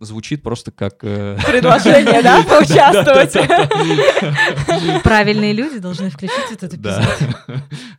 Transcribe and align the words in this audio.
звучит 0.00 0.42
просто 0.42 0.70
как... 0.70 0.98
э, 1.02 1.38
Предложение, 1.46 2.22
да, 2.22 2.42
поучаствовать. 2.48 3.34
Правильные 5.02 5.52
люди 5.52 5.78
должны 5.78 6.10
включить 6.10 6.50
этот 6.52 6.74
эпизод. 6.74 7.04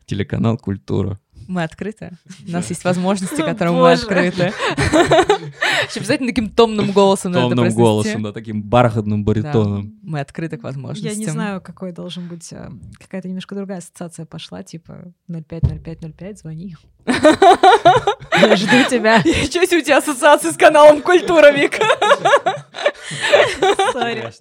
Телеканал 0.05 0.57
«Культура». 0.57 1.19
Мы 1.47 1.63
открыты. 1.63 2.11
У 2.47 2.51
нас 2.51 2.69
есть 2.69 2.83
возможности, 2.83 3.41
которым 3.41 3.75
мы 3.77 3.93
открыты. 3.93 4.53
Еще 5.89 5.99
обязательно 5.99 6.29
таким 6.29 6.51
томным 6.51 6.91
голосом 6.91 7.31
надо 7.31 7.55
Томным 7.55 7.73
голосом, 7.73 8.21
да, 8.21 8.31
таким 8.31 8.61
бархатным 8.61 9.23
баритоном. 9.23 9.95
Мы 10.03 10.19
открыты 10.19 10.57
к 10.57 10.63
возможностям. 10.63 11.11
Я 11.11 11.17
не 11.17 11.25
знаю, 11.31 11.59
какой 11.59 11.91
должен 11.91 12.27
быть... 12.27 12.53
э, 12.53 12.69
Какая-то 12.99 13.27
немножко 13.29 13.55
другая 13.55 13.79
ассоциация 13.79 14.27
пошла, 14.27 14.61
типа 14.61 15.11
050505, 15.27 16.37
звони. 16.39 16.75
Я 18.41 18.55
жду 18.55 18.83
тебя. 18.89 19.21
Что 19.21 19.59
у 19.59 19.81
тебя 19.81 19.97
ассоциации 19.97 20.51
с 20.51 20.57
каналом 20.57 21.01
Культура, 21.01 21.51
Вика? 21.51 21.83
Сори. 23.91 24.31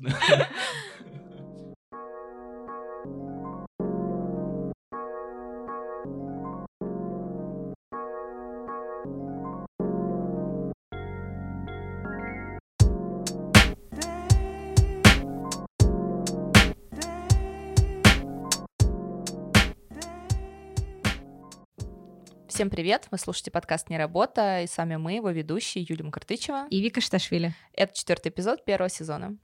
Всем 22.58 22.70
привет! 22.70 23.06
Вы 23.12 23.18
слушаете 23.18 23.52
подкаст 23.52 23.88
«Не 23.88 23.98
работа», 23.98 24.62
и 24.62 24.66
с 24.66 24.76
вами 24.76 24.96
мы, 24.96 25.12
его 25.12 25.30
ведущие, 25.30 25.86
Юлия 25.88 26.02
Мкртычева. 26.02 26.66
И 26.70 26.80
Вика 26.80 27.00
Шташвили. 27.00 27.54
Это 27.72 27.96
четвертый 27.96 28.30
эпизод 28.30 28.64
первого 28.64 28.90
сезона. 28.90 29.36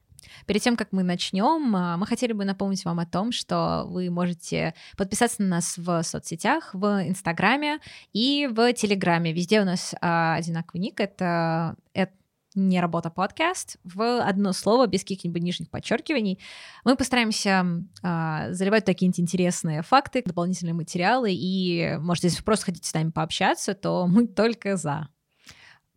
Перед 0.47 0.63
тем, 0.63 0.77
как 0.77 0.89
мы 0.91 1.05
начнем, 1.05 1.77
а, 1.77 1.97
мы 1.97 2.09
хотели 2.09 2.33
бы 2.33 2.45
напомнить 2.45 2.85
вам 2.85 2.99
о 2.99 3.07
том, 3.07 3.31
что 3.31 3.85
вы 3.87 4.11
можете 4.11 4.75
подписаться 4.97 5.43
на 5.43 5.49
нас 5.49 5.79
в 5.79 6.03
соцсетях, 6.03 6.71
в 6.75 7.07
Инстаграме 7.07 7.79
и 8.13 8.49
в 8.51 8.73
Телеграме. 8.73 9.33
Везде 9.33 9.61
у 9.61 9.65
нас 9.65 9.95
а, 10.01 10.35
одинаковый 10.35 10.81
ник. 10.81 10.99
Это, 10.99 11.77
это 11.93 12.13
не 12.55 12.81
работа 12.81 13.11
подкаст 13.11 13.79
в 13.85 14.21
одно 14.23 14.53
слово 14.53 14.87
без 14.87 15.01
каких-нибудь 15.01 15.43
нижних 15.43 15.71
подчеркиваний. 15.71 16.39
Мы 16.85 16.97
постараемся 16.97 17.67
а, 18.03 18.53
заливать 18.53 18.85
такие 18.85 19.11
интересные 19.11 19.83
факты, 19.83 20.23
дополнительные 20.25 20.75
материалы, 20.75 21.33
и, 21.33 21.97
может, 21.99 22.25
если 22.25 22.39
вы 22.39 22.45
просто 22.45 22.67
хотите 22.67 22.89
с 22.89 22.95
нами 22.95 23.11
пообщаться, 23.11 23.75
то 23.75 24.07
мы 24.09 24.27
только 24.27 24.77
за. 24.77 25.09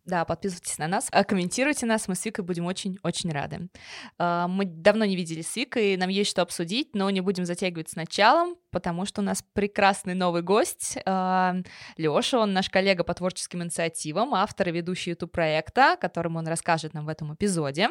Да, 0.08 0.24
подписывайтесь 0.24 0.78
на 0.78 0.88
нас, 0.88 1.08
а, 1.12 1.22
комментируйте 1.22 1.84
нас, 1.84 2.08
мы 2.08 2.14
с 2.14 2.24
Викой 2.24 2.42
будем 2.42 2.64
очень-очень 2.64 3.30
рады. 3.30 3.68
А, 4.16 4.48
Мы 4.48 4.64
давно 4.64 5.04
не 5.04 5.16
виделись 5.16 5.48
с 5.48 5.56
Викой, 5.56 5.98
нам 5.98 6.08
есть 6.08 6.30
что 6.30 6.40
обсудить, 6.40 6.94
но 6.94 7.10
не 7.10 7.20
будем 7.20 7.44
затягивать 7.44 7.90
с 7.90 7.94
началом, 7.94 8.56
потому 8.70 9.04
что 9.04 9.20
у 9.20 9.24
нас 9.24 9.42
прекрасный 9.52 10.14
новый 10.14 10.42
гость. 10.42 10.98
Лёша, 11.96 12.38
он 12.38 12.52
наш 12.52 12.68
коллега 12.70 13.04
по 13.04 13.14
творческим 13.14 13.62
инициативам, 13.62 14.34
автор 14.34 14.68
и 14.68 14.72
ведущий 14.72 15.10
YouTube-проекта, 15.10 15.94
о 15.94 15.96
котором 15.96 16.36
он 16.36 16.46
расскажет 16.46 16.94
нам 16.94 17.06
в 17.06 17.08
этом 17.08 17.34
эпизоде. 17.34 17.88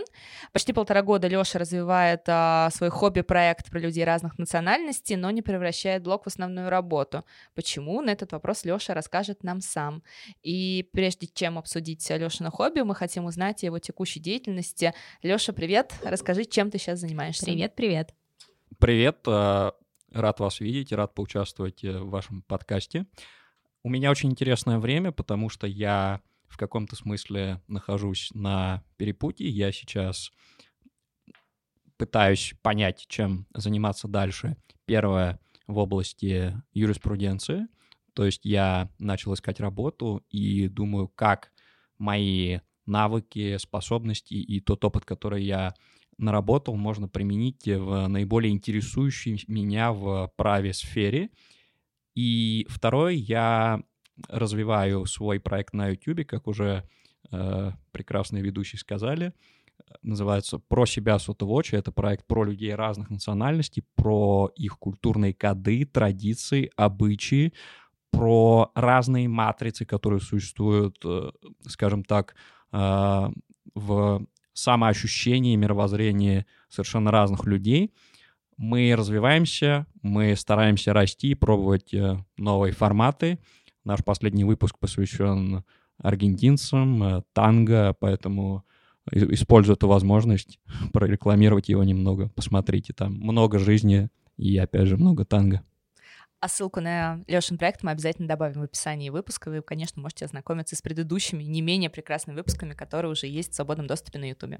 Почти 0.53 0.73
полтора 0.73 1.02
года 1.02 1.28
Лёша 1.28 1.59
развивает 1.59 2.23
а, 2.28 2.69
свой 2.72 2.89
хобби-проект 2.89 3.69
про 3.69 3.80
людей 3.80 4.03
разных 4.03 4.38
национальностей, 4.38 5.16
но 5.16 5.31
не 5.31 5.42
превращает 5.42 6.03
блог 6.03 6.23
в 6.23 6.28
основную 6.28 6.69
работу. 6.69 7.25
Почему? 7.56 8.02
На 8.02 8.12
этот 8.12 8.31
вопрос 8.31 8.66
Лёша 8.66 8.94
расскажет 8.94 9.44
нам 9.44 9.62
сам. 9.62 10.03
И 10.44 10.89
прежде 10.94 11.28
чем 11.28 11.58
обсудить 11.58 12.08
Лёшино 12.09 12.52
хобби, 12.52 12.81
мы 12.81 12.95
хотим 12.95 13.25
узнать 13.25 13.64
о 13.64 13.67
его 13.67 13.80
текущей 13.80 14.19
деятельности. 14.19 14.94
Лёша, 15.22 15.53
привет! 15.53 15.94
Расскажи, 16.03 16.45
чем 16.45 16.72
ты 16.72 16.78
сейчас 16.78 17.00
занимаешься. 17.00 17.45
Привет, 17.45 17.75
привет. 17.75 18.14
Привет, 18.80 19.17
э, 19.25 19.72
рад 20.11 20.39
вас 20.39 20.59
видеть, 20.59 20.91
рад 20.91 21.13
поучаствовать 21.13 21.83
э, 21.83 22.00
в 22.00 22.09
вашем 22.09 22.41
подкасте. 22.44 23.06
У 23.84 23.90
меня 23.90 24.12
очень 24.12 24.31
интересное 24.31 24.79
время, 24.79 25.12
потому 25.12 25.50
что 25.50 25.68
я 25.68 26.22
в 26.47 26.57
каком-то 26.57 26.95
смысле 26.95 27.62
нахожусь 27.68 28.31
на 28.34 28.84
перепутье. 28.97 29.50
Я 29.50 29.72
сейчас 29.72 30.31
пытаюсь 31.97 32.53
понять, 32.62 33.06
чем 33.07 33.47
заниматься 33.53 34.07
дальше. 34.07 34.57
Первое 34.85 35.40
в 35.68 35.78
области 35.78 36.62
юриспруденции. 36.74 37.68
То 38.13 38.25
есть 38.25 38.45
я 38.45 38.89
начал 39.00 39.34
искать 39.34 39.59
работу 39.59 40.24
и 40.29 40.68
думаю, 40.68 41.07
как 41.07 41.51
мои 41.97 42.59
навыки, 42.85 43.57
способности 43.57 44.34
и 44.34 44.59
тот 44.62 44.84
опыт, 44.85 45.06
который 45.06 45.44
я 45.44 45.74
наработал, 46.17 46.75
можно 46.75 47.07
применить 47.07 47.67
в 47.67 48.07
наиболее 48.07 48.53
интересующей 48.53 49.44
меня 49.47 49.91
в 49.91 50.31
праве 50.35 50.73
сфере. 50.73 51.29
И 52.16 52.66
второе, 52.69 53.13
я 53.13 53.81
развиваю 54.27 55.06
свой 55.06 55.39
проект 55.39 55.73
на 55.73 55.89
YouTube, 55.89 56.25
как 56.25 56.47
уже 56.47 56.83
э, 57.31 57.72
прекрасные 57.91 58.44
ведущие 58.44 58.79
сказали. 58.79 59.33
Называется 60.01 60.57
«Про 60.57 60.85
себя 60.85 61.19
Сотовочи». 61.19 61.75
Это 61.75 61.91
проект 61.91 62.25
про 62.25 62.44
людей 62.44 62.73
разных 62.73 63.09
национальностей, 63.09 63.83
про 63.95 64.51
их 64.56 64.79
культурные 64.79 65.33
коды, 65.33 65.85
традиции, 65.85 66.72
обычаи, 66.75 67.53
про 68.11 68.72
разные 68.73 69.27
матрицы, 69.27 69.85
которые 69.85 70.19
существуют, 70.19 70.97
э, 71.06 71.29
скажем 71.67 72.03
так, 72.03 72.35
э, 72.72 73.29
в 73.75 74.25
самоощущении, 74.57 75.56
мировоззрении 75.56 76.45
совершенно 76.69 77.12
разных 77.12 77.45
людей. 77.45 77.94
Мы 78.57 78.95
развиваемся, 78.97 79.85
мы 80.01 80.35
стараемся 80.35 80.94
расти, 80.94 81.35
пробовать 81.35 81.94
э, 81.94 82.18
новые 82.38 82.73
форматы. 82.73 83.38
Наш 83.84 84.03
последний 84.03 84.44
выпуск 84.44 84.79
посвящен 84.79 85.63
аргентинцам, 86.00 87.03
э, 87.03 87.22
танго, 87.34 87.95
поэтому 88.00 88.66
использую 89.12 89.75
эту 89.75 89.88
возможность 89.88 90.59
прорекламировать 90.94 91.69
его 91.69 91.84
немного. 91.84 92.29
Посмотрите, 92.29 92.94
там 92.94 93.13
много 93.13 93.59
жизни 93.59 94.09
и, 94.38 94.57
опять 94.57 94.88
же, 94.88 94.97
много 94.97 95.24
танго. 95.24 95.62
А 96.40 96.48
ссылку 96.48 96.81
на 96.81 97.24
Лешин 97.28 97.58
проект 97.58 97.81
мы 97.81 97.92
обязательно 97.92 98.28
добавим 98.28 98.62
в 98.62 98.64
описании 98.64 99.09
выпуска. 99.09 99.50
Вы, 99.50 99.62
конечно, 99.62 100.02
можете 100.02 100.25
ознакомиться 100.25 100.75
с 100.75 100.81
предыдущими, 100.81 101.44
не 101.44 101.62
менее 101.62 101.90
прекрасными 101.90 102.38
выпусками, 102.38 102.74
которые 102.74 103.12
уже 103.12 103.25
есть 103.25 103.53
в 103.53 103.56
свободном 103.56 103.88
доступе 103.88 104.20
на 104.20 104.30
YouTube. 104.30 104.59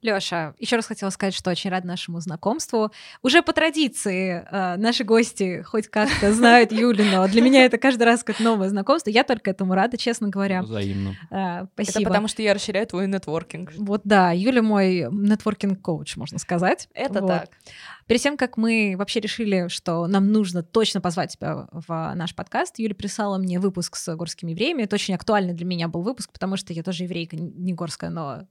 Лёша, 0.00 0.54
еще 0.58 0.76
раз 0.76 0.86
хотела 0.86 1.10
сказать, 1.10 1.34
что 1.34 1.50
очень 1.50 1.70
рад 1.70 1.84
нашему 1.84 2.20
знакомству. 2.20 2.92
Уже 3.22 3.42
по 3.42 3.52
традиции 3.52 4.46
э, 4.48 4.76
наши 4.76 5.02
гости 5.02 5.62
хоть 5.62 5.88
как-то 5.88 6.32
знают 6.34 6.70
Юлю, 6.70 7.04
но 7.04 7.26
для 7.26 7.42
меня 7.42 7.64
это 7.64 7.78
каждый 7.78 8.04
раз 8.04 8.22
как 8.22 8.38
новое 8.38 8.68
знакомство. 8.68 9.10
Я 9.10 9.24
только 9.24 9.50
этому 9.50 9.74
рада, 9.74 9.96
честно 9.96 10.28
говоря. 10.28 10.62
Взаимно. 10.62 11.16
Э, 11.30 11.34
Это 11.34 11.68
спасибо. 11.74 12.10
потому, 12.10 12.28
что 12.28 12.42
я 12.42 12.54
расширяю 12.54 12.86
твой 12.86 13.08
нетворкинг. 13.08 13.72
Вот 13.76 14.02
да, 14.04 14.30
Юля 14.30 14.62
мой 14.62 15.08
нетворкинг-коуч, 15.10 16.16
можно 16.16 16.38
сказать. 16.38 16.88
Это 16.94 17.20
Вот. 17.20 17.28
так. 17.28 17.50
Перед 18.08 18.22
тем, 18.22 18.38
как 18.38 18.56
мы 18.56 18.94
вообще 18.96 19.20
решили, 19.20 19.68
что 19.68 20.06
нам 20.06 20.32
нужно 20.32 20.62
точно 20.62 21.02
позвать 21.02 21.34
тебя 21.34 21.68
в 21.70 22.12
наш 22.14 22.34
подкаст, 22.34 22.78
Юля 22.78 22.94
прислала 22.94 23.36
мне 23.36 23.60
выпуск 23.60 23.96
с 23.96 24.16
горскими 24.16 24.52
евреями. 24.52 24.84
Это 24.84 24.96
очень 24.96 25.14
актуальный 25.14 25.52
для 25.52 25.66
меня 25.66 25.88
был 25.88 26.00
выпуск, 26.00 26.32
потому 26.32 26.56
что 26.56 26.72
я 26.72 26.82
тоже 26.82 27.04
еврейка, 27.04 27.36
не 27.36 27.74
горская, 27.74 28.08
но 28.08 28.48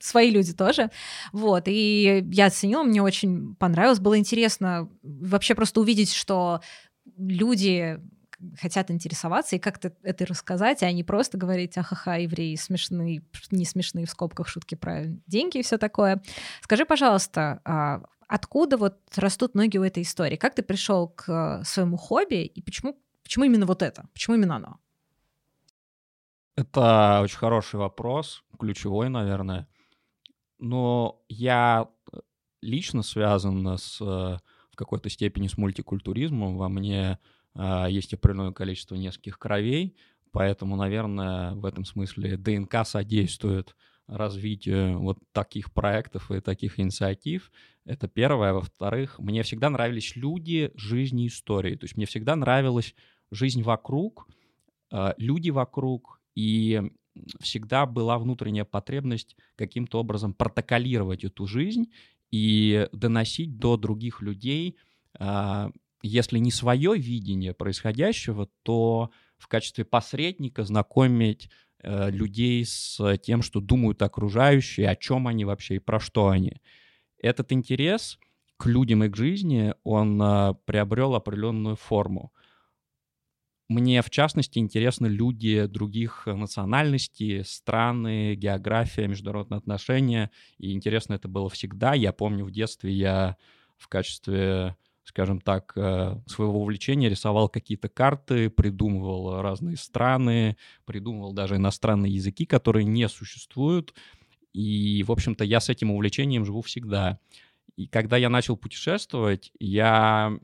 свои 0.00 0.30
люди 0.30 0.54
тоже. 0.54 0.90
Вот, 1.32 1.64
и 1.66 2.24
я 2.32 2.46
оценила, 2.46 2.84
мне 2.84 3.02
очень 3.02 3.54
понравилось, 3.56 4.00
было 4.00 4.16
интересно 4.18 4.88
вообще 5.02 5.54
просто 5.54 5.80
увидеть, 5.80 6.14
что 6.14 6.62
люди 7.18 8.00
хотят 8.58 8.90
интересоваться 8.90 9.56
и 9.56 9.58
как-то 9.58 9.92
это 10.02 10.24
рассказать, 10.24 10.82
а 10.82 10.90
не 10.90 11.04
просто 11.04 11.36
говорить, 11.36 11.76
ахаха, 11.76 12.18
евреи 12.18 12.56
смешные, 12.56 13.22
не 13.50 13.66
смешные 13.66 14.06
в 14.06 14.10
скобках 14.10 14.48
шутки 14.48 14.74
про 14.74 15.04
деньги 15.26 15.58
и 15.58 15.62
все 15.62 15.76
такое. 15.76 16.22
Скажи, 16.62 16.86
пожалуйста, 16.86 17.60
а 17.64 18.02
откуда 18.26 18.76
вот 18.76 19.00
растут 19.16 19.54
ноги 19.54 19.78
у 19.78 19.82
этой 19.82 20.02
истории? 20.02 20.36
Как 20.36 20.54
ты 20.54 20.62
пришел 20.62 21.08
к 21.08 21.62
своему 21.64 21.96
хобби 21.96 22.44
и 22.44 22.62
почему, 22.62 22.98
почему 23.22 23.44
именно 23.44 23.66
вот 23.66 23.82
это? 23.82 24.08
Почему 24.12 24.36
именно 24.36 24.56
оно? 24.56 24.80
Это 26.56 27.20
очень 27.22 27.36
хороший 27.36 27.76
вопрос, 27.76 28.42
ключевой, 28.58 29.10
наверное. 29.10 29.68
Но 30.58 31.22
я 31.28 31.88
э, 32.12 32.18
лично 32.62 33.02
связан 33.02 33.66
с, 33.76 34.00
э, 34.00 34.04
в 34.04 34.76
какой-то 34.76 35.10
степени 35.10 35.48
с 35.48 35.58
мультикультуризмом. 35.58 36.56
Во 36.56 36.70
мне 36.70 37.18
э, 37.54 37.86
есть 37.90 38.14
определенное 38.14 38.52
количество 38.52 38.94
нескольких 38.94 39.38
кровей, 39.38 39.96
поэтому, 40.32 40.76
наверное, 40.76 41.52
в 41.52 41.66
этом 41.66 41.84
смысле 41.84 42.38
ДНК 42.38 42.86
содействует 42.86 43.76
развитию 44.06 45.00
вот 45.00 45.18
таких 45.32 45.72
проектов 45.72 46.30
и 46.30 46.40
таких 46.40 46.78
инициатив. 46.78 47.50
Это 47.84 48.08
первое. 48.08 48.52
Во-вторых, 48.52 49.18
мне 49.18 49.42
всегда 49.42 49.70
нравились 49.70 50.16
люди, 50.16 50.70
жизни, 50.74 51.26
истории. 51.26 51.76
То 51.76 51.84
есть 51.84 51.96
мне 51.96 52.06
всегда 52.06 52.36
нравилась 52.36 52.94
жизнь 53.30 53.62
вокруг, 53.62 54.28
э, 54.92 55.14
люди 55.18 55.50
вокруг, 55.50 56.20
и 56.34 56.82
всегда 57.40 57.86
была 57.86 58.18
внутренняя 58.18 58.64
потребность 58.64 59.36
каким-то 59.56 60.00
образом 60.00 60.34
протоколировать 60.34 61.24
эту 61.24 61.46
жизнь 61.46 61.90
и 62.30 62.88
доносить 62.92 63.58
до 63.58 63.76
других 63.76 64.20
людей, 64.20 64.76
а, 65.18 65.70
если 66.02 66.38
не 66.38 66.50
свое 66.50 66.96
видение 66.96 67.54
происходящего, 67.54 68.48
то 68.62 69.10
в 69.38 69.48
качестве 69.48 69.84
посредника 69.84 70.64
знакомить 70.64 71.50
э, 71.86 72.10
людей 72.10 72.64
с 72.64 73.16
тем, 73.18 73.42
что 73.42 73.60
думают 73.60 74.02
окружающие, 74.02 74.88
о 74.88 74.96
чем 74.96 75.28
они 75.28 75.44
вообще 75.44 75.76
и 75.76 75.78
про 75.78 76.00
что 76.00 76.28
они. 76.28 76.60
Этот 77.18 77.52
интерес 77.52 78.18
к 78.56 78.66
людям 78.66 79.04
и 79.04 79.08
к 79.08 79.16
жизни, 79.16 79.74
он 79.84 80.20
а, 80.22 80.54
приобрел 80.64 81.14
определенную 81.14 81.76
форму. 81.76 82.32
Мне, 83.68 84.00
в 84.00 84.10
частности, 84.10 84.58
интересны 84.58 85.08
люди 85.08 85.66
других 85.66 86.26
национальностей, 86.26 87.44
страны, 87.44 88.36
география, 88.36 89.08
международные 89.08 89.58
отношения. 89.58 90.30
И 90.58 90.72
интересно 90.72 91.14
это 91.14 91.26
было 91.26 91.50
всегда. 91.50 91.92
Я 91.94 92.12
помню, 92.12 92.44
в 92.44 92.52
детстве 92.52 92.92
я 92.92 93.36
в 93.76 93.88
качестве, 93.88 94.76
скажем 95.06 95.40
так, 95.40 95.72
э, 95.76 96.16
своего 96.26 96.60
увлечения 96.60 97.08
рисовал 97.08 97.48
какие-то 97.48 97.88
карты, 97.88 98.50
придумывал 98.50 99.40
разные 99.40 99.76
страны, 99.76 100.56
придумывал 100.84 101.32
даже 101.32 101.56
иностранные 101.56 102.12
языки, 102.12 102.44
которые 102.44 102.84
не 102.84 103.08
существуют. 103.08 103.94
И, 104.52 105.04
в 105.06 105.12
общем-то, 105.12 105.44
я 105.44 105.60
с 105.60 105.68
этим 105.68 105.92
увлечением 105.92 106.44
живу 106.44 106.60
всегда. 106.62 107.20
И 107.76 107.86
когда 107.86 108.16
я 108.16 108.28
начал 108.28 108.56
путешествовать, 108.56 109.52
я 109.60 110.36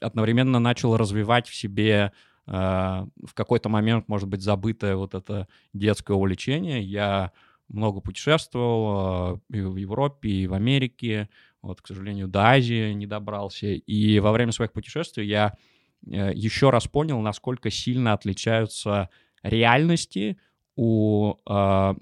одновременно 0.00 0.58
начал 0.58 0.96
развивать 0.96 1.48
в 1.48 1.54
себе 1.54 2.12
э, 2.46 2.50
в 2.50 3.32
какой-то 3.32 3.70
момент, 3.70 4.06
может 4.08 4.28
быть, 4.28 4.42
забытое 4.42 4.96
вот 4.96 5.14
это 5.14 5.48
детское 5.72 6.14
увлечение. 6.14 6.82
Я 6.82 7.32
много 7.68 8.00
путешествовал 8.00 9.40
э, 9.50 9.56
и 9.56 9.60
в 9.62 9.76
Европе, 9.76 10.28
и 10.28 10.46
в 10.46 10.52
Америке. 10.52 11.30
Вот, 11.66 11.82
к 11.82 11.86
сожалению, 11.88 12.28
до 12.28 12.46
Азии 12.46 12.92
не 12.92 13.06
добрался. 13.06 13.66
И 13.66 14.20
во 14.20 14.30
время 14.30 14.52
своих 14.52 14.72
путешествий 14.72 15.26
я 15.26 15.54
э, 16.06 16.32
еще 16.32 16.70
раз 16.70 16.86
понял, 16.86 17.20
насколько 17.20 17.70
сильно 17.70 18.12
отличаются 18.12 19.10
реальности 19.42 20.38
у 20.76 21.34
э, 21.44 21.94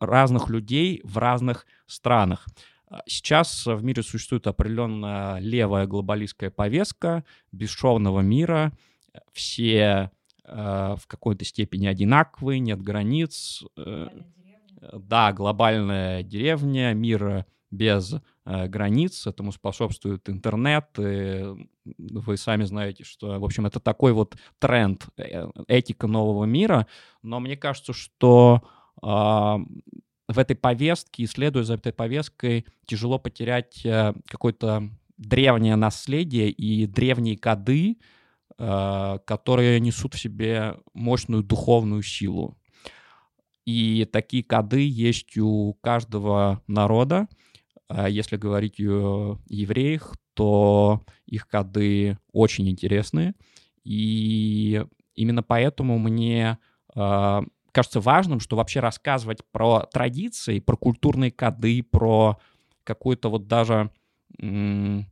разных 0.00 0.48
людей 0.48 1.00
в 1.04 1.16
разных 1.18 1.64
странах. 1.86 2.46
А, 2.88 3.02
сейчас 3.06 3.66
в 3.66 3.84
мире 3.84 4.02
существует 4.02 4.48
определенная 4.48 5.38
левая 5.38 5.86
глобалистская 5.86 6.50
повестка 6.50 7.24
бесшовного 7.52 8.20
мира. 8.20 8.72
Все 9.32 10.10
э, 10.42 10.96
в 10.98 11.06
какой-то 11.06 11.44
степени 11.44 11.86
одинаковые, 11.86 12.58
нет 12.58 12.82
границ. 12.82 13.62
Э, 13.76 14.08
да, 14.92 15.32
глобальная 15.32 16.24
деревня, 16.24 16.94
мир 16.94 17.46
без 17.70 18.14
э, 18.44 18.66
границ, 18.68 19.26
этому 19.26 19.52
способствует 19.52 20.28
интернет. 20.28 20.86
И 20.98 21.44
вы 21.84 22.36
сами 22.36 22.64
знаете, 22.64 23.04
что, 23.04 23.38
в 23.38 23.44
общем, 23.44 23.66
это 23.66 23.80
такой 23.80 24.12
вот 24.12 24.36
тренд, 24.58 25.06
э, 25.16 25.46
этика 25.66 26.06
нового 26.06 26.44
мира. 26.44 26.86
Но 27.22 27.40
мне 27.40 27.56
кажется, 27.56 27.92
что 27.92 28.62
а, 29.02 29.60
в 30.28 30.38
этой 30.38 30.56
повестке, 30.56 31.24
исследуя 31.24 31.64
за 31.64 31.74
этой 31.74 31.92
повесткой, 31.92 32.66
тяжело 32.86 33.18
потерять 33.18 33.84
э, 33.84 34.12
какое-то 34.26 34.90
древнее 35.16 35.76
наследие 35.76 36.50
и 36.50 36.86
древние 36.86 37.36
коды, 37.36 37.98
э, 38.58 39.18
которые 39.24 39.80
несут 39.80 40.14
в 40.14 40.20
себе 40.20 40.76
мощную 40.92 41.42
духовную 41.42 42.02
силу. 42.02 42.56
И 43.64 44.06
такие 44.10 44.44
коды 44.44 44.86
есть 44.86 45.36
у 45.38 45.74
каждого 45.82 46.62
народа. 46.66 47.28
А 47.88 48.08
если 48.08 48.36
говорить 48.36 48.80
о 48.80 49.38
евреях, 49.48 50.16
то 50.34 51.04
их 51.26 51.48
коды 51.48 52.18
очень 52.32 52.68
интересные. 52.68 53.34
И 53.82 54.84
именно 55.14 55.42
поэтому 55.42 55.98
мне 55.98 56.58
э, 56.94 57.40
кажется 57.72 58.00
важным, 58.00 58.40
что 58.40 58.56
вообще 58.56 58.80
рассказывать 58.80 59.40
про 59.50 59.80
традиции, 59.92 60.60
про 60.60 60.76
культурные 60.76 61.30
коды, 61.30 61.82
про 61.82 62.38
какой-то 62.84 63.30
вот 63.30 63.48
даже 63.48 63.90
э, 64.40 65.02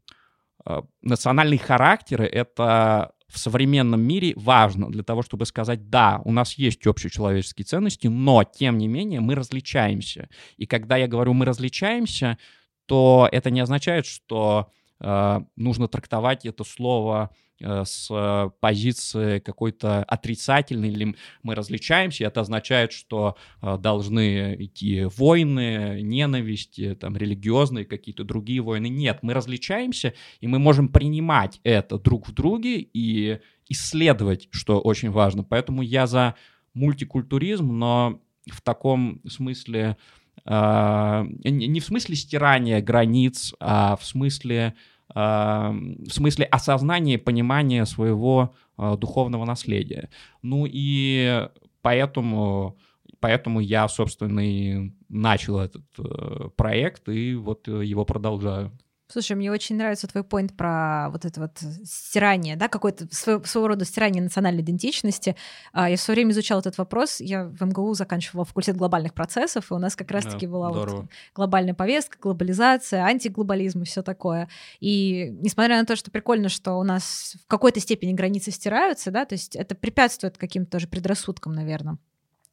национальные 1.01 1.59
характеры, 1.59 2.27
это 2.27 3.13
в 3.29 3.39
современном 3.39 4.01
мире 4.01 4.35
важно 4.37 4.91
для 4.91 5.03
того, 5.03 5.23
чтобы 5.23 5.47
сказать, 5.47 5.91
да, 5.91 6.21
у 6.25 6.33
нас 6.33 6.55
есть 6.55 6.87
общечеловеческие 6.87 7.65
ценности, 7.65 8.07
но, 8.07 8.45
тем 8.45 8.79
не 8.79 8.87
менее, 8.87 9.21
мы 9.21 9.35
различаемся. 9.35 10.29
И 10.57 10.67
когда 10.67 10.97
я 10.97 11.09
говорю 11.09 11.33
«мы 11.33 11.45
различаемся», 11.45 12.39
то 12.87 13.29
это 13.31 13.51
не 13.51 13.61
означает, 13.61 14.07
что 14.07 14.71
э, 15.01 15.41
нужно 15.57 15.89
трактовать 15.89 16.47
это 16.47 16.65
слово 16.65 17.31
Э, 17.59 17.85
с 17.87 18.53
позиции 18.61 19.39
какой-то 19.39 20.05
отрицательной, 20.05 20.91
или 20.91 21.17
мы 21.43 21.55
различаемся, 21.55 22.25
это 22.25 22.43
означает, 22.43 22.93
что 22.93 23.37
э, 23.63 23.79
должны 23.79 24.57
идти 24.59 25.05
войны, 25.05 26.01
ненависти, 26.03 26.95
там, 26.95 27.17
религиозные 27.17 27.87
какие-то 27.87 28.25
другие 28.25 28.61
войны. 28.61 28.89
Нет, 28.89 29.21
мы 29.23 29.33
различаемся, 29.33 30.13
и 30.41 30.47
мы 30.47 30.59
можем 30.59 30.89
принимать 30.89 31.61
это 31.65 31.99
друг 31.99 32.29
в 32.29 32.33
друге 32.33 32.79
и 32.93 33.41
исследовать, 33.71 34.49
что 34.51 34.79
очень 34.79 35.11
важно. 35.11 35.43
Поэтому 35.43 35.81
я 35.81 36.07
за 36.07 36.35
мультикультуризм, 36.75 37.73
но 37.73 38.21
в 38.51 38.61
таком 38.61 39.23
смысле, 39.27 39.81
э, 39.81 40.26
не 40.45 41.81
в 41.81 41.85
смысле 41.85 42.15
стирания 42.15 42.81
границ, 42.81 43.55
а 43.61 43.97
в 43.97 44.05
смысле 44.05 44.75
в 45.09 46.09
смысле 46.11 46.45
осознания 46.47 47.15
и 47.15 47.17
понимания 47.17 47.87
своего 47.87 48.55
а, 48.77 48.97
духовного 48.97 49.45
наследия. 49.45 50.11
Ну 50.43 50.67
и 50.69 51.49
поэтому, 51.81 52.77
поэтому 53.21 53.61
я, 53.61 53.89
собственно, 53.89 54.41
и 54.41 54.93
начал 55.09 55.61
этот 55.61 55.85
э, 55.99 56.49
проект, 56.57 57.09
и 57.09 57.35
вот 57.35 57.69
его 57.69 58.05
продолжаю. 58.05 58.77
Слушай, 59.09 59.37
мне 59.37 59.53
очень 59.53 59.77
нравится 59.77 60.09
твой 60.09 60.25
поинт 60.25 60.57
про 60.57 61.11
вот 61.11 61.25
это 61.25 61.41
вот 61.41 61.53
стирание, 61.85 62.57
да, 62.57 62.67
какое-то 62.67 63.07
своего, 63.15 63.45
своего 63.45 63.69
рода 63.69 63.85
стирание 63.85 64.21
национальной 64.21 64.63
идентичности. 64.63 65.37
А, 65.73 65.89
я 65.89 65.97
все 65.97 66.13
время 66.13 66.33
изучала 66.33 66.59
этот 66.59 66.77
вопрос. 66.77 67.21
Я 67.21 67.45
в 67.45 67.65
МГУ 67.65 67.95
заканчивала 67.95 68.45
факультет 68.45 68.77
глобальных 68.77 69.15
процессов, 69.15 69.71
и 69.71 69.75
у 69.75 69.79
нас 69.79 69.95
как 69.95 70.11
раз-таки 70.11 70.47
да, 70.47 70.53
была 70.53 70.71
здорово. 70.71 70.97
вот 71.03 71.11
глобальная 71.35 71.75
повестка, 71.75 72.19
глобализация, 72.21 73.05
антиглобализм 73.05 73.83
и 73.83 73.85
все 73.85 74.03
такое. 74.03 74.49
И 74.81 75.31
несмотря 75.41 75.79
на 75.79 75.87
то, 75.87 75.95
что 75.95 76.11
прикольно, 76.11 76.49
что 76.49 76.75
у 76.75 76.83
нас 76.83 77.37
в 77.45 77.47
какой-то 77.47 77.79
степени 77.79 78.13
границы 78.13 78.51
стираются, 78.51 79.13
да, 79.13 79.25
то 79.25 79.35
есть 79.35 79.55
это 79.55 79.77
препятствует 79.77 80.37
каким-то 80.37 80.73
тоже 80.73 80.89
предрассудкам, 80.89 81.53
наверное. 81.53 81.99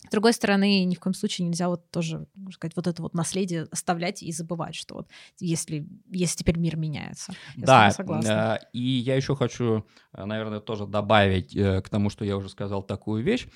С 0.05 0.11
другой 0.11 0.33
стороны, 0.33 0.83
ни 0.83 0.95
в 0.95 0.99
коем 0.99 1.13
случае 1.13 1.47
нельзя 1.47 1.69
вот 1.69 1.89
тоже, 1.89 2.27
можно 2.35 2.53
сказать, 2.53 2.75
вот 2.75 2.87
это 2.87 3.01
вот 3.01 3.13
наследие 3.13 3.67
оставлять 3.71 4.21
и 4.21 4.31
забывать, 4.31 4.75
что 4.75 4.95
вот 4.95 5.07
если, 5.39 5.87
если 6.11 6.37
теперь 6.37 6.57
мир 6.57 6.75
меняется. 6.75 7.33
Я 7.55 7.65
да, 7.65 7.91
согласна. 7.91 8.59
Э, 8.61 8.65
и 8.73 8.81
я 8.81 9.15
еще 9.15 9.35
хочу, 9.35 9.85
э, 10.13 10.25
наверное, 10.25 10.59
тоже 10.59 10.85
добавить 10.87 11.55
э, 11.55 11.81
к 11.81 11.89
тому, 11.89 12.09
что 12.09 12.25
я 12.25 12.35
уже 12.35 12.49
сказал 12.49 12.83
такую 12.83 13.23
вещь. 13.23 13.47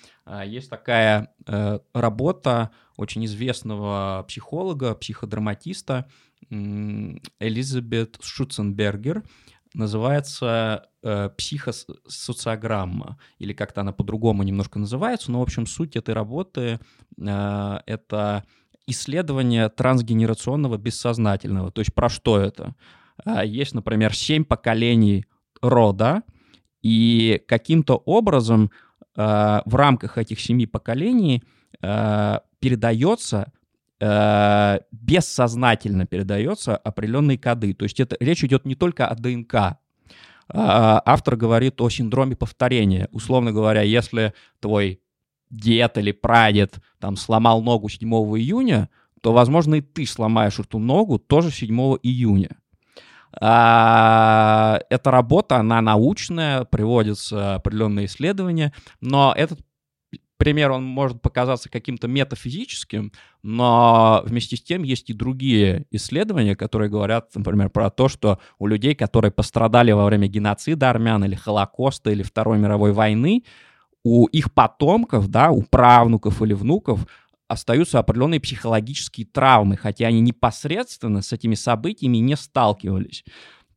Есть 0.46 0.70
такая 0.70 1.34
работа 1.94 2.72
очень 2.98 3.26
известного 3.26 4.26
психолога, 4.28 4.94
психодраматиста 4.96 6.10
Элизабет 6.50 8.18
Шуценбергер, 8.22 9.24
называется 9.78 10.90
э, 11.04 11.30
психосоциограмма, 11.38 13.18
или 13.38 13.54
как-то 13.54 13.82
она 13.82 13.94
по-другому 13.94 14.44
немножко 14.44 14.80
называется, 14.80 15.32
но, 15.32 15.40
в 15.40 15.44
общем, 15.44 15.66
суть 15.66 15.96
этой 15.96 16.14
работы 16.14 16.80
э,— 17.20 17.80
это 17.86 18.44
исследование 18.88 19.70
трансгенерационного 19.70 20.78
бессознательного. 20.78 21.72
То 21.72 21.82
есть 21.82 21.94
про 21.94 22.10
что 22.10 22.40
это? 22.40 22.76
Э, 23.26 23.46
есть, 23.46 23.74
например, 23.74 24.16
семь 24.16 24.44
поколений 24.44 25.26
рода, 25.62 26.24
и 26.82 27.42
каким-то 27.48 27.96
образом 28.06 28.72
э, 29.16 29.60
в 29.66 29.76
рамках 29.76 30.18
этих 30.18 30.40
семи 30.40 30.66
поколений 30.66 31.44
э, 31.82 32.40
передается 32.60 33.52
э, 34.00 34.80
бессознательно 34.92 36.06
передается 36.06 36.76
определенные 36.76 37.38
коды. 37.38 37.74
То 37.74 37.84
есть 37.84 38.00
это 38.00 38.18
речь 38.20 38.44
идет 38.44 38.66
не 38.66 38.76
только 38.76 39.08
о 39.08 39.16
ДНК. 39.16 39.78
А, 40.50 41.02
автор 41.06 41.36
говорит 41.36 41.82
о 41.82 41.90
синдроме 41.90 42.36
повторения. 42.36 43.10
Условно 43.12 43.52
говоря, 43.52 43.82
если 43.82 44.34
твой 44.60 45.02
дед 45.50 45.98
или 45.98 46.12
прадед 46.12 46.80
там 47.00 47.16
сломал 47.16 47.62
ногу 47.62 47.90
7 47.90 48.10
июня, 48.10 48.90
то, 49.22 49.34
возможно, 49.34 49.76
и 49.76 49.82
ты 49.82 50.06
сломаешь 50.06 50.60
эту 50.60 50.80
ногу 50.80 51.20
тоже 51.20 51.52
7 51.52 51.98
июня. 52.04 52.58
А, 53.40 54.80
эта 54.90 55.12
работа, 55.12 55.58
она 55.58 55.82
научная, 55.82 56.64
приводятся 56.66 57.56
определенные 57.56 58.06
исследования, 58.08 58.74
но 59.02 59.34
этот 59.36 59.60
пример, 60.38 60.72
он 60.72 60.84
может 60.84 61.22
показаться 61.22 61.70
каким-то 61.70 62.08
метафизическим, 62.08 63.12
но 63.44 64.22
вместе 64.26 64.56
с 64.56 64.62
тем 64.62 64.84
есть 64.84 65.10
и 65.10 65.14
другие 65.14 65.86
исследования, 65.92 66.56
которые 66.56 66.90
говорят, 66.90 67.30
например, 67.36 67.70
про 67.70 67.90
то, 67.90 68.08
что 68.08 68.40
у 68.60 68.68
людей, 68.68 68.96
которые 68.96 69.32
пострадали 69.32 69.92
во 69.92 70.06
время 70.06 70.28
геноцида 70.28 70.90
армян 70.90 71.24
или 71.26 71.36
Холокоста 71.36 72.12
или 72.12 72.24
Второй 72.24 72.58
мировой 72.58 72.94
войны, 72.94 73.44
у 74.04 74.28
их 74.28 74.54
потомков, 74.54 75.28
да, 75.28 75.52
у 75.52 75.64
правнуков 75.64 76.42
или 76.42 76.54
внуков 76.54 77.06
остаются 77.48 78.00
определенные 78.00 78.40
психологические 78.40 79.26
травмы, 79.26 79.78
хотя 79.78 80.08
они 80.08 80.20
непосредственно 80.22 81.22
с 81.22 81.32
этими 81.34 81.56
событиями 81.56 82.18
не 82.18 82.36
сталкивались. 82.36 83.24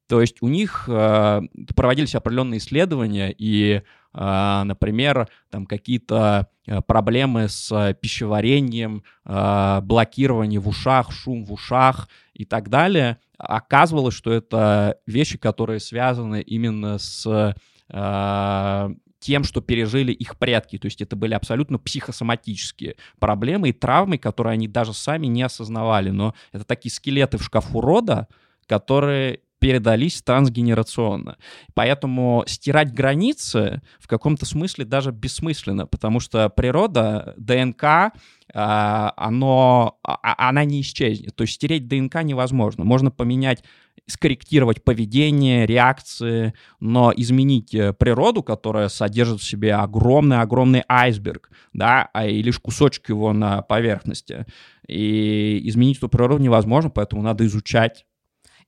То 0.09 0.21
есть 0.21 0.39
у 0.41 0.49
них 0.49 0.87
э, 0.89 1.41
проводились 1.77 2.17
определенные 2.17 2.59
исследования, 2.59 3.33
и, 3.37 3.83
например, 4.13 5.29
там 5.51 5.67
какие-то 5.67 6.49
э, 6.67 6.81
проблемы 6.83 7.49
с 7.49 7.97
пищеварением, 8.01 9.05
э, 9.25 9.81
блокирование 9.83 10.59
в 10.59 10.69
ушах, 10.69 11.13
шум 11.13 11.45
в 11.45 11.53
ушах 11.53 12.09
и 12.35 12.45
так 12.45 12.69
далее. 12.69 13.19
Оказывалось, 13.39 14.15
что 14.15 14.33
это 14.33 14.99
вещи, 15.07 15.39
которые 15.39 15.81
связаны 15.81 16.41
именно 16.41 16.99
с 16.99 17.55
э, 17.89 18.89
тем, 19.21 19.45
что 19.45 19.61
пережили 19.61 20.13
их 20.13 20.39
предки. 20.39 20.79
То 20.79 20.87
есть 20.87 21.01
это 21.01 21.15
были 21.15 21.35
абсолютно 21.35 21.79
психосоматические 21.79 22.97
проблемы 23.21 23.69
и 23.69 23.73
травмы, 23.73 24.19
которые 24.19 24.55
они 24.55 24.67
даже 24.67 24.93
сами 24.93 25.27
не 25.27 25.43
осознавали. 25.43 26.11
Но 26.11 26.35
это 26.53 26.65
такие 26.65 26.91
скелеты 26.91 27.39
в 27.39 27.45
шкафу 27.45 27.81
рода, 27.81 28.27
которые 28.67 29.41
передались 29.61 30.23
трансгенерационно. 30.23 31.37
Поэтому 31.75 32.43
стирать 32.47 32.93
границы 32.93 33.83
в 34.01 34.09
каком-то 34.09 34.47
смысле 34.47 34.85
даже 34.85 35.13
бессмысленно, 35.13 35.87
потому 35.87 36.19
что 36.19 36.49
природа, 36.49 37.35
ДНК, 37.37 38.13
а, 38.53 39.13
оно, 39.17 39.99
а, 40.03 40.19
а, 40.23 40.49
она 40.49 40.65
не 40.65 40.81
исчезнет. 40.81 41.37
То 41.37 41.43
есть 41.43 41.55
стереть 41.55 41.87
ДНК 41.87 42.23
невозможно. 42.23 42.85
Можно 42.85 43.11
поменять 43.11 43.63
скорректировать 44.07 44.83
поведение, 44.83 45.67
реакции, 45.67 46.55
но 46.81 47.13
изменить 47.17 47.75
э, 47.75 47.93
природу, 47.93 48.43
которая 48.43 48.89
содержит 48.89 49.41
в 49.41 49.45
себе 49.45 49.75
огромный-огромный 49.75 50.83
айсберг, 50.89 51.51
да, 51.73 52.11
и 52.27 52.43
лишь 52.43 52.59
кусочек 52.59 53.11
его 53.11 53.33
на 53.33 53.63
поверхности. 53.63 54.47
И 54.89 55.61
изменить 55.65 55.99
эту 55.99 56.09
природу 56.09 56.43
невозможно, 56.43 56.91
поэтому 56.91 57.23
надо 57.23 57.47
изучать 57.47 58.05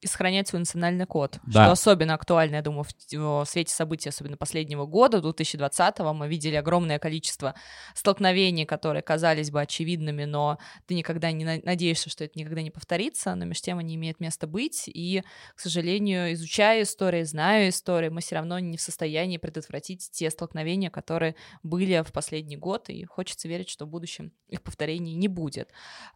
и 0.02 0.06
сохранять 0.08 0.48
свой 0.48 0.58
национальный 0.58 1.06
код, 1.06 1.38
Да. 1.46 1.62
что 1.64 1.72
особенно 1.72 2.14
актуально, 2.14 2.56
я 2.56 2.62
думаю, 2.62 2.84
в, 2.84 2.88
в 3.12 3.44
свете 3.46 3.72
событий, 3.72 4.08
особенно 4.08 4.36
последнего 4.36 4.84
года, 4.84 5.18
2020-го, 5.18 6.12
мы 6.12 6.28
видели 6.28 6.56
огромное 6.56 6.98
количество 6.98 7.54
столкновений, 7.94 8.64
которые 8.66 9.02
казались 9.02 9.50
бы 9.50 9.60
очевидными, 9.60 10.24
но 10.24 10.58
ты 10.86 10.94
никогда 10.94 11.30
не 11.32 11.44
на- 11.44 11.60
надеешься, 11.62 12.10
что 12.10 12.24
это 12.24 12.38
никогда 12.38 12.62
не 12.62 12.70
повторится, 12.70 13.34
но 13.34 13.44
между 13.44 13.62
тем 13.64 13.78
они 13.78 13.94
имеют 13.94 14.18
место 14.20 14.46
быть, 14.46 14.84
и, 14.88 15.22
к 15.54 15.60
сожалению, 15.60 16.32
изучая 16.32 16.82
истории, 16.82 17.22
зная 17.22 17.68
истории, 17.68 18.08
мы 18.08 18.20
все 18.20 18.34
равно 18.36 18.58
не 18.58 18.76
в 18.76 18.80
состоянии 18.80 19.36
предотвратить 19.36 20.10
те 20.10 20.30
столкновения, 20.30 20.90
которые 20.90 21.36
были 21.62 22.02
в 22.02 22.12
последний 22.12 22.56
год, 22.56 22.88
и 22.90 23.04
хочется 23.04 23.46
верить, 23.48 23.68
что 23.68 23.86
в 23.86 23.88
будущем 23.88 24.32
их 24.48 24.62
повторений 24.62 25.14
не 25.14 25.28
будет. 25.28 25.70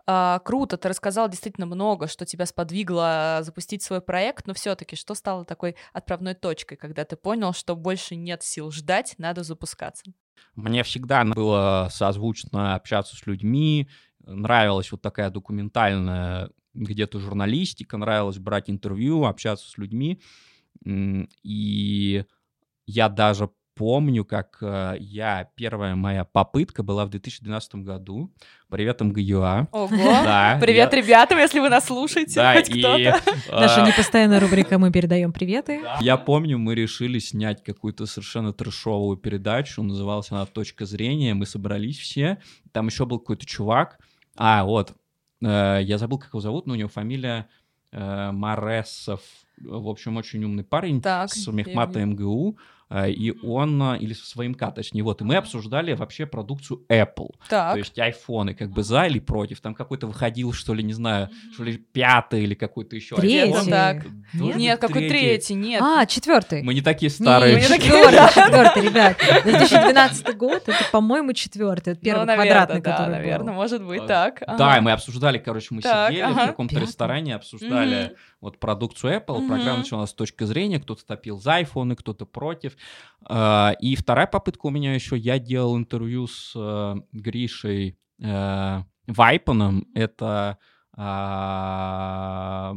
А, 0.07 0.41
круто, 0.41 0.77
ты 0.77 0.89
рассказал 0.89 1.29
действительно 1.29 1.67
много, 1.67 2.09
что 2.09 2.27
тебя 2.27 2.47
сподвигло 2.47 3.39
запустить 3.43 3.76
свой 3.83 4.01
проект, 4.01 4.47
но 4.47 4.55
все-таки 4.55 4.97
что 4.97 5.15
стало 5.15 5.45
такой 5.45 5.77
отправной 5.93 6.35
точкой, 6.35 6.77
когда 6.77 7.05
ты 7.05 7.17
понял, 7.17 7.53
что 7.53 7.77
больше 7.77 8.17
нет 8.17 8.43
сил 8.43 8.71
ждать, 8.71 9.15
надо 9.19 9.43
запускаться? 9.43 10.05
Мне 10.55 10.83
всегда 10.83 11.25
было 11.25 11.89
созвучно 11.91 12.75
общаться 12.75 13.17
с 13.17 13.27
людьми, 13.27 13.89
нравилась 14.21 14.91
вот 14.93 15.03
такая 15.03 15.31
документальная 15.31 16.51
где-то 16.75 17.19
журналистика, 17.19 17.97
нравилось 17.97 18.39
брать 18.39 18.69
интервью, 18.71 19.25
общаться 19.25 19.69
с 19.71 19.79
людьми. 19.79 20.21
И 20.85 22.25
я 22.87 23.09
даже 23.09 23.51
помню, 23.81 24.25
как 24.25 24.57
э, 24.63 24.97
я, 24.99 25.51
первая 25.55 25.95
моя 25.95 26.25
попытка 26.25 26.83
была 26.83 27.05
в 27.05 27.11
2012 27.11 27.77
году. 27.77 28.33
Привет, 28.71 29.01
МГЮА. 29.03 29.69
Ого! 29.71 29.89
Да, 29.97 30.59
Привет 30.61 30.93
я- 30.93 31.01
ребятам, 31.03 31.39
если 31.39 31.61
вы 31.61 31.69
нас 31.69 31.85
слушаете, 31.85 32.35
Да, 32.37 32.55
хоть 32.55 32.71
и, 32.71 32.81
кто-то. 32.81 33.21
Наша 33.53 33.83
э, 33.83 33.87
непостоянная 33.87 34.41
рубрика 34.41 34.79
«Мы 34.79 34.91
передаем 34.91 35.33
приветы». 35.33 35.83
Я 36.01 36.17
помню, 36.17 36.59
мы 36.59 36.75
решили 36.75 37.19
снять 37.19 37.63
какую-то 37.63 38.07
совершенно 38.07 38.53
трешовую 38.55 39.19
передачу, 39.19 39.83
называлась 39.83 40.31
она 40.33 40.47
«Точка 40.47 40.87
зрения», 40.87 41.35
мы 41.35 41.45
собрались 41.45 41.99
все, 41.99 42.39
там 42.73 42.87
еще 42.87 43.05
был 43.05 43.19
какой-то 43.19 43.45
чувак, 43.45 43.99
а, 44.37 44.65
вот, 44.65 44.95
э, 45.43 45.81
я 45.83 45.99
забыл, 45.99 46.19
как 46.19 46.31
его 46.31 46.41
зовут, 46.41 46.67
но 46.67 46.73
у 46.73 46.77
него 46.77 46.89
фамилия 46.89 47.47
э, 47.93 48.31
Маресов, 48.33 49.21
в 49.59 49.89
общем, 49.89 50.17
очень 50.17 50.43
умный 50.45 50.65
парень 50.65 51.01
Так, 51.03 51.31
с 51.31 51.47
мехмата. 51.47 52.05
МГУ, 52.05 52.59
и 52.89 53.35
он, 53.43 53.83
э, 53.83 53.99
или 53.99 54.13
со 54.13 54.25
своим 54.27 54.55
К, 54.55 54.71
точнее, 54.71 55.03
вот, 55.03 55.21
и 55.21 55.25
мы 55.25 55.37
обсуждали 55.37 55.93
вообще 55.95 56.25
продукцию 56.25 56.85
Apple, 56.89 57.31
Так, 57.49 57.73
то 57.73 57.79
есть 57.79 57.99
айфоны, 57.99 58.55
как 58.55 58.71
бы 58.71 58.83
за 58.85 59.07
или 59.07 59.19
против, 59.19 59.61
там 59.61 59.75
какой-то 59.75 60.07
выходил, 60.07 60.53
что 60.53 60.73
ли, 60.73 60.85
не 60.85 60.93
знаю, 60.93 61.29
что 61.53 61.65
ли, 61.65 61.77
пятый 61.79 62.45
или 62.45 62.55
какой-то 62.55 62.95
еще 62.95 63.17
Третий. 63.17 63.53
iPhone. 63.53 63.71
Так. 63.71 64.07
Тоже 64.39 64.59
нет, 64.59 64.81
какой 64.81 65.09
третий, 65.09 65.55
нет. 65.55 65.83
А, 65.83 66.07
четвертый. 66.07 66.63
Мы 66.63 66.75
не 66.75 66.81
такие 66.81 67.11
старые. 67.11 67.57
Не, 67.57 67.57
Мы 67.57 67.63
не 67.63 67.69
такие. 67.69 67.93
четвертый, 67.93 68.29
четвертый, 68.45 68.83
ребят. 68.83 69.17
2012 69.45 70.37
год, 70.37 70.63
это, 70.67 70.77
по-моему, 70.93 71.33
четвертый. 71.33 71.95
Это 71.95 72.01
первый 72.01 72.21
ну, 72.21 72.27
наверное, 72.27 72.47
квадратный, 72.53 72.81
да, 72.83 72.91
который 72.93 73.11
наверное, 73.13 73.47
был. 73.53 73.55
может 73.55 73.83
быть, 73.85 74.03
А, 74.03 74.07
так. 74.07 74.43
Да, 74.47 74.55
ага. 74.71 74.79
и 74.79 74.81
мы 74.81 74.93
обсуждали, 74.93 75.39
короче, 75.39 75.69
мы 75.71 75.83
Так, 75.83 76.09
сидели 76.11 76.23
ага. 76.25 76.45
в 76.45 76.47
каком-то 76.47 76.75
Пятый. 76.75 76.87
ресторане, 76.87 77.35
обсуждали. 77.35 78.15
Вот 78.47 78.59
продукцию 78.59 79.17
Apple, 79.19 79.39
Мгм. 79.39 79.47
программа 79.49 79.79
началась 79.79 80.11
с 80.11 80.15
точки 80.15 80.45
зрения, 80.45 80.79
кто-то 80.81 81.05
топил 81.05 81.39
за 81.39 81.61
iPhone, 81.61 81.95
кто-то 81.97 82.25
против. 82.27 82.77
А, 83.25 83.75
И 83.81 83.95
вторая 83.97 84.27
попытка 84.27 84.67
у 84.67 84.71
меня 84.71 84.95
еще, 84.95 85.17
я 85.17 85.39
делал 85.39 85.77
интервью 85.77 86.27
с 86.27 86.53
э, 86.57 86.95
Гришей 87.13 87.99
э, 88.23 88.83
Вайпаном, 89.07 89.87
это 89.95 90.59
а, 90.99 92.75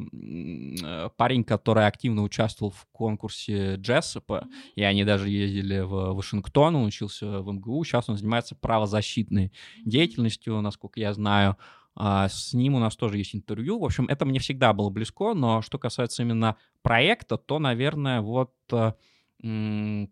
парень, 1.17 1.43
который 1.43 1.87
активно 1.87 2.23
участвовал 2.23 2.71
в 2.71 2.85
конкурсе 2.91 3.75
Джессопа, 3.75 4.47
и 4.75 4.83
они 4.83 5.03
даже 5.03 5.29
ездили 5.29 5.79
в 5.79 6.13
Вашингтон, 6.13 6.75
он 6.75 6.85
учился 6.85 7.41
в 7.41 7.51
МГУ, 7.51 7.83
сейчас 7.85 8.09
он 8.09 8.17
занимается 8.17 8.55
правозащитной 8.55 9.51
деятельностью, 9.85 10.59
насколько 10.61 10.99
я 10.99 11.13
знаю. 11.13 11.55
А, 12.01 12.29
С 12.29 12.53
ним 12.53 12.75
у 12.75 12.79
нас 12.79 12.95
тоже 12.95 13.17
есть 13.17 13.35
интервью. 13.35 13.77
В 13.77 13.83
общем, 13.83 14.05
это 14.07 14.25
мне 14.25 14.39
всегда 14.39 14.71
было 14.71 14.89
близко, 14.89 15.33
но 15.33 15.61
что 15.61 15.77
касается 15.77 16.23
именно 16.23 16.55
проекта, 16.81 17.37
то, 17.37 17.59
наверное, 17.59 18.21
вот 18.21 18.53
э, 18.71 18.93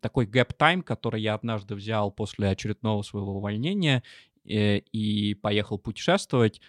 такой 0.01 0.25
гэп 0.25 0.53
тайм, 0.53 0.81
который 0.81 1.21
я 1.21 1.33
однажды 1.33 1.75
взял 1.75 2.11
после 2.11 2.49
очередного 2.49 3.03
своего 3.03 3.37
увольнения 3.37 4.03
э, 4.43 4.79
и 4.79 5.33
поехал 5.35 5.77
путешествовать, 5.77 6.59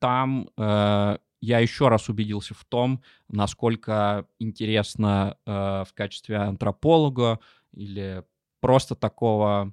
там 0.00 0.48
э, 0.56 1.18
я 1.40 1.58
еще 1.60 1.86
раз 1.86 2.08
убедился 2.08 2.54
в 2.54 2.64
том, 2.64 3.02
насколько 3.28 4.26
интересно 4.40 5.36
э, 5.46 5.84
в 5.86 5.92
качестве 5.94 6.38
антрополога 6.38 7.38
или 7.72 8.24
просто 8.60 8.96
такого, 8.96 9.72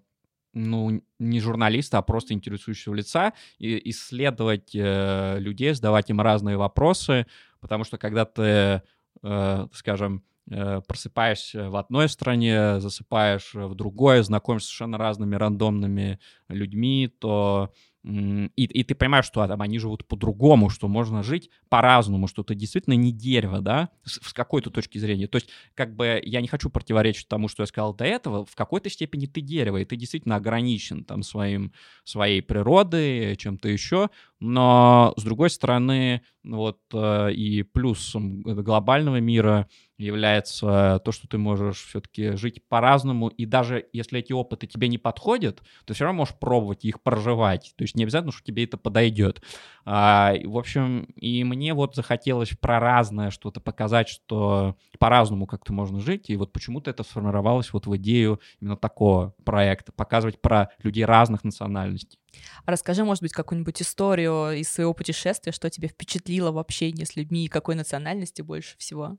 ну, 0.57 1.01
не 1.19 1.39
журналиста, 1.39 1.97
а 1.97 2.01
просто 2.01 2.33
интересующего 2.33 2.93
лица, 2.93 3.33
и 3.59 3.89
исследовать 3.89 4.71
э, 4.73 5.37
людей, 5.39 5.73
задавать 5.73 6.09
им 6.09 6.19
разные 6.21 6.57
вопросы, 6.57 7.27
потому 7.59 7.83
что 7.83 7.97
когда 7.97 8.25
ты, 8.25 8.81
э, 9.23 9.67
скажем, 9.73 10.23
э, 10.49 10.81
просыпаешься 10.87 11.69
в 11.69 11.75
одной 11.75 12.09
стране, 12.09 12.79
засыпаешь 12.79 13.53
в 13.53 13.75
другой, 13.75 14.23
знакомишься 14.23 14.67
с 14.67 14.71
совершенно 14.71 14.97
разными 14.97 15.35
рандомными 15.35 16.19
людьми, 16.49 17.07
то 17.19 17.71
и, 18.07 18.63
и 18.63 18.83
ты 18.83 18.95
понимаешь, 18.95 19.25
что 19.25 19.45
там 19.47 19.61
они 19.61 19.79
живут 19.79 20.05
по-другому, 20.05 20.69
что 20.69 20.87
можно 20.87 21.23
жить 21.23 21.49
по-разному, 21.67 22.27
что 22.27 22.43
ты 22.43 22.55
действительно 22.55 22.93
не 22.93 23.11
дерево, 23.11 23.59
да, 23.59 23.89
с, 24.05 24.21
с 24.29 24.33
какой-то 24.33 24.69
точки 24.69 24.97
зрения. 24.97 25.27
То 25.27 25.37
есть, 25.37 25.49
как 25.75 25.95
бы, 25.95 26.21
я 26.23 26.39
не 26.39 26.47
хочу 26.47 26.69
противоречить 26.69 27.27
тому, 27.27 27.49
что 27.49 27.63
я 27.63 27.67
сказал 27.67 27.93
до 27.93 28.05
этого, 28.05 28.45
в 28.45 28.55
какой-то 28.55 28.89
степени 28.89 29.25
ты 29.25 29.41
дерево, 29.41 29.77
и 29.77 29.85
ты 29.85 29.97
действительно 29.97 30.37
ограничен 30.37 31.03
там 31.03 31.21
своим, 31.21 31.73
своей 32.05 32.41
природой, 32.41 33.35
чем-то 33.35 33.67
еще, 33.67 34.09
Но, 34.39 35.13
с 35.17 35.23
другой 35.23 35.49
стороны, 35.49 36.21
вот 36.43 36.79
э, 36.93 37.31
и 37.33 37.63
плюсом 37.63 38.41
глобального 38.43 39.19
мира 39.19 39.67
является 39.97 41.01
то, 41.03 41.11
что 41.11 41.27
ты 41.27 41.39
можешь 41.39 41.85
все-таки 41.85 42.35
жить 42.35 42.61
по-разному, 42.69 43.29
и 43.29 43.45
даже 43.45 43.87
если 43.93 44.19
эти 44.19 44.31
опыты 44.33 44.67
тебе 44.67 44.89
не 44.89 44.99
подходят, 44.99 45.63
ты 45.85 45.93
все 45.95 46.05
равно 46.05 46.19
можешь 46.19 46.35
пробовать 46.35 46.85
их 46.85 47.01
проживать. 47.01 47.73
То 47.77 47.83
есть 47.83 47.95
не 47.95 48.03
обязательно, 48.03 48.31
что 48.31 48.43
тебе 48.43 48.63
это 48.63 48.77
подойдет. 48.77 49.41
А, 49.85 50.33
в 50.45 50.57
общем, 50.57 51.05
и 51.15 51.43
мне 51.43 51.73
вот 51.73 51.95
захотелось 51.95 52.49
про 52.49 52.79
разное 52.79 53.31
что-то 53.31 53.59
показать, 53.59 54.07
что 54.07 54.75
по-разному 54.99 55.47
как-то 55.47 55.73
можно 55.73 55.99
жить, 55.99 56.29
и 56.29 56.35
вот 56.35 56.53
почему-то 56.53 56.91
это 56.91 57.03
сформировалось 57.03 57.73
вот 57.73 57.87
в 57.87 57.97
идею 57.97 58.39
именно 58.61 58.77
такого 58.77 59.33
проекта, 59.43 59.91
показывать 59.91 60.39
про 60.41 60.69
людей 60.83 61.05
разных 61.05 61.43
национальностей. 61.43 62.19
Расскажи, 62.65 63.03
может 63.03 63.23
быть, 63.23 63.31
какую-нибудь 63.31 63.81
историю 63.81 64.51
из 64.51 64.69
своего 64.69 64.93
путешествия, 64.93 65.51
что 65.51 65.69
тебе 65.69 65.87
впечатлило 65.87 66.51
в 66.51 66.57
общении 66.57 67.03
с 67.03 67.15
людьми 67.15 67.45
и 67.45 67.49
какой 67.49 67.75
национальности 67.75 68.41
больше 68.41 68.77
всего? 68.77 69.17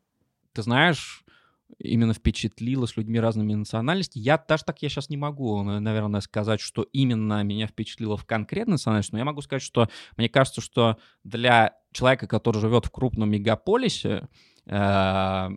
ты 0.58 0.62
знаешь, 0.62 1.24
именно 1.78 2.14
впечатлило 2.14 2.86
с 2.86 2.96
людьми 2.96 3.20
разными 3.20 3.54
национальностей. 3.54 4.20
Я 4.20 4.38
даже 4.38 4.64
так 4.64 4.82
я 4.82 4.88
сейчас 4.88 5.08
не 5.08 5.16
могу, 5.16 5.62
наверное, 5.62 6.20
сказать, 6.20 6.60
что 6.60 6.82
именно 6.82 7.44
меня 7.44 7.68
впечатлило 7.68 8.16
в 8.16 8.24
конкретной 8.24 8.72
национальности, 8.72 9.12
но 9.12 9.18
я 9.18 9.24
могу 9.24 9.40
сказать, 9.40 9.62
что 9.62 9.88
мне 10.16 10.28
кажется, 10.28 10.60
что 10.60 10.98
для 11.22 11.76
человека, 11.92 12.26
который 12.26 12.60
живет 12.60 12.86
в 12.86 12.90
крупном 12.90 13.30
мегаполисе, 13.30 14.28
э, 14.66 15.48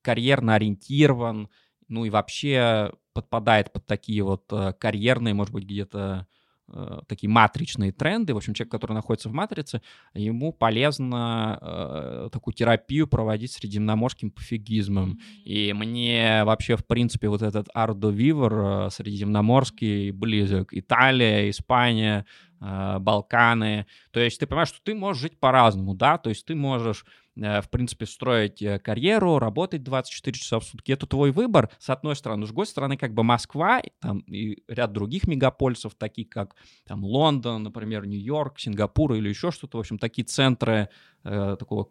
карьерно 0.00 0.54
ориентирован, 0.54 1.50
ну 1.88 2.06
и 2.06 2.10
вообще 2.10 2.92
подпадает 3.12 3.74
под 3.74 3.84
такие 3.84 4.22
вот 4.22 4.50
э, 4.52 4.72
карьерные, 4.72 5.34
может 5.34 5.52
быть, 5.52 5.64
где-то 5.64 6.26
Э, 6.68 6.98
такие 7.06 7.30
матричные 7.30 7.92
тренды. 7.92 8.34
В 8.34 8.38
общем, 8.38 8.52
человек, 8.52 8.72
который 8.72 8.94
находится 8.94 9.28
в 9.28 9.32
матрице, 9.32 9.82
ему 10.14 10.52
полезно 10.52 11.58
э, 11.60 12.28
такую 12.32 12.54
терапию 12.54 13.06
проводить 13.06 13.52
средиземноморским 13.52 14.32
пофигизмом. 14.32 15.20
И 15.44 15.72
мне 15.72 16.42
вообще, 16.44 16.76
в 16.76 16.84
принципе, 16.84 17.28
вот 17.28 17.42
этот 17.42 17.68
Ардо 17.72 18.10
Вивер 18.10 18.86
э, 18.86 18.90
средиземноморский 18.90 20.10
близок. 20.10 20.70
Италия, 20.72 21.48
Испания, 21.50 22.26
Балканы. 22.60 23.86
То 24.12 24.20
есть 24.20 24.40
ты 24.40 24.46
понимаешь, 24.46 24.68
что 24.68 24.80
ты 24.82 24.94
можешь 24.94 25.22
жить 25.22 25.38
по-разному, 25.38 25.94
да? 25.94 26.18
То 26.18 26.30
есть 26.30 26.46
ты 26.46 26.54
можешь 26.54 27.04
Э, 27.36 27.60
в 27.60 27.68
принципе, 27.68 28.06
строить 28.06 28.62
э, 28.62 28.78
карьеру, 28.78 29.38
работать 29.38 29.82
24 29.82 30.38
часа 30.38 30.58
в 30.58 30.64
сутки. 30.64 30.92
Это 30.92 31.06
твой 31.06 31.32
выбор, 31.32 31.70
с 31.78 31.90
одной 31.90 32.16
стороны. 32.16 32.46
С 32.46 32.48
другой 32.48 32.66
стороны, 32.66 32.96
как 32.96 33.12
бы 33.12 33.22
Москва 33.22 33.82
там, 34.00 34.20
и 34.20 34.62
ряд 34.68 34.92
других 34.92 35.26
мегаполисов, 35.26 35.94
такие 35.94 36.26
как 36.26 36.54
там, 36.86 37.04
Лондон, 37.04 37.62
например, 37.62 38.06
Нью-Йорк, 38.06 38.58
Сингапур 38.58 39.14
или 39.14 39.28
еще 39.28 39.50
что-то. 39.50 39.76
В 39.76 39.80
общем, 39.80 39.98
такие 39.98 40.24
центры 40.24 40.88
э, 41.24 41.56
такого 41.58 41.90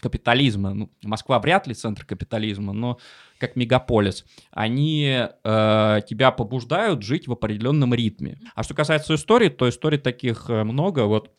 капитализма. 0.00 0.74
Ну, 0.74 0.90
Москва 1.02 1.38
вряд 1.38 1.66
ли 1.66 1.74
центр 1.74 2.04
капитализма, 2.04 2.72
но 2.72 2.98
как 3.38 3.56
мегаполис, 3.56 4.24
они 4.50 5.26
э, 5.44 6.00
тебя 6.08 6.30
побуждают 6.30 7.02
жить 7.02 7.28
в 7.28 7.32
определенном 7.32 7.94
ритме. 7.94 8.38
А 8.54 8.62
что 8.62 8.74
касается 8.74 9.14
истории, 9.14 9.48
то 9.48 9.68
историй 9.68 9.98
таких 9.98 10.48
э, 10.48 10.64
много. 10.64 11.00
Вот 11.00 11.30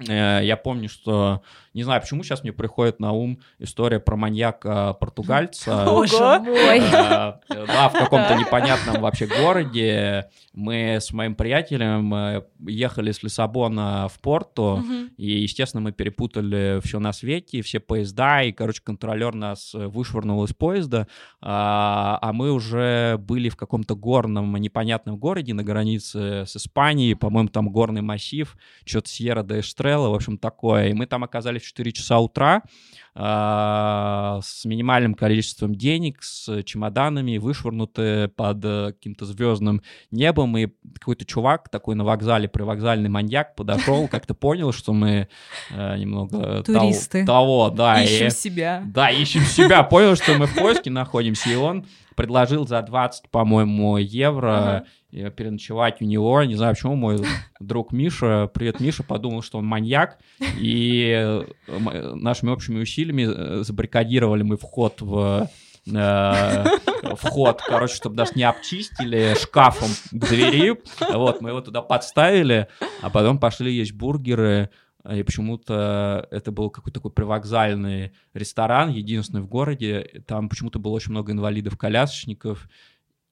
я 0.00 0.58
помню, 0.60 0.88
что 0.88 1.42
не 1.74 1.82
знаю, 1.82 2.00
почему 2.00 2.22
сейчас 2.22 2.44
мне 2.44 2.52
приходит 2.52 3.00
на 3.00 3.12
ум 3.12 3.40
история 3.58 3.98
про 3.98 4.16
маньяка-португальца. 4.16 5.84
Боже 5.86 6.16
мой! 6.40 6.78
Э, 6.78 7.34
да, 7.48 7.88
в 7.88 7.92
каком-то 7.92 8.36
непонятном 8.36 9.02
вообще 9.02 9.26
городе. 9.26 10.30
Мы 10.52 10.98
с 11.00 11.12
моим 11.12 11.34
приятелем 11.34 12.14
э, 12.14 12.44
ехали 12.60 13.10
с 13.10 13.24
Лиссабона 13.24 14.08
в 14.08 14.20
Порту, 14.20 14.84
и, 15.16 15.40
естественно, 15.40 15.80
мы 15.80 15.90
перепутали 15.90 16.80
все 16.84 17.00
на 17.00 17.12
свете, 17.12 17.60
все 17.62 17.80
поезда, 17.80 18.42
и, 18.42 18.52
короче, 18.52 18.80
контролер 18.82 19.34
нас 19.34 19.74
вышвырнул 19.74 20.44
из 20.44 20.52
поезда, 20.52 21.08
а, 21.40 22.18
а 22.22 22.32
мы 22.32 22.52
уже 22.52 23.18
были 23.18 23.48
в 23.48 23.56
каком-то 23.56 23.96
горном 23.96 24.54
непонятном 24.56 25.16
городе 25.16 25.54
на 25.54 25.64
границе 25.64 26.44
с 26.46 26.56
Испанией, 26.56 27.16
по-моему, 27.16 27.48
там 27.48 27.68
горный 27.70 28.02
массив, 28.02 28.56
что-то 28.84 29.08
Сьерра 29.08 29.42
де 29.42 29.58
Эстрелла, 29.58 30.10
в 30.10 30.14
общем, 30.14 30.38
такое, 30.38 30.88
и 30.88 30.92
мы 30.92 31.06
там 31.06 31.24
оказались 31.24 31.63
4 31.64 31.92
часа 31.92 32.18
утра 32.18 32.62
э, 33.14 33.20
с 34.42 34.64
минимальным 34.64 35.14
количеством 35.14 35.74
денег, 35.74 36.22
с 36.22 36.62
чемоданами, 36.64 37.38
вышвырнуты 37.38 38.28
под 38.28 38.64
э, 38.64 38.92
каким-то 38.92 39.26
звездным 39.26 39.82
небом, 40.10 40.56
и 40.56 40.68
какой-то 40.98 41.24
чувак 41.24 41.68
такой 41.68 41.94
на 41.94 42.04
вокзале, 42.04 42.48
привокзальный 42.48 43.08
маньяк 43.08 43.54
подошел, 43.54 44.08
как-то 44.10 44.34
понял, 44.34 44.72
что 44.72 44.92
мы 44.92 45.28
э, 45.70 45.96
немного 45.98 46.62
Туристы. 46.62 47.24
того, 47.24 47.70
да. 47.70 48.02
Ищем 48.02 48.30
себя. 48.30 48.82
Да, 48.86 49.10
ищем 49.10 49.42
себя, 49.42 49.82
понял, 49.82 50.16
что 50.16 50.34
мы 50.34 50.46
в 50.46 50.54
поиске 50.54 50.90
находимся, 50.90 51.50
и 51.50 51.54
он 51.56 51.86
предложил 52.14 52.66
за 52.66 52.80
20, 52.82 53.28
по-моему, 53.30 53.96
евро 53.96 54.86
переночевать 55.14 56.02
у 56.02 56.04
него. 56.04 56.42
Не 56.42 56.56
знаю, 56.56 56.74
почему 56.74 56.96
мой 56.96 57.18
друг 57.60 57.92
Миша, 57.92 58.50
привет, 58.52 58.80
Миша, 58.80 59.02
подумал, 59.02 59.42
что 59.42 59.58
он 59.58 59.66
маньяк. 59.66 60.18
И 60.58 61.12
э, 61.14 62.14
нашими 62.14 62.50
общими 62.50 62.80
усилиями 62.80 63.26
э, 63.28 63.62
забаррикадировали 63.62 64.42
мы 64.42 64.56
вход 64.56 65.00
в 65.00 65.48
э, 65.86 66.64
вход, 67.16 67.62
короче, 67.66 67.94
чтобы 67.94 68.16
нас 68.16 68.34
не 68.34 68.42
обчистили 68.42 69.34
шкафом 69.40 69.90
к 70.10 70.28
двери. 70.28 70.76
Вот, 71.12 71.40
мы 71.40 71.50
его 71.50 71.60
туда 71.60 71.82
подставили, 71.82 72.68
а 73.02 73.10
потом 73.10 73.38
пошли 73.38 73.74
есть 73.74 73.92
бургеры. 73.92 74.70
И 75.12 75.22
почему-то 75.22 76.26
это 76.30 76.50
был 76.50 76.70
какой-то 76.70 76.94
такой 76.94 77.12
привокзальный 77.12 78.14
ресторан, 78.32 78.88
единственный 78.88 79.42
в 79.42 79.48
городе. 79.48 80.22
Там 80.26 80.48
почему-то 80.48 80.78
было 80.78 80.92
очень 80.92 81.10
много 81.10 81.32
инвалидов-колясочников 81.32 82.66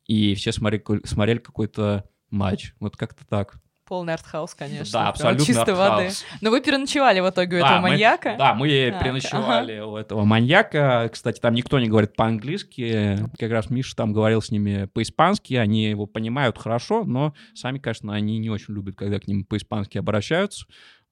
и 0.06 0.34
все 0.34 0.52
смотрели, 0.52 0.82
смотрели 1.04 1.38
какой-то 1.38 2.04
матч. 2.30 2.74
Вот 2.80 2.96
как-то 2.96 3.26
так. 3.26 3.56
Полный 3.84 4.14
артхаус, 4.14 4.54
конечно. 4.54 4.92
Да, 4.92 5.08
абсолютно 5.08 5.44
Чистой 5.44 5.74
воды. 5.74 6.10
Но 6.40 6.50
вы 6.50 6.60
переночевали 6.60 7.20
в 7.20 7.28
итоге 7.28 7.58
у 7.58 7.60
да, 7.60 7.66
этого 7.66 7.80
мы, 7.80 7.88
маньяка? 7.90 8.36
Да, 8.38 8.54
мы 8.54 8.66
а, 8.66 9.02
переночевали 9.02 9.72
ага. 9.74 9.86
у 9.86 9.96
этого 9.96 10.24
маньяка. 10.24 11.10
Кстати, 11.12 11.40
там 11.40 11.52
никто 11.52 11.78
не 11.78 11.88
говорит 11.88 12.14
по-английски. 12.14 13.18
Как 13.38 13.50
раз 13.50 13.70
Миша 13.70 13.96
там 13.96 14.12
говорил 14.12 14.40
с 14.40 14.50
ними 14.50 14.86
по-испански. 14.86 15.54
Они 15.54 15.90
его 15.90 16.06
понимают 16.06 16.56
хорошо, 16.58 17.04
но 17.04 17.34
сами, 17.54 17.78
конечно, 17.80 18.14
они 18.14 18.38
не 18.38 18.50
очень 18.50 18.72
любят, 18.72 18.96
когда 18.96 19.18
к 19.18 19.26
ним 19.26 19.44
по-испански 19.44 19.98
обращаются. 19.98 20.64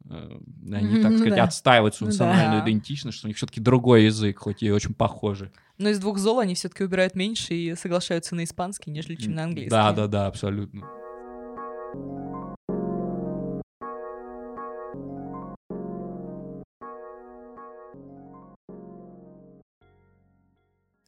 Э, 0.08 0.38
они, 0.72 1.02
так 1.02 1.12
ну 1.12 1.18
сказать, 1.18 1.36
да. 1.36 1.44
отстаивают 1.44 1.94
свою 1.94 2.10
национальную 2.12 2.62
да. 2.62 2.68
идентичность, 2.68 3.18
что 3.18 3.26
у 3.26 3.28
них 3.28 3.36
все-таки 3.36 3.60
другой 3.60 4.04
язык, 4.04 4.38
хоть 4.38 4.62
и 4.62 4.70
очень 4.70 4.94
похожий. 4.94 5.50
Но 5.78 5.88
из 5.88 5.98
двух 5.98 6.18
зол 6.18 6.40
они 6.40 6.54
все-таки 6.54 6.84
убирают 6.84 7.14
меньше 7.14 7.54
и 7.54 7.74
соглашаются 7.74 8.34
на 8.34 8.44
испанский, 8.44 8.90
нежели 8.90 9.16
чем 9.16 9.34
на 9.34 9.44
английский. 9.44 9.70
Да, 9.70 9.92
да, 9.92 10.06
да, 10.06 10.26
абсолютно. 10.26 10.86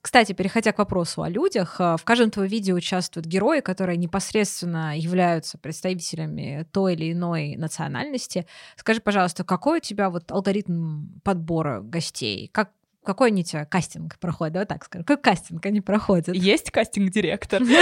Кстати, 0.03 0.33
переходя 0.33 0.73
к 0.73 0.79
вопросу 0.79 1.23
о 1.23 1.29
людях, 1.29 1.77
э, 1.79 1.97
в 1.97 2.03
каждом 2.05 2.31
твоем 2.33 2.51
видео 2.51 2.75
участвуют 2.75 3.25
герои, 3.27 3.61
которые 3.61 3.97
непосредственно 3.97 4.99
являются 4.99 5.59
представителями 5.59 6.67
той 6.73 6.95
или 6.95 7.12
иной 7.12 7.55
национальности. 7.57 8.47
Скажи, 8.77 9.01
пожалуйста, 9.01 9.45
какой 9.45 9.79
у 9.79 9.81
тебя 9.81 10.11
вот 10.11 10.31
алгоритм 10.33 11.07
подбора 11.23 11.81
гостей? 11.81 12.51
Как 12.53 12.71
какой 13.05 13.29
они 13.29 13.43
тебя 13.43 13.65
кастинг 13.65 14.17
проходит, 14.19 14.53
давай 14.55 14.67
так 14.67 14.85
скажем. 14.85 15.05
Какой 15.05 15.21
кастинг 15.21 15.67
они 15.67 15.81
проходят? 15.81 16.29
Есть 16.29 16.71
кастинг-директор. 16.71 17.62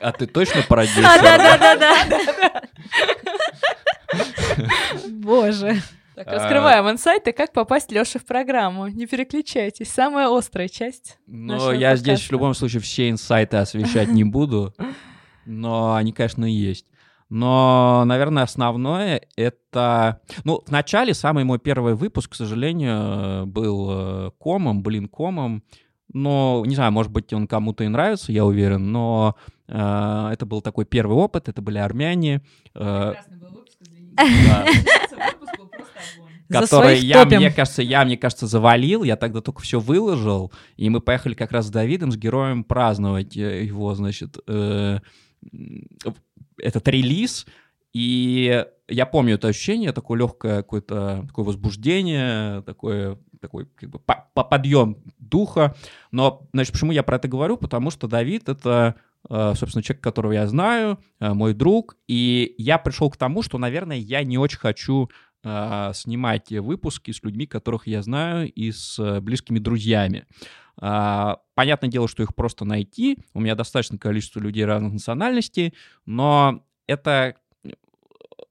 А 0.00 0.12
ты 0.12 0.26
точно 0.26 0.62
продюсер? 0.62 1.02
Да-да-да. 1.02 2.62
Боже. 5.08 5.80
Так, 6.14 6.28
раскрываем 6.28 6.88
инсайты, 6.88 7.32
как 7.32 7.52
попасть 7.52 7.90
Лёше 7.90 8.18
в 8.18 8.24
программу. 8.24 8.86
Не 8.86 9.06
переключайтесь, 9.06 9.88
самая 9.88 10.28
острая 10.28 10.68
часть. 10.68 11.18
Но 11.26 11.72
я 11.72 11.90
подкаста. 11.90 11.96
здесь 11.96 12.20
в 12.28 12.32
любом 12.32 12.54
случае 12.54 12.82
все 12.82 13.10
инсайты 13.10 13.56
освещать 13.56 14.08
не 14.08 14.22
буду, 14.22 14.74
но 15.44 15.94
они, 15.94 16.12
конечно, 16.12 16.44
есть. 16.44 16.86
Но, 17.30 18.04
наверное, 18.06 18.44
основное 18.44 19.22
это... 19.34 20.20
Ну, 20.44 20.62
в 20.64 20.70
начале 20.70 21.14
самый 21.14 21.42
мой 21.42 21.58
первый 21.58 21.94
выпуск, 21.94 22.32
к 22.32 22.34
сожалению, 22.34 23.46
был 23.46 23.88
э, 23.90 24.30
комом, 24.38 24.82
блин, 24.82 25.08
комом. 25.08 25.64
Но, 26.12 26.62
не 26.64 26.76
знаю, 26.76 26.92
может 26.92 27.10
быть, 27.10 27.32
он 27.32 27.48
кому-то 27.48 27.82
и 27.82 27.88
нравится, 27.88 28.30
я 28.30 28.44
уверен, 28.44 28.92
но 28.92 29.34
э, 29.66 30.28
это 30.32 30.46
был 30.46 30.60
такой 30.60 30.84
первый 30.84 31.16
опыт, 31.16 31.48
это 31.48 31.60
были 31.60 31.78
армяне. 31.78 32.42
Э, 32.74 33.14
был 33.30 33.48
выпуск, 33.48 33.78
да. 34.16 34.66
который 36.48 36.98
я, 36.98 37.24
мне 37.24 37.50
кажется, 37.50 37.82
я, 37.82 38.04
мне 38.04 38.16
кажется, 38.16 38.46
завалил, 38.46 39.02
я 39.02 39.16
тогда 39.16 39.40
только 39.40 39.62
все 39.62 39.80
выложил, 39.80 40.52
и 40.76 40.88
мы 40.90 41.00
поехали 41.00 41.34
как 41.34 41.52
раз 41.52 41.66
с 41.66 41.70
Давидом, 41.70 42.12
с 42.12 42.16
героем 42.16 42.64
праздновать 42.64 43.36
э, 43.36 43.64
его, 43.64 43.94
значит, 43.94 44.38
э, 44.46 44.98
этот 46.58 46.88
релиз, 46.88 47.46
И 47.92 48.64
я 48.88 49.06
помню 49.06 49.34
это 49.34 49.48
ощущение, 49.48 49.92
такое 49.92 50.18
легкое 50.18 50.56
какое-то 50.56 51.24
такое 51.26 51.44
возбуждение, 51.44 52.62
такое 52.62 53.18
такой 53.40 53.66
как 53.66 53.90
бы 53.90 53.98
по, 53.98 54.26
по 54.34 54.42
подъем 54.42 54.98
духа. 55.18 55.74
Но, 56.10 56.48
значит, 56.52 56.72
почему 56.72 56.92
я 56.92 57.02
про 57.02 57.16
это 57.16 57.28
говорю? 57.28 57.56
Потому 57.56 57.90
что 57.90 58.08
Давид— 58.08 58.48
это, 58.50 58.94
э, 59.28 59.52
собственно, 59.54 59.82
человек, 59.82 60.02
которого 60.02 60.32
я 60.32 60.46
знаю, 60.46 60.98
мой 61.20 61.52
друг, 61.52 61.96
и 62.08 62.54
я 62.58 62.78
пришел 62.78 63.10
к 63.10 63.16
тому, 63.16 63.42
что, 63.42 63.58
наверное, 63.58 63.96
я 63.96 64.22
не 64.22 64.38
очень 64.38 64.58
хочу 64.58 65.10
снимать 65.44 66.50
выпуски 66.50 67.10
с 67.10 67.22
людьми, 67.22 67.46
которых 67.46 67.86
я 67.86 68.02
знаю, 68.02 68.50
и 68.50 68.72
с 68.72 69.20
близкими 69.20 69.58
друзьями. 69.58 70.26
Понятное 70.76 71.90
дело, 71.90 72.08
что 72.08 72.22
их 72.22 72.34
просто 72.34 72.64
найти. 72.64 73.18
У 73.34 73.40
меня 73.40 73.54
достаточно 73.54 73.98
количество 73.98 74.40
людей 74.40 74.64
разных 74.64 74.94
национальностей, 74.94 75.74
но 76.06 76.64
это 76.86 77.36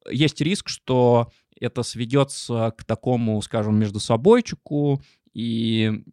есть 0.09 0.39
риск, 0.39 0.69
что 0.69 1.31
это 1.59 1.83
сведется 1.83 2.73
к 2.77 2.83
такому, 2.83 3.41
скажем, 3.41 3.79
между 3.79 3.99
собойчику, 3.99 5.01
и 5.33 6.03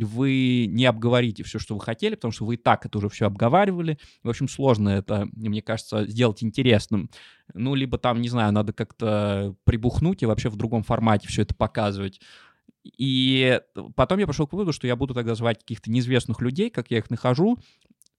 вы 0.00 0.66
не 0.68 0.86
обговорите 0.86 1.42
все, 1.42 1.58
что 1.58 1.74
вы 1.74 1.80
хотели, 1.80 2.14
потому 2.14 2.32
что 2.32 2.44
вы 2.44 2.54
и 2.54 2.56
так 2.56 2.86
это 2.86 2.98
уже 2.98 3.08
все 3.08 3.26
обговаривали. 3.26 3.98
В 4.22 4.28
общем, 4.28 4.48
сложно 4.48 4.90
это, 4.90 5.28
мне 5.32 5.62
кажется, 5.62 6.06
сделать 6.06 6.42
интересным. 6.42 7.10
Ну, 7.52 7.74
либо 7.74 7.98
там, 7.98 8.20
не 8.20 8.28
знаю, 8.28 8.52
надо 8.52 8.72
как-то 8.72 9.56
прибухнуть 9.64 10.22
и 10.22 10.26
вообще 10.26 10.48
в 10.48 10.56
другом 10.56 10.82
формате 10.82 11.28
все 11.28 11.42
это 11.42 11.54
показывать. 11.54 12.20
И 12.84 13.60
потом 13.94 14.18
я 14.18 14.26
пришел 14.26 14.46
к 14.46 14.52
выводу, 14.52 14.72
что 14.72 14.86
я 14.86 14.96
буду 14.96 15.14
тогда 15.14 15.34
звать 15.34 15.58
каких-то 15.58 15.90
неизвестных 15.90 16.40
людей, 16.40 16.70
как 16.70 16.90
я 16.90 16.98
их 16.98 17.10
нахожу, 17.10 17.58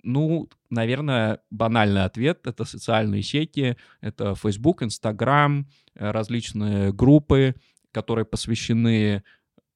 ну, 0.03 0.49
наверное, 0.69 1.39
банальный 1.49 2.03
ответ— 2.03 2.41
это 2.47 2.65
социальные 2.65 3.23
сети, 3.23 3.77
это 4.01 4.35
Facebook, 4.35 4.81
Instagram, 4.81 5.67
э, 5.95 6.11
различные 6.11 6.91
группы, 6.91 7.55
которые 7.91 8.25
посвящены 8.25 9.23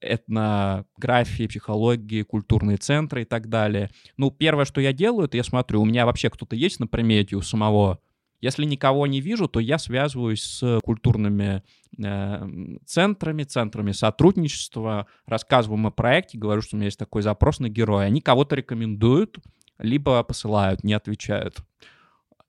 этнографии, 0.06 1.48
психологии, 1.48 2.22
культурные 2.24 2.78
центры 2.78 3.24
и 3.24 3.26
так 3.26 3.50
далее. 3.50 3.90
Ну, 4.18 4.32
первое, 4.32 4.66
что 4.66 4.82
я 4.82 4.94
делаю, 4.94 5.26
это 5.26 5.38
я 5.38 5.44
смотрю, 5.44 5.82
у 5.82 5.86
меня 5.86 6.06
вообще 6.06 6.30
кто-то 6.30 6.56
есть 6.56 6.80
на 6.80 6.88
примете 6.88 7.36
у 7.36 7.42
самого. 7.42 8.00
Если 8.42 8.66
никого 8.66 9.08
не 9.08 9.22
вижу, 9.22 9.48
то 9.48 9.60
я 9.60 9.80
связываюсь 9.80 10.44
с 10.44 10.80
культурными 10.84 11.64
э, 11.98 12.48
центрами, 12.86 13.44
центрами 13.44 13.92
сотрудничества, 13.92 15.08
рассказываю 15.26 15.80
им 15.80 15.88
о 15.88 15.92
проекте, 15.92 16.38
говорю, 16.38 16.62
что 16.62 16.76
у 16.76 16.78
меня 16.78 16.86
есть 16.86 17.00
такой 17.00 17.22
запрос 17.22 17.60
на 17.60 17.70
героя. 17.70 18.06
Они 18.06 18.22
кого-то 18.22 18.56
рекомендуют, 18.56 19.40
либо 19.80 20.22
посылают, 20.24 20.84
не 20.84 20.94
отвечают. 20.94 21.58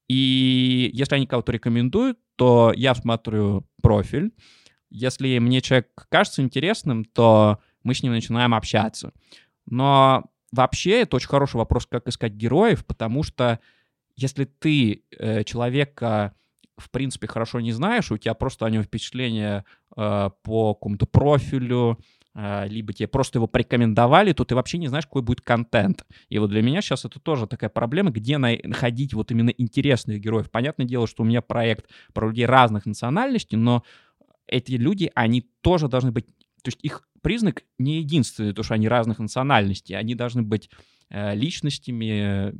И 0.08 0.90
если 0.92 1.16
они 1.16 1.26
кого-то 1.26 1.52
рекомендуют, 1.52 2.18
то 2.36 2.72
я 2.76 2.94
смотрю 2.94 3.66
профиль. 3.82 4.32
Если 4.90 5.38
мне 5.38 5.60
человек 5.60 5.88
кажется 6.08 6.42
интересным, 6.42 7.04
то 7.04 7.58
мы 7.82 7.94
с 7.94 8.02
ним 8.02 8.12
начинаем 8.12 8.54
общаться. 8.54 9.12
Но 9.66 10.24
вообще 10.52 11.02
это 11.02 11.16
очень 11.16 11.28
хороший 11.28 11.56
вопрос, 11.56 11.86
как 11.86 12.08
искать 12.08 12.32
героев, 12.32 12.84
потому 12.84 13.22
что 13.22 13.60
если 14.16 14.44
ты 14.44 15.04
э, 15.18 15.44
человека 15.44 16.34
в 16.76 16.90
принципе 16.90 17.26
хорошо 17.26 17.60
не 17.60 17.72
знаешь, 17.72 18.10
у 18.10 18.18
тебя 18.18 18.34
просто 18.34 18.66
о 18.66 18.70
нем 18.70 18.82
впечатление 18.82 19.64
э, 19.96 20.30
по 20.42 20.74
какому-то 20.74 21.06
профилю, 21.06 21.98
а, 22.38 22.66
либо 22.66 22.92
тебе 22.92 23.08
просто 23.08 23.38
его 23.38 23.46
порекомендовали, 23.46 24.34
то 24.34 24.44
ты 24.44 24.54
вообще 24.54 24.76
не 24.76 24.88
знаешь, 24.88 25.06
какой 25.06 25.22
будет 25.22 25.40
контент. 25.40 26.04
И 26.28 26.38
вот 26.38 26.50
для 26.50 26.60
меня 26.60 26.82
сейчас 26.82 27.06
это 27.06 27.18
тоже 27.18 27.46
такая 27.46 27.70
проблема, 27.70 28.10
где 28.10 28.36
находить 28.36 29.14
вот 29.14 29.30
именно 29.30 29.48
интересных 29.48 30.20
героев. 30.20 30.50
Понятное 30.50 30.84
дело, 30.84 31.06
что 31.06 31.22
у 31.22 31.26
меня 31.26 31.40
проект 31.40 31.86
про 32.12 32.28
людей 32.28 32.44
разных 32.44 32.84
национальностей, 32.84 33.56
но 33.56 33.84
эти 34.46 34.72
люди, 34.72 35.10
они 35.14 35.42
тоже 35.60 35.88
должны 35.88 36.12
быть... 36.12 36.26
То 36.62 36.68
есть 36.68 36.78
их 36.82 37.08
признак 37.22 37.64
не 37.78 37.98
единственный, 37.98 38.52
то, 38.52 38.62
что 38.62 38.74
они 38.74 38.88
разных 38.88 39.18
национальностей. 39.18 39.96
Они 39.96 40.14
должны 40.14 40.42
быть 40.42 40.70
э, 41.10 41.34
личностями, 41.34 42.52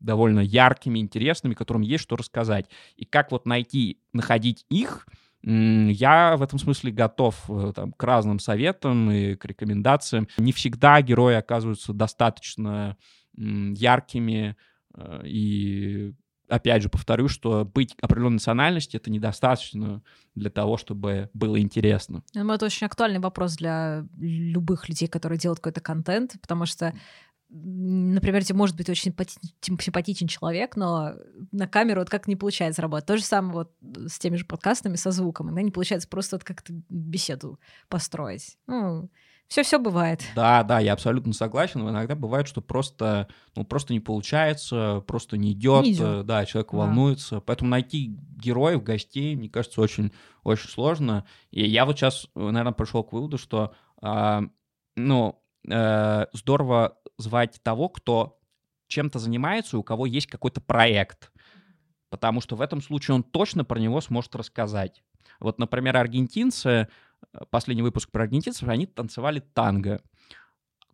довольно 0.00 0.40
яркими, 0.40 0.98
интересными, 0.98 1.54
которым 1.54 1.82
есть 1.82 2.04
что 2.04 2.16
рассказать. 2.16 2.66
И 2.96 3.04
как 3.04 3.32
вот 3.32 3.46
найти, 3.46 4.00
находить 4.12 4.64
их— 4.68 5.06
я 5.42 6.36
в 6.36 6.42
этом 6.42 6.58
смысле 6.58 6.90
готов 6.90 7.48
э, 7.48 7.72
там, 7.74 7.92
к 7.92 8.02
разным 8.02 8.38
советам 8.38 9.10
и 9.10 9.36
к 9.36 9.44
рекомендациям. 9.44 10.28
Не 10.36 10.52
всегда 10.52 11.00
герои 11.00 11.34
оказываются 11.34 11.92
достаточно 11.92 12.96
яркими 13.36 14.56
э, 14.94 15.22
и 15.24 16.14
опять 16.48 16.82
же 16.82 16.88
повторю, 16.88 17.28
что 17.28 17.64
быть 17.64 17.94
определенной 18.00 18.34
национальности 18.34 18.96
это 18.96 19.10
недостаточно 19.10 20.02
для 20.34 20.50
того, 20.50 20.76
чтобы 20.76 21.30
было 21.34 21.60
интересно. 21.60 22.22
Думаю, 22.34 22.56
это 22.56 22.66
очень 22.66 22.86
актуальный 22.86 23.20
вопрос 23.20 23.56
для 23.56 24.06
любых 24.18 24.88
людей, 24.88 25.08
которые 25.08 25.38
делают 25.38 25.60
какой-то 25.60 25.80
контент, 25.80 26.36
потому 26.40 26.66
что 26.66 26.94
например, 27.50 28.44
тебе 28.44 28.58
может 28.58 28.76
быть 28.76 28.90
очень 28.90 29.14
симпатичен 29.62 30.26
человек, 30.26 30.76
но 30.76 31.14
на 31.50 31.66
камеру 31.66 32.00
вот 32.00 32.10
как 32.10 32.28
не 32.28 32.36
получается 32.36 32.82
работать. 32.82 33.06
То 33.06 33.16
же 33.16 33.24
самое 33.24 33.54
вот 33.54 33.72
с 34.06 34.18
теми 34.18 34.36
же 34.36 34.44
подкастами, 34.44 34.96
со 34.96 35.10
звуком. 35.12 35.46
Иногда 35.46 35.62
не 35.62 35.70
получается 35.70 36.08
просто 36.08 36.36
вот 36.36 36.44
как-то 36.44 36.74
беседу 36.90 37.58
построить. 37.88 38.58
Ну, 38.66 39.08
все-все 39.48 39.78
бывает. 39.78 40.22
Да, 40.36 40.62
да, 40.62 40.78
я 40.78 40.92
абсолютно 40.92 41.32
согласен. 41.32 41.80
Но 41.80 41.88
иногда 41.88 42.14
бывает, 42.14 42.46
что 42.46 42.60
просто, 42.60 43.28
ну, 43.56 43.64
просто 43.64 43.94
не 43.94 44.00
получается, 44.00 45.02
просто 45.06 45.38
не 45.38 45.52
идет, 45.52 45.84
не 45.84 45.92
идет. 45.92 46.26
да, 46.26 46.44
человек 46.44 46.70
да. 46.70 46.78
волнуется. 46.78 47.40
Поэтому 47.40 47.70
найти 47.70 48.14
героев, 48.36 48.82
гостей, 48.82 49.34
мне 49.36 49.48
кажется, 49.48 49.80
очень, 49.80 50.12
очень 50.44 50.68
сложно. 50.68 51.26
И 51.50 51.66
я 51.66 51.86
вот 51.86 51.98
сейчас, 51.98 52.28
наверное, 52.34 52.72
пришел 52.72 53.02
к 53.02 53.12
выводу, 53.14 53.38
что, 53.38 53.72
э, 54.02 54.40
ну, 54.96 55.42
э, 55.66 56.26
здорово 56.34 56.98
звать 57.16 57.58
того, 57.62 57.88
кто 57.88 58.38
чем-то 58.88 59.18
занимается, 59.18 59.78
у 59.78 59.82
кого 59.82 60.04
есть 60.04 60.26
какой-то 60.26 60.60
проект. 60.60 61.32
Потому 62.10 62.42
что 62.42 62.54
в 62.54 62.60
этом 62.60 62.82
случае 62.82 63.14
он 63.14 63.22
точно 63.22 63.64
про 63.64 63.78
него 63.78 64.00
сможет 64.02 64.36
рассказать. 64.36 65.02
Вот, 65.40 65.58
например, 65.58 65.96
аргентинцы, 65.96 66.88
последний 67.50 67.82
выпуск 67.82 68.10
про 68.10 68.24
аргентинцев, 68.24 68.68
они 68.68 68.86
танцевали 68.86 69.40
танго. 69.40 70.00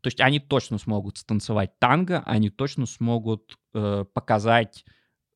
То 0.00 0.08
есть 0.08 0.20
они 0.20 0.38
точно 0.38 0.78
смогут 0.78 1.16
станцевать 1.16 1.78
танго, 1.78 2.22
они 2.26 2.50
точно 2.50 2.84
смогут 2.84 3.58
э, 3.72 4.04
показать 4.12 4.84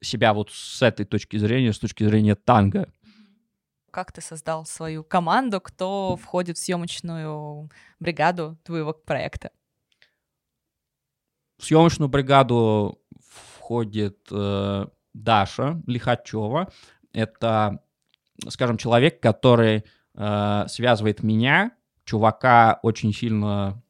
себя 0.02 0.34
вот 0.34 0.50
с 0.52 0.82
этой 0.82 1.06
точки 1.06 1.38
зрения, 1.38 1.72
с 1.72 1.78
точки 1.78 2.04
зрения 2.04 2.34
танго. 2.34 2.92
Как 3.90 4.12
ты 4.12 4.20
создал 4.20 4.66
свою 4.66 5.02
команду, 5.02 5.60
кто 5.60 6.16
входит 6.16 6.58
в 6.58 6.60
съемочную 6.60 7.70
бригаду 7.98 8.58
твоего 8.62 8.92
проекта? 8.92 9.50
В 11.56 11.64
съемочную 11.64 12.08
бригаду 12.08 13.00
входит 13.20 14.28
э, 14.30 14.86
Даша 15.14 15.82
Лихачева. 15.86 16.70
Это, 17.12 17.82
скажем, 18.48 18.76
человек, 18.76 19.20
который 19.20 19.84
э, 20.18 20.64
связывает 20.68 21.22
меня, 21.22 21.72
чувака 22.04 22.80
очень 22.82 23.14
сильно 23.14 23.82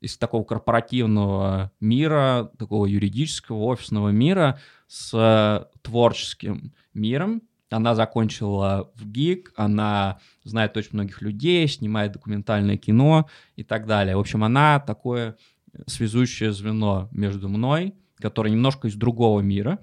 из 0.00 0.18
такого 0.18 0.44
корпоративного 0.44 1.70
мира, 1.80 2.50
такого 2.58 2.86
юридического, 2.86 3.64
офисного 3.64 4.10
мира 4.10 4.58
с 4.88 5.68
творческим 5.82 6.74
миром. 6.92 7.42
Она 7.70 7.94
закончила 7.94 8.90
в 8.96 9.06
ГИК, 9.10 9.52
она 9.56 10.18
знает 10.44 10.76
очень 10.76 10.90
многих 10.92 11.22
людей, 11.22 11.66
снимает 11.68 12.12
документальное 12.12 12.76
кино 12.76 13.28
и 13.56 13.62
так 13.64 13.86
далее. 13.86 14.16
В 14.16 14.20
общем, 14.20 14.44
она 14.44 14.78
такое 14.80 15.36
связующее 15.86 16.52
звено 16.52 17.08
между 17.12 17.48
мной, 17.48 17.94
которое 18.18 18.50
немножко 18.50 18.88
из 18.88 18.94
другого 18.94 19.40
мира. 19.40 19.78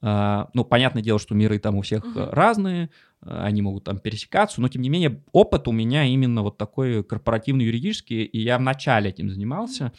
А, 0.00 0.50
ну, 0.54 0.64
понятное 0.64 1.02
дело, 1.02 1.18
что 1.18 1.34
миры 1.34 1.58
там 1.58 1.76
у 1.76 1.82
всех 1.82 2.04
угу. 2.04 2.26
разные, 2.30 2.90
они 3.24 3.62
могут 3.62 3.84
там 3.84 3.98
пересекаться, 3.98 4.60
но 4.60 4.68
тем 4.68 4.82
не 4.82 4.88
менее 4.88 5.22
опыт 5.32 5.68
у 5.68 5.72
меня 5.72 6.04
именно 6.04 6.42
вот 6.42 6.58
такой 6.58 7.04
корпоративный 7.04 7.64
юридический, 7.64 8.24
и 8.24 8.40
я 8.40 8.58
вначале 8.58 9.10
этим 9.10 9.30
занимался. 9.30 9.92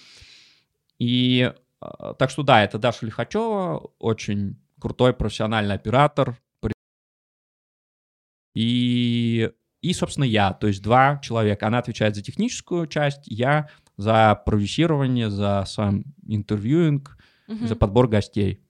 И 1.00 1.52
а, 1.80 2.14
так 2.14 2.30
что 2.30 2.44
да, 2.44 2.64
это 2.64 2.78
Даша 2.78 3.06
Лихачева, 3.06 3.92
очень 4.00 4.60
крутой 4.80 5.14
профессиональный 5.14 5.76
оператор. 5.76 6.38
И, 8.56 9.50
и, 9.82 9.94
собственно, 9.94 10.26
я, 10.26 10.54
то 10.54 10.68
есть 10.68 10.84
два 10.84 11.20
человека. 11.24 11.68
Она 11.68 11.80
отвечает 11.80 12.16
за 12.16 12.22
техническую 12.22 12.86
часть, 12.88 13.24
я 13.26 13.70
за 13.98 14.40
продюсирование, 14.46 15.30
за 15.30 15.64
сам 15.66 16.04
интервьюинг, 16.28 17.18
угу. 17.48 17.68
за 17.68 17.76
подбор 17.76 18.08
гостей. 18.08 18.62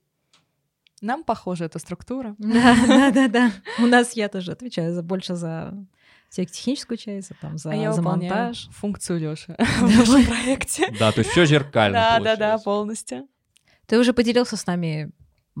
Нам 1.04 1.22
похожа 1.22 1.66
эта 1.66 1.78
структура. 1.78 2.34
Да, 2.54 2.76
да, 2.86 3.10
да, 3.10 3.28
да. 3.28 3.52
У 3.78 3.86
нас 3.86 4.14
я 4.14 4.28
тоже 4.28 4.52
отвечаю 4.52 4.94
за 4.94 5.02
больше 5.02 5.34
за 5.34 5.74
техническую 6.30 6.98
часть, 6.98 7.30
там, 7.40 7.58
за, 7.58 7.70
а 7.70 7.74
я 7.74 7.92
за 7.92 8.02
монтаж. 8.02 8.68
функцию 8.72 9.20
Лёши 9.20 9.54
в 9.58 9.82
нашем 9.82 10.24
проекте. 10.26 10.90
Да, 10.98 11.12
то 11.12 11.20
есть 11.20 11.30
все 11.30 11.46
зеркально. 11.46 11.98
Да, 11.98 12.20
да, 12.20 12.36
да, 12.36 12.58
полностью. 12.58 13.28
Ты 13.86 13.98
уже 13.98 14.12
поделился 14.12 14.56
с 14.56 14.66
нами 14.66 15.12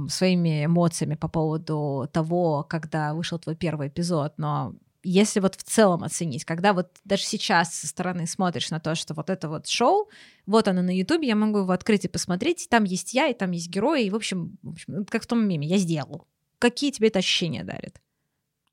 своими 0.08 0.64
эмоциями 0.64 1.14
по 1.14 1.28
поводу 1.28 2.08
того, 2.12 2.64
когда 2.64 3.14
вышел 3.14 3.38
твой 3.38 3.54
первый 3.54 3.88
эпизод, 3.88 4.34
но 4.38 4.74
если 5.04 5.40
вот 5.40 5.54
в 5.54 5.62
целом 5.62 6.02
оценить, 6.02 6.44
когда 6.44 6.72
вот 6.72 6.88
даже 7.04 7.22
сейчас 7.22 7.74
со 7.74 7.86
стороны 7.86 8.26
смотришь 8.26 8.70
на 8.70 8.80
то, 8.80 8.94
что 8.94 9.14
вот 9.14 9.30
это 9.30 9.48
вот 9.48 9.68
шоу, 9.68 10.08
вот 10.46 10.66
оно 10.66 10.82
на 10.82 10.96
Ютубе, 10.96 11.28
я 11.28 11.36
могу 11.36 11.58
его 11.58 11.72
открыть 11.72 12.04
и 12.04 12.08
посмотреть, 12.08 12.66
там 12.70 12.84
есть 12.84 13.14
я, 13.14 13.28
и 13.28 13.34
там 13.34 13.50
есть 13.52 13.68
герои, 13.68 14.06
и, 14.06 14.10
в 14.10 14.16
общем, 14.16 14.58
в 14.62 14.70
общем 14.70 15.04
как 15.04 15.22
в 15.22 15.26
том 15.26 15.46
меме, 15.46 15.68
я 15.68 15.78
сделал. 15.78 16.26
Какие 16.58 16.90
тебе 16.90 17.08
это 17.08 17.18
ощущения 17.18 17.62
дарит? 17.62 18.00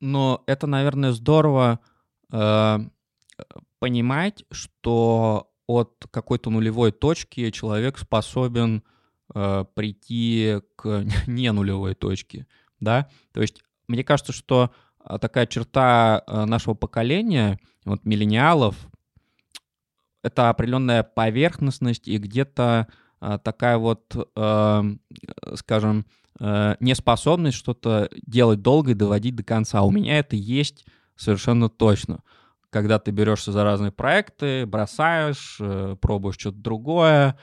Но 0.00 0.42
это, 0.46 0.66
наверное, 0.66 1.12
здорово 1.12 1.78
э, 2.32 2.78
понимать, 3.78 4.44
что 4.50 5.52
от 5.66 6.06
какой-то 6.10 6.50
нулевой 6.50 6.92
точки 6.92 7.50
человек 7.50 7.98
способен 7.98 8.82
э, 9.34 9.64
прийти 9.74 10.60
к 10.76 11.04
не 11.26 11.52
нулевой 11.52 11.94
точке, 11.94 12.46
да. 12.80 13.08
То 13.32 13.42
есть 13.42 13.62
мне 13.86 14.04
кажется, 14.04 14.32
что 14.32 14.72
такая 15.20 15.46
черта 15.46 16.22
а, 16.26 16.46
нашего 16.46 16.74
поколения, 16.74 17.58
вот 17.84 18.04
миллениалов, 18.04 18.76
это 20.22 20.50
определенная 20.50 21.02
поверхностность 21.02 22.06
и 22.08 22.18
где-то 22.18 22.88
а, 23.20 23.38
такая 23.38 23.78
вот, 23.78 24.14
скажем, 25.54 26.06
неспособность 26.40 27.56
что-то 27.56 28.08
делать 28.26 28.62
долго 28.62 28.92
и 28.92 28.94
доводить 28.94 29.36
до 29.36 29.44
конца. 29.44 29.82
У 29.82 29.90
меня 29.90 30.18
это 30.18 30.34
есть 30.34 30.86
совершенно 31.16 31.68
точно. 31.68 32.20
Когда 32.70 32.98
ты 32.98 33.10
берешься 33.10 33.52
за 33.52 33.64
разные 33.64 33.92
проекты, 33.92 34.64
бросаешь, 34.66 35.58
э, 35.60 35.96
пробуешь 36.00 36.36
что-то 36.38 36.56
другое, 36.56 37.38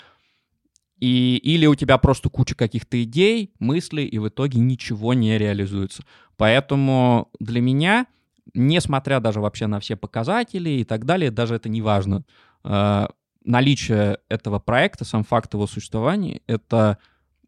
и, 0.99 1.38
или 1.38 1.65
у 1.65 1.75
тебя 1.75 1.97
просто 1.97 2.29
куча 2.29 2.55
каких-то 2.55 3.01
идей, 3.03 3.53
мыслей, 3.59 4.05
и 4.05 4.17
в 4.19 4.27
итоге 4.27 4.59
ничего 4.59 5.13
не 5.13 5.38
реализуется. 5.38 6.03
Поэтому 6.38 7.29
для 7.39 7.62
меня, 7.62 8.05
несмотря 8.53 9.19
даже 9.19 9.39
вообще 9.39 9.67
на 9.67 9.79
все 9.79 9.95
показатели 9.95 10.69
и 10.69 10.83
так 10.83 11.05
далее, 11.05 11.31
даже 11.31 11.55
это 11.55 11.69
не 11.69 11.81
важно. 11.81 12.25
Э, 12.63 13.07
наличие 13.43 14.19
этого 14.29 14.59
проекта, 14.59 15.05
сам 15.05 15.23
факт 15.23 15.53
его 15.53 15.67
существования, 15.67 16.41
это 16.47 16.97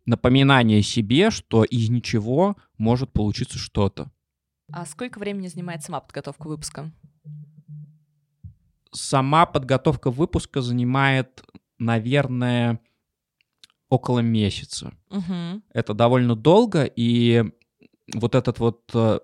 напоминание 0.06 0.82
себе, 0.82 1.30
что 1.30 1.64
из 1.64 1.90
ничего 1.90 2.56
может 2.78 3.12
получиться 3.12 3.58
что-то. 3.58 4.12
А 4.72 4.86
сколько 4.86 5.20
времени 5.20 5.48
занимает 5.48 5.84
сама 5.84 6.00
подготовка 6.00 6.48
выпуска? 6.48 6.92
Сама 8.94 9.46
подготовка 9.46 10.10
выпуска 10.10 10.62
занимает, 10.62 11.44
наверное, 11.78 12.80
около 13.92 14.20
месяца. 14.20 14.94
Угу. 15.10 15.62
Это 15.74 15.94
довольно 15.94 16.36
долго, 16.36 16.86
и 16.86 17.44
вот 18.14 18.36
этот 18.36 18.60
вот 18.60 18.82
э, 18.94 19.20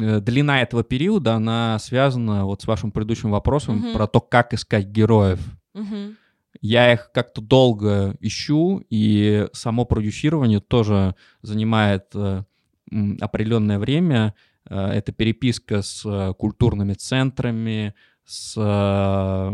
э, 0.00 0.20
длина 0.20 0.62
этого 0.62 0.82
периода, 0.82 1.34
она 1.34 1.78
связана 1.78 2.46
вот 2.46 2.62
с 2.62 2.66
вашим 2.66 2.90
предыдущим 2.90 3.30
вопросом 3.30 3.78
угу. 3.78 3.92
про 3.92 4.06
то, 4.06 4.20
как 4.20 4.54
искать 4.54 4.86
героев. 4.86 5.40
Угу. 5.74 6.14
Я 6.62 6.92
их 6.94 7.10
как-то 7.12 7.42
долго 7.42 8.16
ищу, 8.20 8.82
и 8.88 9.46
само 9.52 9.84
продюсирование 9.84 10.60
тоже 10.60 11.14
занимает 11.42 12.06
э, 12.14 12.44
определенное 13.20 13.78
время. 13.78 14.34
Э, 14.70 14.86
это 14.86 15.12
переписка 15.12 15.82
с 15.82 16.02
э, 16.06 16.32
культурными 16.32 16.94
центрами, 16.94 17.94
с 18.24 18.54
э, 18.56 19.50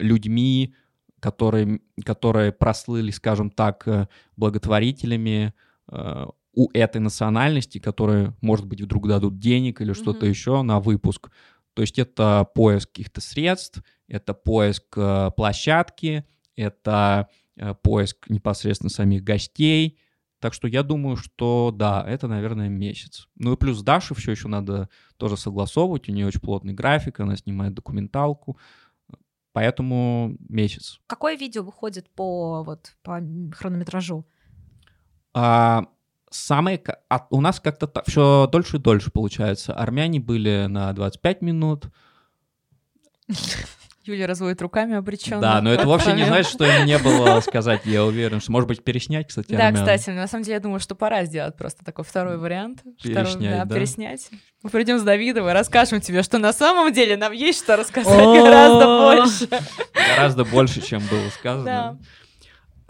людьми, 0.00 0.74
которые, 1.20 1.80
которые 2.04 2.52
прослыли, 2.52 3.10
скажем 3.10 3.50
так, 3.50 3.86
э, 3.86 4.08
благотворителями 4.36 5.54
э, 5.90 6.26
у 6.52 6.70
этой 6.72 7.00
национальности, 7.00 7.78
которые, 7.78 8.34
может 8.40 8.66
быть, 8.66 8.80
вдруг 8.80 9.06
дадут 9.06 9.38
денег 9.38 9.80
или 9.80 9.92
что-то 9.92 10.26
mm-hmm. 10.26 10.30
еще 10.30 10.62
на 10.62 10.80
выпуск. 10.80 11.30
То 11.74 11.82
есть 11.82 11.98
это 11.98 12.48
поиск 12.54 12.88
каких-то 12.88 13.20
средств, 13.20 13.82
это 14.08 14.34
поиск 14.34 14.84
э, 14.96 15.30
площадки, 15.36 16.24
это 16.56 17.28
поиск 17.82 18.30
непосредственно 18.30 18.90
самих 18.90 19.22
гостей. 19.22 19.98
Так 20.40 20.54
что 20.54 20.66
я 20.66 20.82
думаю, 20.82 21.16
что 21.16 21.70
да, 21.74 22.02
это, 22.08 22.26
наверное, 22.26 22.70
месяц. 22.70 23.28
Ну 23.36 23.52
и 23.52 23.56
плюс 23.56 23.82
Даша 23.82 24.14
все 24.14 24.30
еще 24.30 24.48
надо 24.48 24.88
тоже 25.18 25.36
согласовывать. 25.36 26.08
У 26.08 26.12
нее 26.12 26.26
очень 26.26 26.40
плотный 26.40 26.72
график, 26.72 27.20
она 27.20 27.36
снимает 27.36 27.74
документалку. 27.74 28.58
Поэтому 29.52 30.36
месяц. 30.48 31.00
Какое 31.06 31.36
видео 31.36 31.62
выходит 31.62 32.08
по, 32.10 32.62
вот, 32.62 32.94
по 33.02 33.20
хронометражу? 33.52 34.24
А, 35.34 35.86
самые, 36.30 36.82
а, 37.08 37.26
у 37.30 37.40
нас 37.40 37.60
как-то 37.60 37.90
все 38.06 38.46
дольше 38.46 38.76
и 38.76 38.80
дольше 38.80 39.10
получается. 39.10 39.74
Армяне 39.74 40.20
были 40.20 40.66
на 40.68 40.92
25 40.92 41.42
минут. 41.42 41.86
Юля 44.10 44.26
разводит 44.26 44.60
руками 44.62 44.96
обреченно. 44.96 45.40
Да, 45.40 45.62
но 45.62 45.72
это 45.72 45.86
вовсе 45.86 46.12
не 46.12 46.24
значит, 46.24 46.52
что 46.52 46.64
им 46.64 46.86
не 46.86 46.98
было 46.98 47.40
сказать, 47.40 47.82
я 47.84 48.04
уверен, 48.04 48.40
что, 48.40 48.52
может 48.52 48.68
быть, 48.68 48.82
переснять, 48.84 49.28
кстати, 49.28 49.52
Да, 49.52 49.72
кстати, 49.72 50.10
на 50.10 50.26
самом 50.26 50.44
деле, 50.44 50.54
я 50.54 50.60
думаю, 50.60 50.80
что 50.80 50.94
пора 50.94 51.24
сделать 51.24 51.56
просто 51.56 51.84
такой 51.84 52.04
второй 52.04 52.38
вариант. 52.38 52.82
Переснять, 53.02 53.28
второй, 53.28 53.48
да, 53.48 53.64
да, 53.64 53.74
переснять. 53.74 54.30
Мы 54.62 54.70
придем 54.70 54.98
с 54.98 55.02
Давидовой, 55.02 55.52
расскажем 55.52 56.00
тебе, 56.00 56.22
что 56.22 56.38
на 56.38 56.52
самом 56.52 56.92
деле 56.92 57.16
нам 57.16 57.32
есть 57.32 57.62
что 57.62 57.76
рассказать 57.76 58.14
гораздо 58.14 58.86
больше. 58.86 59.48
Гораздо 60.16 60.44
больше, 60.44 60.82
чем 60.82 61.02
было 61.10 61.28
сказано. 61.30 61.64
Да. 61.64 61.98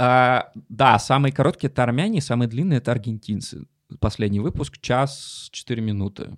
А, 0.02 0.50
да, 0.68 0.98
самые 0.98 1.32
короткие— 1.32 1.70
это 1.70 1.82
армяне, 1.82 2.22
самые 2.22 2.48
длинные— 2.48 2.78
это 2.78 2.90
аргентинцы. 2.90 3.66
Последний 4.00 4.40
выпуск— 4.40 4.78
час 4.80 5.48
четыре 5.52 5.82
минуты. 5.82 6.30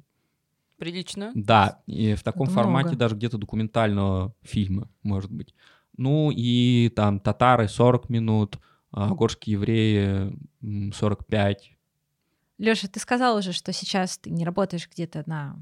Прилично. 0.82 1.30
Да, 1.36 1.80
и 1.86 2.16
в 2.16 2.24
таком 2.24 2.46
Это 2.46 2.54
формате 2.54 2.88
много. 2.88 2.98
даже 2.98 3.14
где-то 3.14 3.38
документального 3.38 4.34
фильма, 4.42 4.88
может 5.04 5.30
быть. 5.30 5.54
Ну 5.96 6.32
и 6.32 6.88
там 6.96 7.20
татары 7.20 7.68
40 7.68 8.08
минут, 8.08 8.58
а 8.90 9.14
горские 9.14 9.52
евреи 9.52 10.36
45. 10.92 11.70
Леша, 12.58 12.88
ты 12.88 12.98
сказал 12.98 13.36
уже, 13.36 13.52
что 13.52 13.72
сейчас 13.72 14.18
ты 14.18 14.30
не 14.30 14.44
работаешь 14.44 14.88
где-то 14.92 15.22
на 15.26 15.56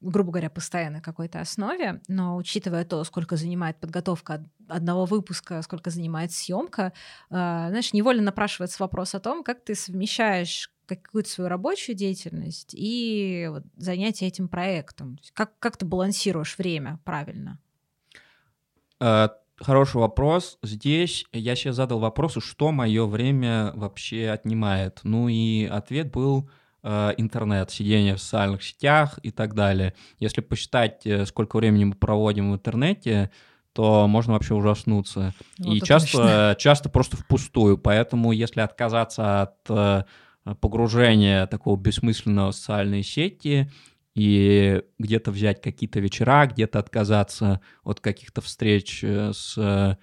грубо 0.00 0.32
говоря, 0.32 0.50
постоянной 0.50 1.00
какой-то 1.00 1.40
основе, 1.40 2.00
но 2.08 2.36
учитывая 2.36 2.84
то, 2.84 3.04
сколько 3.04 3.36
занимает 3.36 3.78
подготовка 3.78 4.44
одного 4.66 5.04
выпуска, 5.04 5.62
сколько 5.62 5.90
занимает 5.90 6.32
съемка, 6.32 6.92
э, 7.30 7.34
знаешь, 7.34 7.92
невольно 7.92 8.22
напрашивается 8.22 8.82
вопрос 8.82 9.14
о 9.14 9.20
том, 9.20 9.44
как 9.44 9.62
ты 9.62 9.76
совмещаешь 9.76 10.71
какую-то 10.86 11.28
свою 11.28 11.48
рабочую 11.48 11.96
деятельность 11.96 12.74
и 12.76 13.48
вот, 13.50 13.64
занятие 13.76 14.26
этим 14.26 14.48
проектом? 14.48 15.18
Как, 15.34 15.58
как 15.58 15.76
ты 15.76 15.86
балансируешь 15.86 16.58
время 16.58 16.98
правильно? 17.04 17.58
Э, 19.00 19.28
хороший 19.56 19.96
вопрос. 19.96 20.58
Здесь 20.62 21.26
я 21.32 21.56
себе 21.56 21.72
задал 21.72 21.98
вопрос, 21.98 22.36
что 22.38 22.72
мое 22.72 23.06
время 23.06 23.72
вообще 23.74 24.30
отнимает. 24.30 25.00
Ну 25.02 25.28
и 25.28 25.64
ответ 25.64 26.12
был 26.12 26.48
э, 26.82 27.14
интернет, 27.16 27.70
сидение 27.70 28.14
в 28.14 28.20
социальных 28.20 28.62
сетях 28.62 29.18
и 29.22 29.30
так 29.30 29.54
далее. 29.54 29.94
Если 30.20 30.40
посчитать, 30.40 31.06
э, 31.06 31.26
сколько 31.26 31.56
времени 31.56 31.84
мы 31.84 31.94
проводим 31.94 32.52
в 32.52 32.54
интернете, 32.54 33.30
то 33.72 34.06
можно 34.06 34.34
вообще 34.34 34.54
ужаснуться. 34.54 35.34
Вот 35.58 35.74
и 35.74 35.80
часто, 35.80 36.54
часто 36.58 36.90
просто 36.90 37.16
впустую. 37.16 37.78
Поэтому 37.78 38.32
если 38.32 38.60
отказаться 38.60 39.42
от 39.42 40.06
Э, 40.44 40.54
погружение 40.54 41.46
такого 41.46 41.76
бессмысленного 41.78 42.50
в 42.50 42.54
социальные 42.54 43.02
сети 43.02 43.70
и 44.14 44.82
где-то 44.98 45.30
взять 45.30 45.62
какие-то 45.62 46.00
вечера, 46.00 46.46
где-то 46.46 46.78
отказаться 46.78 47.60
от 47.84 48.00
каких-то 48.00 48.40
встреч 48.40 49.02
э, 49.04 49.32
с, 49.32 49.56
э, 49.56 49.96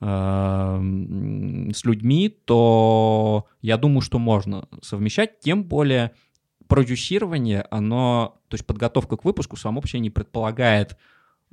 с 0.00 1.84
людьми, 1.84 2.28
то 2.28 3.46
я 3.60 3.76
думаю, 3.76 4.00
что 4.00 4.18
можно 4.18 4.66
совмещать, 4.80 5.40
тем 5.40 5.64
более 5.64 6.12
продюсирование, 6.68 7.66
оно, 7.70 8.40
то 8.48 8.54
есть 8.54 8.64
подготовка 8.64 9.16
к 9.16 9.24
выпуску 9.24 9.56
само 9.56 9.82
себе 9.82 10.00
не 10.00 10.10
предполагает 10.10 10.96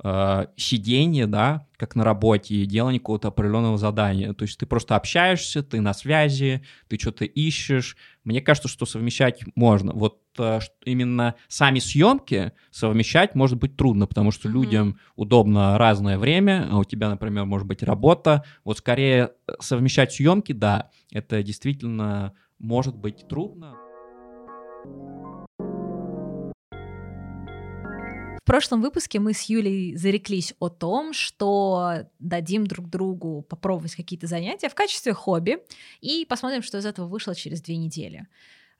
э, 0.02 0.46
сидение, 0.56 1.26
да, 1.26 1.66
как 1.76 1.94
на 1.94 2.04
работе, 2.04 2.54
и 2.54 2.66
делание 2.66 3.00
какого-то 3.00 3.28
определенного 3.28 3.78
задания. 3.78 4.32
То 4.32 4.44
есть 4.44 4.58
ты 4.58 4.66
просто 4.66 4.96
общаешься, 4.96 5.62
ты 5.62 5.80
на 5.80 5.94
связи, 5.94 6.62
ты 6.88 6.98
что-то 6.98 7.24
ищешь. 7.24 7.96
Мне 8.24 8.40
кажется, 8.40 8.68
что 8.68 8.86
совмещать 8.86 9.42
можно. 9.54 9.92
Вот 9.92 10.20
э, 10.38 10.60
именно 10.84 11.34
сами 11.48 11.78
съемки 11.78 12.52
совмещать 12.70 13.34
может 13.34 13.58
быть 13.58 13.76
трудно, 13.76 14.06
потому 14.06 14.30
что 14.30 14.48
mm-hmm. 14.48 14.52
людям 14.52 14.98
удобно 15.16 15.78
разное 15.78 16.18
время, 16.18 16.68
а 16.70 16.78
у 16.78 16.84
тебя, 16.84 17.08
например, 17.08 17.44
может 17.44 17.66
быть 17.66 17.82
работа. 17.82 18.44
Вот 18.64 18.78
скорее 18.78 19.30
э, 19.46 19.52
совмещать 19.60 20.12
съемки, 20.12 20.52
да, 20.52 20.90
это 21.12 21.42
действительно 21.42 22.34
может 22.58 22.96
быть 22.96 23.26
трудно. 23.28 23.76
Прошлом 28.48 28.80
выпуске 28.80 29.20
мы 29.20 29.34
с 29.34 29.42
Юлей 29.42 29.94
зареклись 29.94 30.54
о 30.58 30.70
том, 30.70 31.12
что 31.12 32.08
дадим 32.18 32.66
друг 32.66 32.88
другу 32.88 33.42
попробовать 33.42 33.94
какие-то 33.94 34.26
занятия 34.26 34.70
в 34.70 34.74
качестве 34.74 35.12
хобби 35.12 35.58
и 36.00 36.24
посмотрим, 36.26 36.62
что 36.62 36.78
из 36.78 36.86
этого 36.86 37.08
вышло 37.08 37.34
через 37.34 37.60
две 37.60 37.76
недели. 37.76 38.26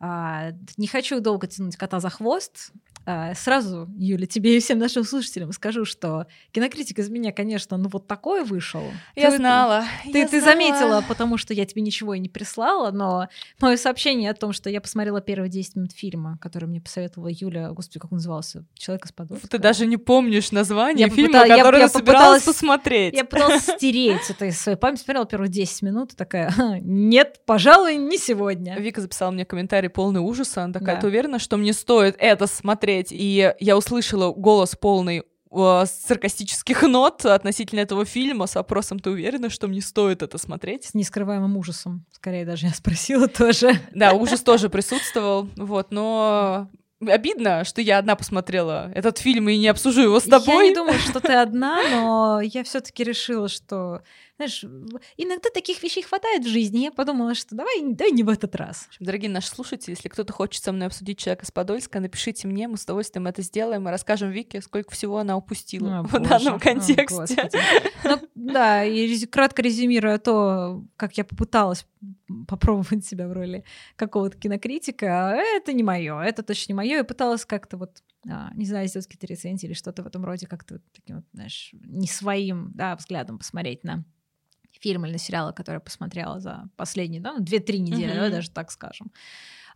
А, 0.01 0.53
не 0.77 0.87
хочу 0.87 1.21
долго 1.21 1.47
тянуть 1.47 1.77
кота 1.77 2.01
за 2.01 2.09
хвост. 2.11 2.71
А, 3.11 3.35
сразу, 3.35 3.89
Юля, 3.97 4.27
тебе 4.27 4.59
и 4.59 4.61
всем 4.61 4.79
нашим 4.79 5.03
слушателям 5.03 5.51
скажу, 5.53 5.87
что 5.87 6.27
кинокритик 6.53 6.99
из 6.99 7.09
меня, 7.09 7.33
конечно, 7.33 7.79
ну 7.79 7.89
вот 7.89 8.07
такой 8.07 8.45
вышел. 8.45 8.83
Я 9.17 9.31
Ты- 9.31 9.39
знала. 9.39 9.85
Ты, 10.13 10.19
я 10.19 10.29
ты 10.29 10.41
знала. 10.41 10.53
заметила, 10.53 11.05
потому 11.09 11.39
что 11.39 11.55
я 11.55 11.65
тебе 11.65 11.81
ничего 11.81 12.13
и 12.13 12.19
не 12.19 12.29
прислала, 12.29 12.91
но 12.91 13.29
мое 13.61 13.79
сообщение 13.79 14.31
о 14.31 14.35
том, 14.35 14.53
что 14.53 14.69
я 14.69 14.83
посмотрела 14.83 15.23
первые 15.23 15.49
10 15.49 15.77
минут 15.77 15.93
фильма, 15.93 16.37
который 16.39 16.67
мне 16.69 16.83
посоветовала 16.83 17.31
Юля, 17.33 17.71
господи, 17.71 17.99
как 17.99 18.13
он 18.13 18.17
назывался? 18.19 18.67
Человек 18.75 19.07
из 19.07 19.13
Подольска. 19.13 19.49
Ты 19.49 19.59
даже 19.59 19.87
не 19.87 19.97
помнишь 19.97 20.53
название 20.53 21.07
Я 21.09 21.13
фильма, 21.15 21.39
попыта- 21.45 21.47
я- 21.49 21.57
который 21.57 21.81
я 21.81 21.89
ты 21.89 21.99
собиралась 21.99 22.43
посмотреть. 22.43 23.15
Я 23.15 23.25
пыталась 23.25 23.63
стереть 23.63 24.29
это 24.29 24.45
из 24.45 24.61
своей 24.61 24.77
памяти, 24.77 25.01
смотрела 25.01 25.25
первые 25.25 25.49
10 25.49 25.81
минут 25.81 26.13
и 26.13 26.17
такая, 26.17 26.51
«Ха, 26.51 26.79
нет, 26.81 27.41
пожалуй, 27.47 27.97
не 27.97 28.19
сегодня. 28.19 28.79
Вика 28.79 29.01
записала 29.01 29.31
мне 29.31 29.47
комментарий 29.47 29.88
полный 29.89 30.21
ужаса. 30.21 30.65
Она 30.65 30.73
такая, 30.73 30.97
Да. 30.97 31.01
ты 31.03 31.07
уверена, 31.09 31.39
что 31.39 31.57
мне 31.57 31.73
стоит 31.73 32.17
это 32.19 32.47
смотреть? 32.47 33.09
И 33.11 33.55
я 33.61 33.77
услышала 33.77 34.33
голос 34.33 34.77
полный 34.77 35.23
э, 35.51 35.85
саркастических 35.87 36.83
нот 36.83 37.25
относительно 37.25 37.81
этого 37.81 38.05
фильма 38.05 38.47
с 38.47 38.55
вопросом, 38.55 38.99
ты 38.99 39.11
уверена, 39.11 39.49
что 39.51 39.67
мне 39.67 39.81
стоит 39.81 40.23
это 40.23 40.37
смотреть? 40.39 40.85
С 40.85 40.95
нескрываемым 40.95 41.57
ужасом, 41.57 42.05
скорее 42.13 42.45
даже 42.45 42.67
я 42.67 42.75
спросила 42.75 43.29
тоже. 43.29 43.73
Да, 43.95 44.13
ужас 44.13 44.41
тоже 44.43 44.69
присутствовал, 44.69 45.49
вот, 45.57 45.91
но 45.91 46.69
обидно, 47.01 47.65
что 47.65 47.81
я 47.81 47.99
одна 47.99 48.17
посмотрела 48.17 48.91
этот 48.95 49.19
фильм 49.19 49.49
и 49.49 49.57
не 49.57 49.69
обсужу 49.69 50.03
его 50.03 50.19
с 50.21 50.25
Я 50.27 50.39
тобой. 50.39 50.69
не 50.71 50.75
думаю, 50.75 50.99
что 50.99 51.21
ты 51.21 51.33
одна, 51.33 51.81
но 51.91 52.41
я 52.43 52.65
все-таки 52.65 53.05
решила, 53.05 53.49
что, 53.49 54.03
знаешь, 54.39 54.65
иногда 55.17 55.51
таких 55.53 55.83
вещей 55.83 56.03
хватает 56.05 56.45
в 56.45 56.49
жизни. 56.49 56.85
Я 56.85 56.93
подумала, 56.93 57.35
что 57.35 57.57
давай, 57.57 57.83
давай 57.83 58.13
не 58.13 58.23
в 58.23 58.29
этот 58.29 58.55
раз. 58.55 58.85
В 58.85 58.89
общем, 58.89 59.07
Дорогие 59.07 59.31
наши 59.31 59.49
слушатели, 59.49 59.91
если 59.91 60.09
кто-то 60.09 60.33
хочет 60.33 60.63
со 60.63 60.71
мной 60.71 60.87
обсудить 60.87 61.19
человека 61.19 61.45
с 61.45 61.51
Подольска, 61.51 61.99
напишите 61.99 62.47
мне, 62.47 62.69
мы 62.69 62.77
с 62.77 62.85
удовольствием 62.85 63.27
это 63.27 63.43
сделаем 63.43 63.89
и 63.89 63.91
расскажем 63.91 64.31
Вике, 64.31 64.61
сколько 64.61 64.93
всего 64.93 65.19
она 65.19 65.37
упустила 65.37 65.99
О, 65.99 66.03
в 66.05 66.13
боже, 66.13 66.29
данном 66.29 66.55
о, 66.55 66.59
контексте. 66.61 67.17
господи. 67.17 67.59
Ну, 68.05 68.21
да, 68.37 68.85
и 68.85 69.07
рез- 69.09 69.27
кратко 69.27 69.61
резюмируя 69.61 70.19
то, 70.19 70.85
как 70.97 71.19
я 71.19 71.25
попыталась 71.25 71.85
попробовать 72.47 73.05
себя 73.05 73.27
в 73.27 73.33
роли 73.33 73.65
какого-то 73.97 74.39
кинокритика, 74.39 75.37
это 75.37 75.73
не 75.73 75.83
мое, 75.83 76.21
это 76.21 76.45
точно 76.45 76.73
не 76.73 76.77
мое. 76.77 76.97
Я 76.99 77.05
пыталась 77.05 77.45
как-то 77.45 77.77
вот, 77.77 78.03
а, 78.29 78.53
не 78.55 78.67
знаю, 78.67 78.87
сделать 78.87 79.07
какие-то 79.07 79.27
рецензии 79.27 79.67
или 79.67 79.75
что-то 79.75 80.05
в 80.05 80.07
этом 80.07 80.25
роде, 80.25 80.47
как-то 80.47 80.75
вот 80.75 80.83
таким 80.95 81.17
вот, 81.17 81.25
знаешь, 81.33 81.71
не 81.73 82.07
своим 82.07 82.71
да, 82.75 82.95
взглядом 82.95 83.39
посмотреть 83.39 83.83
на 83.83 84.05
фильм 84.81 85.07
или 85.07 85.17
сериалы, 85.17 85.53
которые 85.53 85.77
я 85.77 85.81
посмотрела 85.81 86.41
за 86.41 86.69
последние, 86.77 87.21
да, 87.21 87.35
ну, 87.35 87.41
2-3 87.41 87.81
недели, 87.81 88.07
Мгм. 88.07 88.15
давай 88.15 88.31
даже 88.31 88.51
так 88.51 88.71
скажем. 88.71 89.13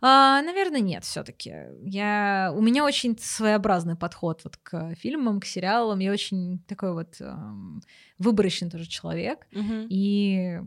А, 0.01 0.41
наверное, 0.41 0.81
нет, 0.81 1.05
все-таки. 1.05 1.53
Я... 1.81 2.51
У 2.55 2.61
меня 2.61 2.83
очень 2.83 3.17
своеобразный 3.17 3.95
подход 3.95 4.41
вот 4.43 4.57
к 4.57 4.95
фильмам, 4.95 5.39
к 5.39 5.45
сериалам. 5.45 5.99
Я 5.99 6.11
очень 6.11 6.59
такой 6.67 6.93
вот 6.93 7.21
эм, 7.21 7.81
выборочный 8.17 8.69
тоже 8.69 8.85
человек. 8.85 9.47
Мгм. 9.53 9.87
И 9.89 10.59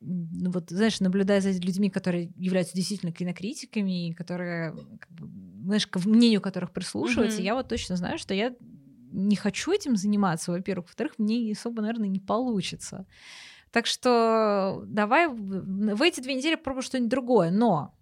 ну, 0.00 0.50
вот, 0.52 0.70
знаешь, 0.70 1.00
наблюдая 1.00 1.40
за 1.40 1.50
людьми, 1.50 1.90
которые 1.90 2.30
являются 2.36 2.74
действительно 2.74 3.12
кинокритиками, 3.12 4.08
и 4.08 4.14
которые, 4.14 4.72
как 5.00 5.10
бы, 5.10 5.28
знаешь, 5.64 5.86
к 5.86 5.96
мнению 6.06 6.40
которых 6.40 6.72
прислушиваются, 6.72 7.38
Мгм. 7.38 7.46
я 7.46 7.54
вот 7.54 7.68
точно 7.68 7.96
знаю, 7.96 8.18
что 8.18 8.32
я 8.32 8.54
не 9.10 9.36
хочу 9.36 9.72
этим 9.72 9.96
заниматься, 9.96 10.52
во-первых. 10.52 10.86
Во-вторых, 10.86 11.14
мне 11.18 11.50
особо, 11.52 11.82
наверное, 11.82 12.08
не 12.08 12.20
получится. 12.20 13.06
Так 13.72 13.86
что 13.86 14.82
давай 14.86 15.28
в 15.28 16.02
эти 16.02 16.20
две 16.20 16.34
недели 16.34 16.54
попробуем 16.54 16.82
что-нибудь 16.82 17.10
другое. 17.10 17.50
Но 17.50 17.94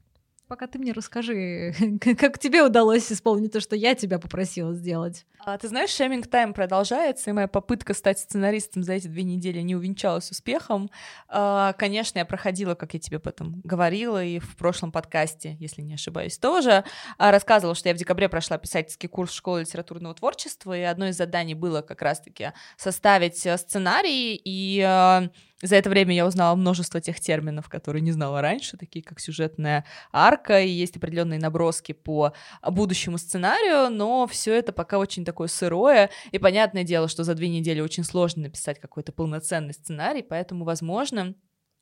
пока 0.48 0.66
ты 0.66 0.78
мне 0.78 0.92
расскажи, 0.92 1.74
как 2.18 2.38
тебе 2.38 2.62
удалось 2.62 3.10
исполнить 3.10 3.52
то, 3.52 3.60
что 3.60 3.76
я 3.76 3.94
тебя 3.94 4.18
попросила 4.18 4.74
сделать. 4.74 5.26
А, 5.44 5.58
ты 5.58 5.68
знаешь, 5.68 5.90
шейминг 5.90 6.26
тайм 6.26 6.52
продолжается, 6.54 7.30
и 7.30 7.32
моя 7.32 7.46
попытка 7.46 7.94
стать 7.94 8.18
сценаристом 8.18 8.82
за 8.82 8.94
эти 8.94 9.06
две 9.06 9.22
недели 9.22 9.60
не 9.60 9.76
увенчалась 9.76 10.30
успехом. 10.30 10.90
А, 11.28 11.72
конечно, 11.74 12.18
я 12.18 12.24
проходила, 12.24 12.74
как 12.74 12.94
я 12.94 13.00
тебе 13.00 13.18
об 13.18 13.28
этом 13.28 13.60
говорила, 13.62 14.22
и 14.22 14.38
в 14.38 14.56
прошлом 14.56 14.90
подкасте, 14.90 15.56
если 15.60 15.82
не 15.82 15.94
ошибаюсь, 15.94 16.38
тоже 16.38 16.84
а, 17.18 17.30
рассказывала, 17.30 17.74
что 17.74 17.88
я 17.88 17.94
в 17.94 17.98
декабре 17.98 18.28
прошла 18.28 18.58
писательский 18.58 19.08
курс 19.08 19.32
школы 19.32 19.60
литературного 19.60 20.14
творчества, 20.14 20.76
и 20.76 20.82
одно 20.82 21.06
из 21.08 21.16
заданий 21.16 21.54
было 21.54 21.82
как 21.82 22.02
раз-таки 22.02 22.52
составить 22.76 23.46
э, 23.46 23.56
сценарий, 23.56 24.40
и 24.42 24.80
э, 24.80 25.28
за 25.62 25.76
это 25.76 25.88
время 25.88 26.14
я 26.14 26.26
узнала 26.26 26.54
множество 26.54 27.00
тех 27.00 27.18
терминов, 27.18 27.68
которые 27.68 28.02
не 28.02 28.12
знала 28.12 28.42
раньше, 28.42 28.76
такие 28.76 29.02
как 29.02 29.20
сюжетная 29.20 29.86
арка, 30.12 30.60
и 30.60 30.68
есть 30.68 30.96
определенные 30.96 31.40
наброски 31.40 31.92
по 31.92 32.32
будущему 32.62 33.16
сценарию, 33.16 33.90
но 33.90 34.26
все 34.26 34.54
это 34.54 34.72
пока 34.72 34.98
очень 34.98 35.24
такое 35.24 35.48
сырое, 35.48 36.10
и 36.30 36.38
понятное 36.38 36.84
дело, 36.84 37.08
что 37.08 37.24
за 37.24 37.34
две 37.34 37.48
недели 37.48 37.80
очень 37.80 38.04
сложно 38.04 38.42
написать 38.42 38.78
какой-то 38.80 39.12
полноценный 39.12 39.72
сценарий, 39.72 40.22
поэтому, 40.22 40.64
возможно, 40.64 41.34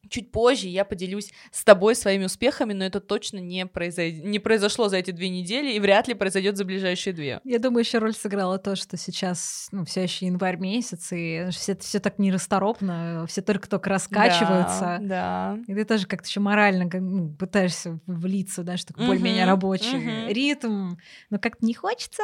Чуть 0.08 0.30
позже 0.30 0.68
я 0.68 0.84
поделюсь 0.84 1.32
с 1.50 1.64
тобой 1.64 1.94
своими 1.94 2.24
успехами, 2.24 2.72
но 2.72 2.84
это 2.84 3.00
точно 3.00 3.38
не, 3.38 3.66
произойд... 3.66 4.24
не 4.24 4.38
произошло 4.38 4.88
за 4.88 4.98
эти 4.98 5.10
две 5.10 5.28
недели 5.28 5.72
и 5.72 5.80
вряд 5.80 6.08
ли 6.08 6.14
произойдет 6.14 6.56
за 6.56 6.64
ближайшие 6.64 7.12
две. 7.12 7.40
Я 7.44 7.58
думаю, 7.58 7.84
еще 7.84 7.98
роль 7.98 8.14
сыграла 8.14 8.58
то, 8.58 8.76
что 8.76 8.96
сейчас, 8.96 9.68
ну, 9.72 9.84
все 9.84 10.02
еще 10.02 10.26
январь 10.26 10.56
месяц, 10.56 11.12
и 11.12 11.48
все, 11.50 11.76
все 11.76 12.00
так 12.00 12.18
нерасторопно, 12.18 13.26
все 13.28 13.42
только-только 13.42 13.90
раскачиваются. 13.90 14.98
Да, 15.00 15.56
да. 15.56 15.58
И 15.66 15.74
ты 15.74 15.84
тоже 15.84 16.06
как-то 16.06 16.28
еще 16.28 16.40
морально 16.40 16.88
ну, 16.92 17.34
пытаешься 17.34 17.98
влиться, 18.06 18.64
такой 18.64 19.04
Мгм, 19.04 19.06
более-менее 19.06 19.44
рабочий 19.44 19.98
мгм. 19.98 20.28
ритм, 20.28 20.94
но 21.30 21.38
как-то 21.38 21.64
не 21.64 21.74
хочется. 21.74 22.22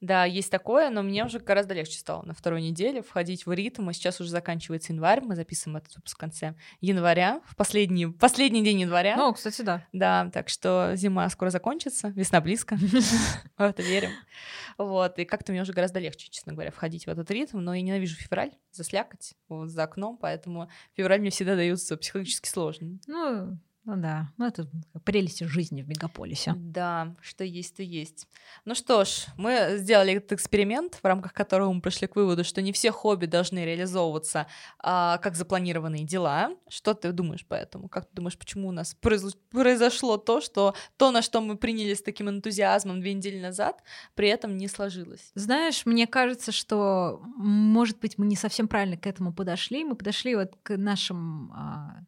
Да, 0.00 0.24
есть 0.24 0.50
такое, 0.50 0.90
но 0.90 1.02
мне 1.02 1.24
уже 1.24 1.40
гораздо 1.40 1.74
легче 1.74 1.98
стало 1.98 2.22
на 2.22 2.32
второй 2.32 2.62
неделе 2.62 3.02
входить 3.02 3.46
в 3.46 3.52
ритм, 3.52 3.90
и 3.90 3.92
сейчас 3.92 4.20
уже 4.20 4.30
заканчивается 4.30 4.92
январь, 4.92 5.20
мы 5.22 5.34
записываем 5.34 5.78
этот 5.78 5.96
выпуск 5.96 6.16
в 6.16 6.20
конце 6.20 6.54
января, 6.80 7.40
в 7.46 7.56
последний, 7.56 8.06
последний 8.06 8.62
день 8.62 8.80
января. 8.80 9.16
Ну, 9.16 9.32
кстати, 9.32 9.62
да. 9.62 9.86
Да, 9.92 10.30
так 10.32 10.48
что 10.48 10.92
зима 10.94 11.28
скоро 11.30 11.50
закончится, 11.50 12.08
весна 12.10 12.40
близко, 12.40 12.76
в 13.56 13.62
это 13.62 13.82
верим. 13.82 14.10
Вот, 14.76 15.18
и 15.18 15.24
как-то 15.24 15.50
мне 15.50 15.62
уже 15.62 15.72
гораздо 15.72 15.98
легче, 15.98 16.28
честно 16.30 16.52
говоря, 16.52 16.70
входить 16.70 17.06
в 17.06 17.10
этот 17.10 17.28
ритм, 17.32 17.58
но 17.58 17.74
я 17.74 17.82
ненавижу 17.82 18.16
февраль, 18.16 18.52
заслякать 18.70 19.34
вот 19.48 19.70
за 19.70 19.82
окном, 19.82 20.16
поэтому 20.16 20.70
февраль 20.94 21.20
мне 21.20 21.30
всегда 21.30 21.56
дается 21.56 21.96
психологически 21.96 22.48
сложно. 22.48 22.98
Ну, 23.08 23.58
ну 23.88 23.96
да, 23.96 24.28
ну 24.36 24.46
это 24.46 24.68
прелести 25.02 25.44
жизни 25.44 25.80
в 25.80 25.88
мегаполисе. 25.88 26.52
Да, 26.54 27.16
что 27.22 27.42
есть, 27.42 27.74
то 27.74 27.82
есть. 27.82 28.28
Ну 28.66 28.74
что 28.74 29.06
ж, 29.06 29.24
мы 29.38 29.78
сделали 29.78 30.12
этот 30.12 30.32
эксперимент, 30.32 30.96
в 31.02 31.04
рамках 31.06 31.32
которого 31.32 31.72
мы 31.72 31.80
пришли 31.80 32.06
к 32.06 32.14
выводу, 32.14 32.44
что 32.44 32.60
не 32.60 32.72
все 32.72 32.92
хобби 32.92 33.24
должны 33.24 33.64
реализовываться 33.64 34.46
а, 34.78 35.16
как 35.16 35.36
запланированные 35.36 36.04
дела. 36.04 36.50
Что 36.68 36.92
ты 36.92 37.12
думаешь 37.12 37.46
по 37.46 37.54
этому? 37.54 37.88
Как 37.88 38.04
ты 38.04 38.16
думаешь, 38.16 38.36
почему 38.36 38.68
у 38.68 38.72
нас 38.72 38.94
произош- 39.00 39.38
произошло 39.48 40.18
то, 40.18 40.42
что 40.42 40.74
то, 40.98 41.10
на 41.10 41.22
что 41.22 41.40
мы 41.40 41.56
приняли 41.56 41.94
с 41.94 42.02
таким 42.02 42.28
энтузиазмом 42.28 43.00
две 43.00 43.14
недели 43.14 43.40
назад, 43.40 43.82
при 44.14 44.28
этом 44.28 44.58
не 44.58 44.68
сложилось? 44.68 45.30
Знаешь, 45.34 45.86
мне 45.86 46.06
кажется, 46.06 46.52
что, 46.52 47.22
может 47.38 48.00
быть, 48.00 48.18
мы 48.18 48.26
не 48.26 48.36
совсем 48.36 48.68
правильно 48.68 48.98
к 48.98 49.06
этому 49.06 49.32
подошли. 49.32 49.82
Мы 49.82 49.94
подошли 49.94 50.36
вот 50.36 50.58
к 50.62 50.76
нашим 50.76 51.52
а, 51.54 52.04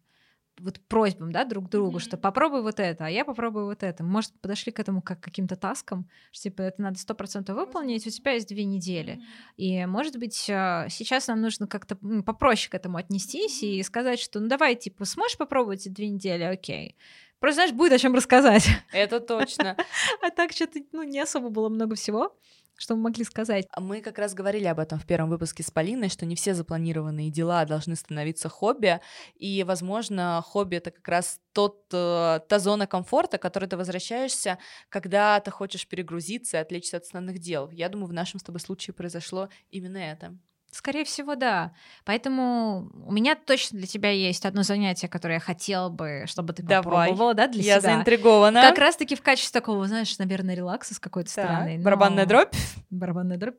вот 0.63 0.81
просьбам, 0.89 1.33
да, 1.33 1.45
друг 1.45 1.69
другу, 1.69 1.93
Мгм. 1.93 2.01
что 2.01 2.17
попробуй 2.17 2.63
вот 2.63 2.79
это, 2.81 3.07
а 3.07 3.09
я 3.11 3.25
попробую 3.25 3.67
вот 3.67 3.83
это. 3.83 4.05
Может, 4.05 4.33
подошли 4.41 4.73
к 4.73 4.79
этому 4.79 5.03
как 5.03 5.21
к 5.21 5.25
каким-то 5.25 5.57
таскам, 5.57 6.09
что 6.31 6.45
типа 6.45 6.63
это 6.63 6.83
надо 6.83 6.99
сто 6.99 7.15
процентов 7.15 7.57
выполнить, 7.57 8.07
у 8.07 8.11
тебя 8.11 8.33
есть 8.33 8.49
две 8.49 8.65
недели. 8.65 9.21
И, 9.57 9.85
может 9.87 10.17
быть, 10.19 10.49
а, 10.51 10.87
сейчас 10.89 11.27
нам 11.29 11.41
нужно 11.41 11.67
как-то 11.67 11.97
попроще 12.25 12.71
к 12.71 12.75
этому 12.75 12.99
отнестись 12.99 13.63
и 13.63 13.83
сказать, 13.83 14.19
что 14.21 14.41
ну 14.41 14.49
давай, 14.49 14.75
типа, 14.77 15.05
сможешь 15.05 15.39
попробовать 15.39 15.81
эти 15.81 15.89
две 15.89 16.09
недели, 16.09 16.43
окей. 16.45 16.97
Просто, 17.39 17.55
знаешь, 17.55 17.73
будет 17.73 17.93
о 17.93 17.99
чем 17.99 18.15
рассказать. 18.15 18.67
Это 18.93 19.19
точно. 19.19 19.77
А 20.23 20.29
так 20.31 20.53
что-то, 20.53 20.81
ну, 20.93 21.03
не 21.03 21.19
особо 21.21 21.49
было 21.49 21.71
много 21.71 21.95
всего, 21.95 22.37
что 22.81 22.97
мы 22.97 23.03
могли 23.03 23.25
сказать. 23.25 23.67
А 23.73 23.81
Мы 23.81 24.01
как 24.01 24.19
раз 24.19 24.33
говорили 24.33 24.65
об 24.65 24.79
этом 24.79 24.99
в 24.99 25.07
первом 25.07 25.29
выпуске 25.29 25.63
с 25.63 25.71
Полиной, 25.71 26.09
что 26.09 26.25
не 26.25 26.35
все 26.35 26.55
запланированные 26.55 27.31
дела 27.31 27.65
должны 27.67 27.95
становиться 27.95 28.49
хобби, 28.49 29.01
и, 29.35 29.63
возможно, 29.65 30.43
хобби— 30.45 30.77
это 30.79 30.91
как 30.91 31.07
раз 31.07 31.41
тот, 31.53 31.85
э, 31.93 32.41
та 32.49 32.59
зона 32.59 32.87
комфорта, 32.87 33.37
к 33.37 33.43
которой 33.43 33.67
ты 33.67 33.77
возвращаешься, 33.77 34.59
когда 34.89 35.41
ты 35.41 35.51
хочешь 35.51 35.87
перегрузиться 35.87 36.57
и 36.57 36.61
отвлечься 36.61 36.97
от 36.97 37.05
основных 37.05 37.39
дел. 37.39 37.71
Я 37.71 37.91
думаю, 37.91 38.09
в 38.09 38.15
нашем 38.15 38.41
с 38.41 38.43
тобой 38.43 38.61
случае 38.61 38.95
произошло 38.95 39.51
именно 39.71 39.99
это. 39.99 40.39
Скорее 40.73 41.05
всего, 41.05 41.35
да. 41.35 41.73
Поэтому 42.05 42.91
у 43.05 43.11
меня 43.13 43.35
точно 43.35 43.79
для 43.79 43.89
тебя 43.89 44.11
есть 44.11 44.47
одно 44.47 44.63
занятие, 44.63 45.09
которое 45.09 45.35
я 45.35 45.41
хотела 45.41 45.89
бы, 45.89 46.25
чтобы 46.27 46.53
ты 46.53 46.63
Давай. 46.63 47.09
попробовала, 47.09 47.35
да, 47.35 47.49
для 47.49 47.63
Я 47.63 47.81
себя. 47.81 47.95
заинтригована. 47.95 48.63
Как 48.63 48.79
раз-таки 48.79 49.17
в 49.17 49.21
качестве 49.23 49.61
такого, 49.61 49.87
знаешь, 49.89 50.17
наверное, 50.19 50.55
релакса 50.55 50.95
с 50.95 51.01
какой-то 51.01 51.35
Так, 51.35 51.45
стороны. 51.45 51.79
но- 51.79 51.83
Барабанная 51.85 52.25
дробь. 52.25 52.55
Барабанная 52.91 53.37
дробь. 53.37 53.57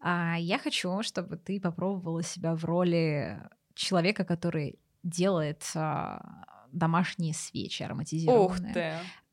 А 0.00 0.36
я 0.38 0.58
хочу, 0.58 1.02
чтобы 1.02 1.36
ты 1.36 1.60
попробовала 1.60 2.22
себя 2.22 2.54
в 2.54 2.64
роли 2.64 3.38
человека, 3.74 4.24
который 4.24 4.78
делает 5.02 5.62
а, 5.74 6.44
домашние 6.72 7.32
свечи 7.34 7.82
Ух 7.82 7.86
ароматизированные. 7.86 8.74
ты. 8.74 8.92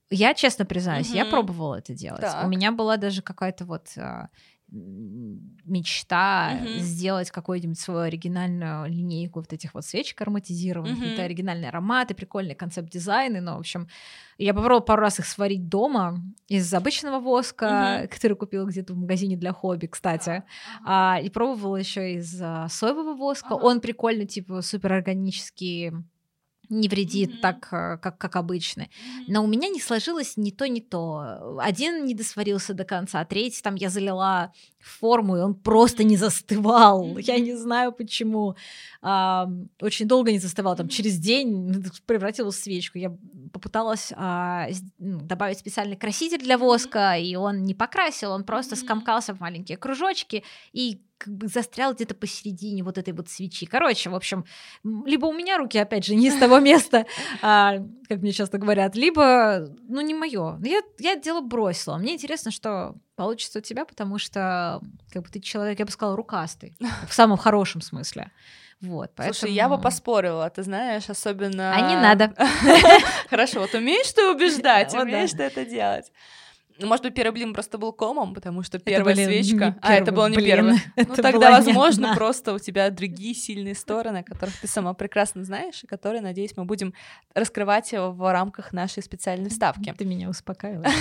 Я 0.09 0.33
честно 0.33 0.65
признаюсь, 0.65 1.09
я 1.09 1.23
Мгм. 1.23 1.31
пробовала 1.31 1.75
это 1.75 1.93
делать. 1.93 2.21
Так. 2.21 2.45
У 2.45 2.47
меня 2.47 2.71
была 2.71 2.97
даже 2.97 3.21
какая-то 3.21 3.65
вот 3.65 3.87
а, 3.97 4.29
мечта 5.65 6.59
Мгм. 6.61 6.79
сделать 6.79 7.31
какую-нибудь 7.31 7.79
свою 7.79 8.01
оригинальную 8.01 8.89
линейку 8.89 9.39
вот 9.39 9.53
этих 9.53 9.73
вот 9.73 9.85
свечек 9.85 10.19
ароматизированных, 10.21 10.97
Мгм. 10.97 11.01
какие-то 11.03 11.23
оригинальные 11.23 11.69
ароматы, 11.69 12.13
прикольные 12.15 12.55
концепт-дизайны, 12.55 13.39
но, 13.41 13.55
в 13.55 13.59
общем, 13.59 13.87
я 14.37 14.53
попробовала 14.53 14.81
пару 14.81 15.01
раз 15.01 15.19
их 15.19 15.25
сварить 15.25 15.69
дома 15.69 16.21
из 16.47 16.73
обычного 16.73 17.19
воска, 17.19 17.99
Мгм. 18.01 18.07
который 18.09 18.35
купила 18.35 18.65
где-то 18.65 18.93
в 18.93 18.97
магазине 18.97 19.37
для 19.37 19.53
хобби, 19.53 19.85
кстати, 19.87 20.43
а, 20.83 21.19
и 21.23 21.29
пробовала 21.29 21.77
еще 21.77 22.15
из 22.15 22.41
а, 22.41 22.67
соевого 22.69 23.13
воска. 23.15 23.53
Ага. 23.55 23.63
Он 23.63 23.79
прикольно, 23.79 24.25
типа, 24.25 24.61
суперорганический, 24.61 25.91
не 26.73 26.87
вредит 26.87 27.31
Мгм. 27.31 27.39
так, 27.41 27.67
а, 27.71 27.97
как, 27.97 28.17
как 28.17 28.35
обычный. 28.35 28.89
Но 29.27 29.43
у 29.43 29.47
меня 29.47 29.69
не 29.69 29.79
сложилось 29.79 30.37
ни 30.37 30.51
то, 30.51 30.67
ни 30.67 30.79
то. 30.79 31.57
Один 31.59 32.05
не 32.05 32.13
досварился 32.13 32.73
до 32.73 32.83
конца, 32.83 33.19
а 33.19 33.25
третий 33.25 33.61
там 33.61 33.75
я 33.75 33.89
залила 33.89 34.51
форму, 34.79 35.37
и 35.37 35.41
он 35.41 35.55
просто 35.55 36.03
не 36.03 36.17
застывал. 36.17 37.17
Я 37.17 37.39
не 37.39 37.55
знаю 37.55 37.91
почему. 37.91 38.55
А, 39.01 39.49
очень 39.81 40.07
долго 40.07 40.31
не 40.31 40.39
застывал, 40.39 40.75
там 40.75 40.89
через 40.89 41.17
день 41.17 41.83
превратилась 42.05 42.55
в 42.55 42.63
свечку. 42.63 42.97
Я 42.97 43.15
попыталась 43.51 44.11
а, 44.15 44.67
ну, 44.99 45.21
добавить 45.21 45.59
специальный 45.59 45.95
краситель 45.95 46.39
для 46.39 46.57
воска, 46.57 47.15
и 47.17 47.35
он 47.35 47.63
не 47.63 47.73
покрасил, 47.73 48.31
он 48.31 48.43
просто 48.43 48.75
скомкался 48.75 49.33
в 49.33 49.39
маленькие 49.39 49.77
кружочки 49.77 50.43
и 50.73 51.01
как 51.23 51.33
бы 51.33 51.47
застрял 51.47 51.93
где-то 51.93 52.15
посередине 52.15 52.83
вот 52.83 52.97
этой 52.97 53.13
вот 53.13 53.29
свечи. 53.29 53.65
Короче, 53.65 54.09
в 54.09 54.15
общем, 54.15 54.45
либо 54.83 55.25
у 55.25 55.33
меня 55.33 55.57
руки, 55.57 55.77
опять 55.77 56.05
же, 56.05 56.15
не 56.15 56.27
из 56.27 56.37
того 56.37 56.59
места, 56.59 57.05
а, 57.41 57.77
как 58.09 58.19
мне 58.19 58.31
часто 58.31 58.57
говорят, 58.57 58.95
либо, 58.95 59.67
ну, 59.87 60.01
не 60.01 60.13
мое. 60.13 60.59
Я, 60.63 60.81
я 60.99 61.15
дело 61.15 61.41
бросила. 61.41 61.97
Мне 61.97 62.13
интересно, 62.13 62.51
что 62.51 62.95
получится 63.15 63.59
у 63.59 63.61
тебя, 63.61 63.85
потому 63.85 64.17
что 64.17 64.81
как 65.11 65.23
бы 65.23 65.29
ты 65.29 65.39
человек, 65.39 65.79
я 65.79 65.85
бы 65.85 65.91
сказала, 65.91 66.17
рукастый. 66.17 66.75
В 67.07 67.13
самом 67.13 67.37
хорошем 67.37 67.81
смысле. 67.81 68.31
Вот, 68.81 69.11
поэтому... 69.15 69.33
Слушай, 69.33 69.53
я 69.53 69.69
бы 69.69 69.79
поспорила, 69.79 70.49
ты 70.49 70.61
знаешь, 70.63 71.09
особенно... 71.09 71.73
А 71.73 71.89
не 71.89 71.95
надо. 71.95 72.33
Хорошо, 73.29 73.61
вот 73.61 73.73
умеешь 73.73 74.11
ты 74.11 74.29
убеждать, 74.29 74.93
умеешь 75.01 75.31
ты 75.31 75.43
это 75.43 75.65
делать. 75.65 76.11
Ну, 76.79 76.87
Может 76.87 77.03
быть, 77.05 77.13
первый 77.13 77.33
блин 77.33 77.53
просто 77.53 77.77
был 77.77 77.93
комом, 77.93 78.33
потому 78.33 78.63
что 78.63 78.77
Это 78.77 78.85
первая 78.85 79.15
не 79.15 79.25
свечка... 79.25 79.77
а, 79.81 79.93
это 79.93 80.05
первый 80.05 80.15
был 80.15 80.27
не 80.29 80.35
блин. 80.35 80.47
первый. 80.47 80.73
Ну, 80.95 81.03
Это 81.13 81.21
тогда, 81.21 81.51
возможно, 81.51 82.07
одна. 82.07 82.15
просто 82.15 82.53
у 82.53 82.59
тебя 82.59 82.89
другие 82.89 83.35
сильные 83.35 83.75
стороны, 83.75 84.17
о 84.17 84.23
которых 84.23 84.55
ты 84.59 84.67
сама 84.67 84.93
прекрасно 84.93 85.43
знаешь, 85.43 85.83
и 85.83 85.87
которые, 85.87 86.21
надеюсь, 86.21 86.57
мы 86.57 86.65
будем 86.65 86.93
раскрывать 87.35 87.91
в 87.93 88.31
рамках 88.31 88.73
нашей 88.73 89.03
специальной 89.03 89.49
вставки. 89.49 89.93
Ты 89.97 90.05
меня 90.05 90.29
успокаиваешь. 90.29 90.91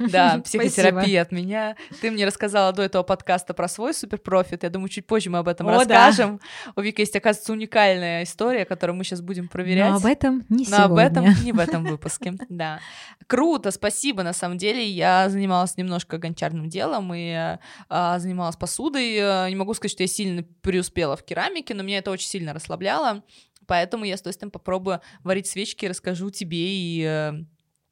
Да, 0.10 0.38
психотерапия 0.44 1.22
от 1.22 1.32
меня. 1.32 1.76
Ты 2.00 2.10
мне 2.10 2.24
рассказала 2.26 2.72
до 2.72 2.82
этого 2.82 3.02
подкаста 3.02 3.52
про 3.54 3.68
свой 3.68 3.92
суперпрофит. 3.92 4.62
Я 4.62 4.70
думаю, 4.70 4.88
чуть 4.88 5.06
позже 5.06 5.28
мы 5.30 5.38
об 5.38 5.48
этом 5.48 5.68
расскажем. 5.68 6.40
У 6.76 6.80
Вики 6.80 7.00
есть, 7.02 7.14
оказывается, 7.16 7.52
уникальная 7.52 8.22
история, 8.22 8.64
которую 8.64 8.96
мы 8.96 9.04
сейчас 9.04 9.20
будем 9.20 9.48
проверять. 9.48 9.90
Но 9.90 9.96
об 9.96 10.06
этом 10.06 10.44
не 10.48 10.66
Но 10.68 10.84
об 10.84 10.96
этом 10.96 11.24
сегодня. 11.26 11.44
не 11.44 11.52
в 11.52 11.58
этом 11.58 11.84
выпуске, 11.84 12.34
да. 12.48 12.80
Круто, 13.26 13.70
спасибо, 13.70 14.22
на 14.22 14.32
самом 14.32 14.56
деле. 14.58 14.86
Я 14.88 15.09
занималась 15.28 15.76
немножко 15.76 16.18
гончарным 16.18 16.68
делом 16.68 17.12
и 17.14 17.58
а, 17.88 18.18
занималась 18.18 18.56
посудой. 18.56 19.16
Э, 19.16 19.48
Не 19.48 19.56
могу 19.56 19.74
сказать, 19.74 19.92
что 19.92 20.02
я 20.02 20.06
сильно 20.06 20.44
преуспела 20.62 21.16
в 21.16 21.24
керамике, 21.24 21.74
но 21.74 21.82
меня 21.82 21.98
это 21.98 22.10
очень 22.10 22.28
сильно 22.28 22.52
расслабляло. 22.52 23.22
Поэтому 23.66 24.04
я 24.04 24.16
с 24.16 24.20
удовольствием 24.20 24.50
попробую 24.50 25.00
варить 25.22 25.46
свечки, 25.46 25.86
расскажу 25.86 26.30
тебе 26.30 26.58
и 26.58 27.04
э, 27.04 27.32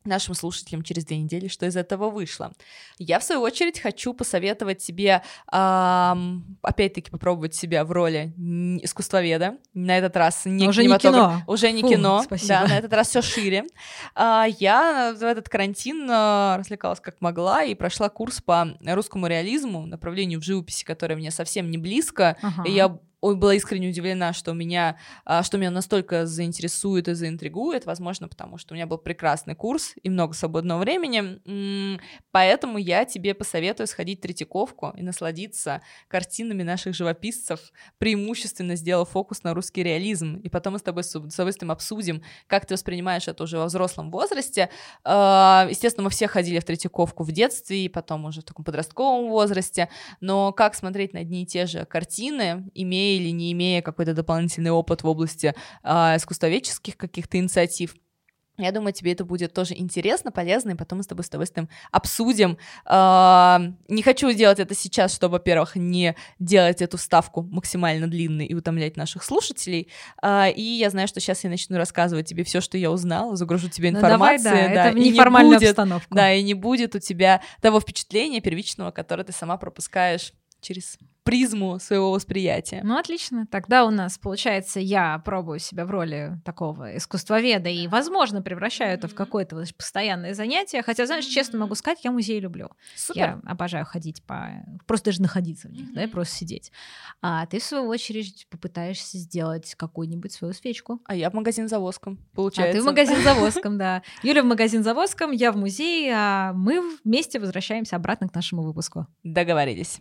нашим 0.08 0.34
слушателям 0.34 0.82
через 0.82 1.04
две 1.04 1.18
недели, 1.18 1.48
что 1.48 1.66
из 1.66 1.76
этого 1.76 2.10
вышло. 2.10 2.52
Я, 2.98 3.18
в 3.18 3.24
свою 3.24 3.40
очередь, 3.42 3.80
хочу 3.80 4.14
посоветовать 4.14 4.78
тебе, 4.78 5.22
ам, 5.46 6.58
опять-таки, 6.62 7.10
попробовать 7.10 7.54
себя 7.54 7.84
в 7.84 7.92
роли 7.92 8.32
искусствоведа. 8.82 9.58
На 9.74 9.98
этот 9.98 10.16
раз 10.16 10.42
не 10.44 10.68
Уже 10.68 10.84
не 10.84 10.98
кино. 10.98 11.42
Уже 11.46 11.72
не 11.72 11.82
Фу, 11.82 11.88
кино. 11.90 12.22
спасибо. 12.24 12.48
Да, 12.48 12.66
на 12.68 12.78
этот 12.78 12.92
раз 12.92 13.08
все 13.08 13.22
шире. 13.22 13.64
А, 14.14 14.46
Я 14.58 15.14
в 15.18 15.22
этот 15.22 15.48
карантин 15.48 16.08
а, 16.10 16.56
развлекалась 16.58 17.00
как 17.00 17.20
могла 17.20 17.64
и 17.64 17.74
прошла 17.74 18.08
курс 18.08 18.40
по 18.40 18.76
русскому 18.84 19.26
реализму, 19.26 19.86
направлению 19.86 20.40
в 20.40 20.44
живописи, 20.44 20.84
которое 20.84 21.16
мне 21.16 21.30
совсем 21.30 21.70
не 21.70 21.78
близко. 21.78 22.36
Ага. 22.42 22.64
И 22.66 22.72
я 22.72 22.98
была 23.22 23.54
искренне 23.54 23.88
удивлена, 23.88 24.32
что 24.32 24.52
меня, 24.52 24.98
а, 25.24 25.42
что 25.42 25.58
меня 25.58 25.70
настолько 25.70 26.26
заинтересует 26.26 27.08
и 27.08 27.14
заинтригует, 27.14 27.86
возможно, 27.86 28.28
потому 28.28 28.58
что 28.58 28.74
у 28.74 28.76
меня 28.76 28.86
был 28.86 28.98
прекрасный 28.98 29.54
курс 29.54 29.94
и 30.02 30.10
много 30.10 30.34
свободного 30.34 30.80
времени, 30.80 31.40
поэтому 32.30 32.78
я 32.78 33.04
тебе 33.04 33.34
посоветую 33.34 33.86
сходить 33.86 34.18
в 34.18 34.22
Третьяковку 34.22 34.92
и 34.96 35.02
насладиться 35.02 35.82
картинами 36.08 36.62
наших 36.62 36.94
живописцев, 36.94 37.72
преимущественно 37.98 38.76
сделав 38.76 39.08
фокус 39.10 39.42
на 39.42 39.54
русский 39.54 39.82
реализм, 39.82 40.36
и 40.36 40.48
потом 40.48 40.74
мы 40.74 40.78
с 40.78 40.82
тобой 40.82 41.04
с 41.04 41.14
удовольствием 41.14 41.70
обсудим, 41.70 42.22
как 42.46 42.66
ты 42.66 42.74
воспринимаешь 42.74 43.28
это 43.28 43.42
уже 43.42 43.58
во 43.58 43.66
взрослом 43.66 44.10
возрасте. 44.10 44.70
А, 45.04 45.66
Естественно, 45.68 46.04
мы 46.04 46.10
все 46.10 46.28
ходили 46.28 46.58
в 46.58 46.64
Третьяковку 46.64 47.24
в 47.24 47.32
детстве 47.32 47.84
и 47.84 47.88
потом 47.88 48.24
уже 48.26 48.40
в 48.40 48.44
таком 48.44 48.64
подростковом 48.64 49.28
возрасте, 49.28 49.88
но 50.20 50.52
как 50.52 50.74
смотреть 50.74 51.12
на 51.12 51.20
одни 51.20 51.42
и 51.42 51.46
те 51.46 51.66
же 51.66 51.84
картины, 51.84 52.70
имея 52.74 53.07
или 53.16 53.30
не 53.30 53.52
имея 53.52 53.80
какой-то 53.82 54.14
дополнительный 54.14 54.70
опыт 54.70 55.02
в 55.02 55.06
области 55.06 55.54
а, 55.82 56.16
искусствоведческих 56.16 56.96
каких-то 56.96 57.38
инициатив, 57.38 57.94
я 58.60 58.72
думаю, 58.72 58.92
тебе 58.92 59.12
это 59.12 59.24
будет 59.24 59.52
тоже 59.54 59.74
интересно, 59.76 60.32
полезно, 60.32 60.70
и 60.70 60.74
потом 60.74 60.98
мы 60.98 61.04
с 61.04 61.06
тобой 61.06 61.22
с 61.24 61.28
удовольствием 61.28 61.68
обсудим. 61.92 62.58
А, 62.84 63.60
Не 63.86 64.02
хочу 64.02 64.32
делать 64.32 64.58
это 64.58 64.74
сейчас, 64.74 65.14
чтобы, 65.14 65.34
во-первых, 65.34 65.76
не 65.76 66.16
делать 66.40 66.82
эту 66.82 66.98
ставку 66.98 67.42
максимально 67.42 68.08
длинной 68.08 68.46
и 68.46 68.54
утомлять 68.54 68.96
наших 68.96 69.22
слушателей. 69.22 69.86
А, 70.20 70.48
И 70.48 70.60
я 70.60 70.90
знаю, 70.90 71.06
что 71.06 71.20
сейчас 71.20 71.44
я 71.44 71.50
начну 71.50 71.76
рассказывать 71.76 72.26
тебе 72.26 72.42
все, 72.42 72.60
что 72.60 72.76
я 72.76 72.90
узнала, 72.90 73.36
загружу 73.36 73.68
тебе 73.68 73.92
Ну, 73.92 74.00
давай, 74.00 74.36
информацию. 74.38 74.52
да, 74.74 74.88
это 74.88 74.92
в 74.92 74.96
и 74.96 75.00
не 75.04 75.10
неформальную 75.12 75.58
будет- 75.60 75.68
обстановку. 75.70 76.12
да, 76.14 76.32
и 76.34 76.42
не 76.42 76.54
будет 76.54 76.96
у 76.96 76.98
тебя 76.98 77.40
того 77.60 77.78
впечатления 77.78 78.40
первичного, 78.40 78.90
которое 78.90 79.22
ты 79.22 79.32
сама 79.32 79.56
пропускаешь 79.56 80.32
через 80.60 80.98
призму 81.28 81.78
своего 81.78 82.10
восприятия. 82.10 82.80
Ну, 82.82 82.96
отлично. 82.96 83.46
Тогда 83.50 83.84
у 83.84 83.90
нас, 83.90 84.16
получается, 84.16 84.80
я 84.80 85.18
пробую 85.18 85.58
себя 85.58 85.84
в 85.84 85.90
роли 85.90 86.40
такого 86.42 86.96
искусствоведа 86.96 87.68
и, 87.68 87.86
возможно, 87.86 88.40
превращаю 88.40 88.94
это 88.94 89.08
в 89.08 89.14
какое-то 89.14 89.54
вот 89.56 89.74
постоянное 89.76 90.32
занятие. 90.32 90.80
Хотя, 90.82 91.04
знаешь, 91.04 91.26
честно 91.26 91.58
могу 91.58 91.74
сказать, 91.74 91.98
я 92.02 92.12
музей 92.12 92.40
люблю. 92.40 92.70
Супер. 92.96 93.20
Я 93.20 93.40
обожаю 93.44 93.84
ходить 93.84 94.22
по... 94.22 94.64
Просто 94.86 95.10
даже 95.10 95.20
находиться 95.20 95.68
в 95.68 95.72
них, 95.72 95.92
да, 95.92 96.04
и 96.04 96.06
просто 96.06 96.34
сидеть. 96.34 96.72
А 97.20 97.44
ты, 97.44 97.60
в 97.60 97.62
свою 97.62 97.88
очередь, 97.88 98.46
попытаешься 98.48 99.18
сделать 99.18 99.74
какую-нибудь 99.74 100.32
свою 100.32 100.54
свечку. 100.54 101.02
А 101.04 101.14
я 101.14 101.28
в 101.28 101.34
магазин 101.34 101.68
за 101.68 101.78
воском, 101.78 102.18
А 102.32 102.36
получается. 102.36 102.72
ты 102.78 102.82
в 102.82 102.86
магазин 102.86 103.22
за 103.22 103.34
воском, 103.38 103.76
да. 103.76 104.02
Юля 104.22 104.42
в 104.42 104.46
магазин 104.46 104.82
за 104.82 104.94
воском, 104.94 105.32
я 105.32 105.52
в 105.52 105.58
музей, 105.58 106.10
а 106.10 106.54
мы 106.54 106.80
вместе 107.04 107.38
возвращаемся 107.38 107.96
обратно 107.96 108.30
к 108.30 108.34
нашему 108.34 108.62
выпуску. 108.62 109.06
Договорились. 109.22 110.00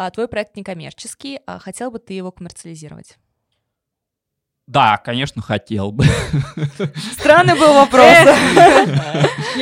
А 0.00 0.12
твой 0.12 0.28
проект 0.28 0.54
некоммерческий, 0.56 1.40
а 1.44 1.58
хотел 1.58 1.90
бы 1.90 1.98
ты 1.98 2.12
его 2.12 2.30
коммерциализировать? 2.30 3.18
Да, 4.68 4.96
конечно, 4.98 5.42
хотел 5.42 5.90
бы. 5.90 6.04
Странный 7.18 7.54
был 7.58 7.74
вопрос. 7.74 8.06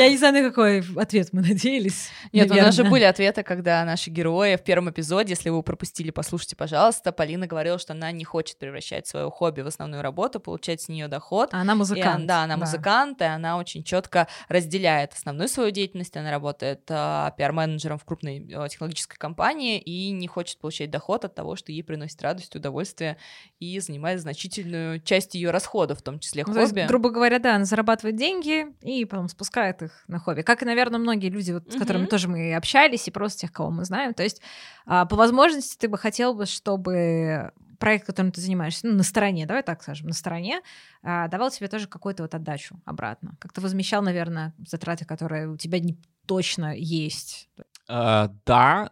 Я 0.06 0.10
не 0.12 0.16
знаю, 0.18 0.34
на 0.34 0.42
какой 0.48 0.84
ответ 0.96 1.28
мы 1.32 1.42
надеялись. 1.42 2.08
Нет, 2.32 2.50
у 2.50 2.54
нас 2.54 2.74
же 2.74 2.82
наверное. 2.82 2.90
были 2.90 3.04
ответы, 3.04 3.42
когда 3.42 3.84
наши 3.84 4.10
герои 4.10 4.56
в 4.56 4.62
первом 4.62 4.90
эпизоде, 4.90 5.30
если 5.30 5.50
вы 5.50 5.62
пропустили, 5.62 6.10
послушайте, 6.10 6.56
пожалуйста, 6.56 7.12
Полина 7.12 7.46
говорила, 7.46 7.78
что 7.78 7.92
она 7.92 8.10
не 8.12 8.24
хочет 8.24 8.58
превращать 8.58 9.06
свое 9.06 9.30
хобби 9.30 9.60
в 9.62 9.66
основную 9.66 10.02
работу, 10.02 10.40
получать 10.40 10.80
с 10.80 10.88
нее 10.88 11.08
доход. 11.08 11.50
А 11.52 11.60
Она 11.60 11.72
И 11.74 11.76
музыкант. 11.76 12.20
он- 12.20 12.26
да, 12.26 12.42
она 12.44 12.56
музыкант, 12.56 13.20
и 13.20 13.24
она 13.24 13.58
очень 13.58 13.82
четко 13.82 14.28
разделяет 14.48 15.12
основную 15.12 15.48
свою 15.48 15.70
деятельность. 15.70 16.16
Она 16.16 16.30
работает 16.30 16.82
а, 16.90 17.32
пиар-менеджером 17.36 17.98
в 17.98 18.04
крупной 18.04 18.46
а, 18.54 18.68
технологической 18.68 19.16
компании 19.18 19.78
и 19.78 20.10
не 20.10 20.26
хочет 20.28 20.58
получать 20.58 20.90
доход 20.90 21.24
от 21.24 21.34
того, 21.34 21.56
что 21.56 21.72
ей 21.72 21.82
приносит 21.82 22.20
радость, 22.22 22.54
удовольствие 22.56 23.16
и 23.58 23.78
занимает 23.80 24.20
значительную 24.20 25.00
часть 25.00 25.34
ее 25.34 25.50
расходов, 25.50 25.98
в 25.98 26.02
том 26.02 26.18
числе 26.18 26.44
Ну, 26.46 26.52
то 26.54 26.60
есть, 26.60 26.72
хобби. 26.72 26.86
грубо 26.86 27.10
говоря, 27.10 27.38
да, 27.38 27.56
она 27.56 27.64
зарабатывает 27.64 28.16
деньги 28.16 28.66
и 28.82 29.04
потом 29.04 29.28
спускает 29.28 29.82
их 29.82 29.95
на 30.08 30.18
хобби. 30.18 30.42
Как 30.42 30.62
и, 30.62 30.66
наверное, 30.66 30.98
многие 30.98 31.28
люди, 31.28 31.52
вот, 31.52 31.72
с 31.72 31.76
которыми 31.76 32.06
тоже 32.06 32.28
мы 32.28 32.54
общались, 32.54 33.08
и 33.08 33.10
просто 33.10 33.40
тех, 33.40 33.52
кого 33.52 33.70
мы 33.70 33.84
знаем. 33.84 34.14
То 34.14 34.22
есть, 34.22 34.40
а, 34.86 35.04
по 35.06 35.16
возможности, 35.16 35.76
ты 35.76 35.88
бы 35.88 35.98
хотел 35.98 36.34
бы, 36.34 36.46
чтобы 36.46 37.52
проект, 37.78 38.06
которым 38.06 38.32
ты 38.32 38.40
занимаешься, 38.40 38.86
ну, 38.86 38.94
на 38.94 39.02
стороне, 39.02 39.46
давай 39.46 39.62
так 39.62 39.82
скажем, 39.82 40.08
на 40.08 40.14
стороне, 40.14 40.60
а, 41.02 41.28
давал 41.28 41.50
тебе 41.50 41.68
тоже 41.68 41.86
какую-то 41.86 42.22
вот 42.22 42.34
отдачу 42.34 42.80
обратно. 42.84 43.36
Как-то 43.38 43.60
возмещал, 43.60 44.02
наверное, 44.02 44.54
затраты, 44.66 45.04
которые 45.04 45.48
у 45.48 45.56
тебя 45.56 45.78
не 45.78 45.98
точно 46.26 46.74
есть. 46.76 47.48
Э, 47.88 48.28
Да, 48.44 48.90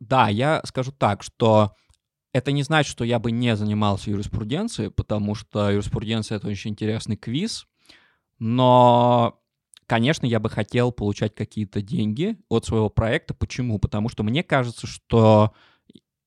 да, 0.00 0.28
я 0.28 0.60
скажу 0.64 0.92
так, 0.92 1.22
что 1.22 1.74
это 2.32 2.52
не 2.52 2.62
значит, 2.62 2.90
что 2.90 3.04
я 3.04 3.18
бы 3.18 3.30
не 3.30 3.56
занимался 3.56 4.10
юриспруденцией, 4.10 4.90
потому 4.90 5.34
что 5.34 5.70
юриспруденция— 5.70 6.36
это 6.38 6.48
очень 6.48 6.72
интересный 6.72 7.16
квиз, 7.16 7.66
но, 8.38 9.37
конечно, 9.88 10.26
я 10.26 10.38
бы 10.38 10.50
хотел 10.50 10.92
получать 10.92 11.34
какие-то 11.34 11.82
деньги 11.82 12.36
от 12.48 12.66
своего 12.66 12.90
проекта. 12.90 13.34
Почему? 13.34 13.78
Потому 13.78 14.08
что 14.08 14.22
мне 14.22 14.44
кажется, 14.44 14.86
что 14.86 15.52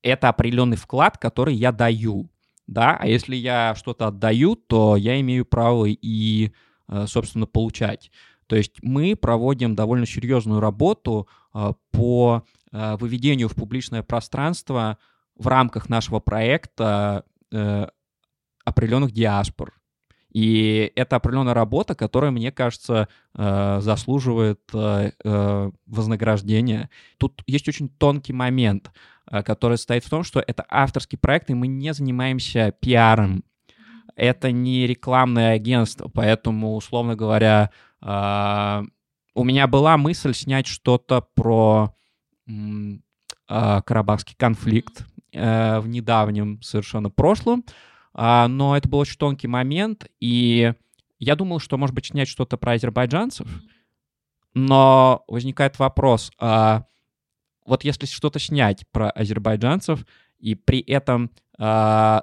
это 0.01 0.29
определенный 0.29 0.77
вклад, 0.77 1.17
который 1.17 1.55
я 1.55 1.71
даю, 1.71 2.29
да, 2.67 2.97
а 2.99 3.07
если 3.07 3.35
я 3.35 3.75
что-то 3.75 4.07
отдаю, 4.07 4.55
то 4.55 4.97
я 4.97 5.19
имею 5.21 5.45
право 5.45 5.85
и, 5.85 6.51
э, 6.87 7.05
собственно, 7.07 7.45
получать. 7.45 8.11
То 8.47 8.55
есть 8.55 8.81
мы 8.81 9.15
проводим 9.15 9.75
довольно 9.75 10.05
серьезную 10.05 10.59
работу 10.59 11.27
э, 11.53 11.73
по 11.91 12.43
э, 12.71 12.97
выведению 12.97 13.47
в 13.47 13.55
публичное 13.55 14.03
пространство 14.03 14.97
в 15.35 15.47
рамках 15.47 15.87
нашего 15.87 16.19
проекта 16.19 17.23
определенных 18.63 19.11
диаспор. 19.11 19.73
И 20.31 20.91
это 20.95 21.17
определенная 21.17 21.53
работа, 21.53 21.93
которая, 21.93 22.31
мне 22.31 22.51
кажется, 22.51 23.09
заслуживает 23.33 24.61
вознаграждения. 25.85 26.89
Тут 27.17 27.43
есть 27.47 27.67
очень 27.67 27.89
тонкий 27.89 28.33
момент. 28.33 28.91
Э, 29.31 29.43
который 29.43 29.77
состоит 29.77 30.03
в 30.03 30.09
том, 30.09 30.23
что 30.23 30.43
это 30.45 30.65
авторский 30.69 31.17
проект, 31.17 31.49
и 31.49 31.53
мы 31.53 31.67
не 31.67 31.93
занимаемся 31.93 32.73
пиаром. 32.79 33.43
Это 34.15 34.51
не 34.51 34.85
рекламное 34.85 35.53
агентство, 35.53 36.09
поэтому, 36.09 36.75
условно 36.75 37.15
говоря, 37.15 37.71
э, 38.01 38.83
у 39.33 39.43
меня 39.45 39.67
была 39.67 39.97
мысль 39.97 40.33
снять 40.33 40.67
что-то 40.67 41.25
про 41.33 41.95
э, 42.47 42.51
Карабахский 43.47 44.35
конфликт 44.37 45.05
в 45.33 45.83
недавнем 45.85 46.61
совершенно 46.61 47.09
прошлом, 47.09 47.63
но 48.13 48.75
это 48.75 48.89
был 48.89 48.99
очень 48.99 49.17
тонкий 49.17 49.47
момент, 49.47 50.07
и 50.19 50.73
я 51.19 51.35
думал, 51.35 51.59
что, 51.59 51.77
может 51.77 51.95
быть, 51.95 52.07
снять 52.07 52.27
что-то 52.27 52.57
про 52.57 52.73
азербайджанцев, 52.73 53.47
но 54.53 55.23
возникает 55.27 55.79
вопрос, 55.79 56.31
а 56.39 56.85
вот 57.65 57.83
если 57.83 58.05
что-то 58.05 58.39
снять 58.39 58.85
про 58.91 59.09
азербайджанцев 59.09 60.05
и 60.39 60.55
при 60.55 60.79
этом 60.79 61.31
э, 61.57 62.19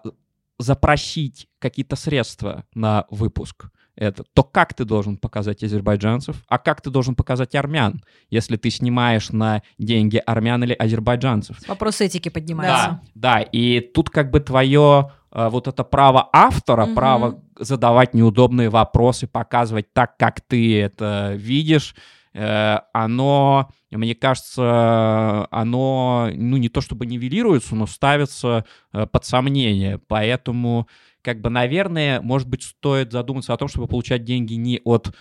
запросить 0.59 1.49
какие-то 1.59 1.97
средства 1.97 2.65
на 2.75 3.07
выпуск, 3.11 3.71
это, 3.95 4.23
то 4.33 4.45
как 4.45 4.75
ты 4.75 4.85
должен 4.85 5.17
показать 5.17 5.63
азербайджанцев, 5.65 6.45
а 6.49 6.59
как 6.59 6.81
ты 6.81 6.91
должен 6.91 7.17
показать 7.17 7.55
армян, 7.57 8.01
если 8.31 8.57
ты 8.57 8.71
снимаешь 8.71 9.31
на 9.31 9.63
деньги 9.77 10.23
армян 10.25 10.63
или 10.63 10.73
азербайджанцев? 10.73 11.57
Вопрос 11.67 12.01
этики 12.01 12.29
поднимается. 12.29 13.01
Да, 13.15 13.39
да, 13.39 13.41
и 13.41 13.81
тут 13.81 14.11
как 14.11 14.31
бы 14.31 14.39
твое 14.39 15.13
вот 15.31 15.69
это 15.69 15.85
право 15.85 16.29
автора, 16.33 16.87
угу. 16.87 16.95
право 16.95 17.43
задавать 17.59 18.15
неудобные 18.15 18.71
вопросы, 18.71 19.27
показывать 19.27 19.93
так, 19.93 20.17
как 20.17 20.41
ты 20.41 20.81
это 20.81 21.33
видишь, 21.35 21.95
Э, 22.39 22.79
оно, 22.93 23.69
мне 23.91 24.15
кажется, 24.15 25.49
оно, 25.51 26.31
ну, 26.33 26.57
не 26.57 26.69
то 26.69 26.81
чтобы 26.81 27.07
нивелируется, 27.07 27.75
но 27.75 27.87
ставится 27.87 28.65
э, 28.93 29.07
под 29.07 29.25
сомнение. 29.25 29.99
Поэтому, 30.07 30.87
как 31.23 31.41
бы, 31.41 31.51
наверное, 31.51 32.21
может 32.21 32.49
быть, 32.49 32.63
стоит 32.63 33.11
задуматься 33.13 33.53
о 33.53 33.57
том, 33.57 33.67
чтобы 33.67 33.89
получать 33.89 34.25
деньги 34.25 34.55
не 34.55 34.81
от 34.85 35.15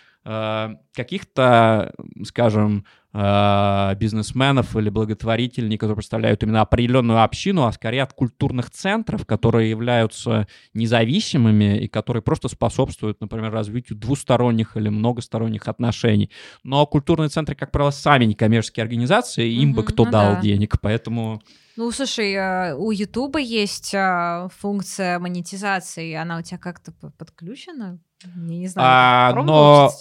каких-то, 0.94 1.94
скажем, 2.26 2.84
Э, 3.20 3.96
бизнесменов 3.96 4.76
или 4.76 4.90
благотворителей, 4.90 5.76
которые 5.78 5.96
представляют 5.96 6.44
именно 6.44 6.62
определенную 6.62 7.24
общину, 7.24 7.64
а 7.64 7.72
скорее 7.72 8.04
от 8.04 8.14
культурных 8.14 8.70
центров, 8.70 9.26
которые 9.26 9.72
являются 9.72 10.46
независимыми 10.76 11.80
и 11.80 11.88
которые 11.88 12.22
просто 12.22 12.48
способствуют, 12.48 13.20
например, 13.20 13.52
развитию 13.52 13.98
двусторонних 13.98 14.78
или 14.78 14.90
многосторонних 14.90 15.68
отношений. 15.68 16.30
Но 16.64 16.86
культурные 16.86 17.30
центры, 17.30 17.56
как 17.56 17.72
правило, 17.72 17.90
сами 17.90 18.26
некоммерческие 18.26 18.84
организации, 18.84 19.50
им 19.52 19.74
бы 19.74 19.84
кто 19.84 20.06
ну 20.06 20.12
дал 20.12 20.34
да. 20.36 20.42
денег, 20.42 20.80
поэтому... 20.80 21.42
Ну, 21.76 21.92
слушай, 21.92 22.34
э, 22.34 22.76
у 22.76 22.92
Ютуба 22.92 23.40
есть 23.40 23.96
э, 23.96 24.48
функция 24.60 25.18
монетизации, 25.18 26.14
она 26.14 26.38
у 26.38 26.44
тебя 26.44 26.60
как-то 26.60 26.92
подключена? 26.92 28.00
Я 28.24 28.32
не 28.36 28.68
знаю, 28.68 28.88
а, 28.90 29.44
но 29.44 29.92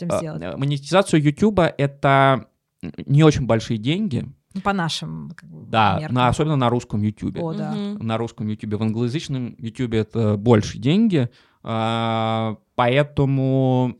монетизацию 0.57 1.23
Ютуба 1.23 1.67
это 1.67 2.47
не 3.05 3.23
очень 3.23 3.47
большие 3.47 3.79
деньги. 3.79 4.27
Ну, 4.55 4.63
по 4.63 4.73
нашим 4.73 5.33
как 5.37 5.51
бы, 5.51 5.67
Да, 5.71 6.01
на, 6.09 6.29
особенно 6.29 6.57
на 6.57 6.71
русском 6.71 7.03
YouTube. 7.03 7.37
О, 7.39 7.53
да. 7.53 7.75
На 7.75 8.17
русском 8.17 8.49
YouTube. 8.49 8.75
В 8.75 8.83
англоязычном 8.83 9.55
YouTube 9.59 9.93
это 9.93 10.37
больше 10.39 10.79
деньги. 10.79 11.29
А, 11.63 12.57
поэтому, 12.75 13.99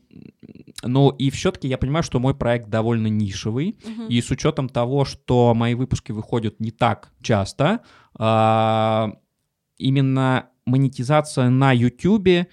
ну 0.83 1.09
и 1.09 1.29
все-таки 1.29 1.67
я 1.67 1.77
понимаю, 1.77 2.01
что 2.01 2.19
мой 2.19 2.33
проект 2.33 2.69
довольно 2.69 3.07
нишевый, 3.07 3.77
угу. 3.83 4.07
и 4.07 4.21
с 4.21 4.31
учетом 4.31 4.69
того, 4.69 5.03
что 5.03 5.53
мои 5.53 5.75
выпуски 5.75 6.13
выходят 6.13 6.59
не 6.59 6.71
так 6.71 7.11
часто, 7.21 7.81
а, 8.17 9.11
именно 9.77 10.47
монетизация 10.65 11.49
на 11.49 11.73
YouTube, 11.73 12.29
а, 12.29 12.47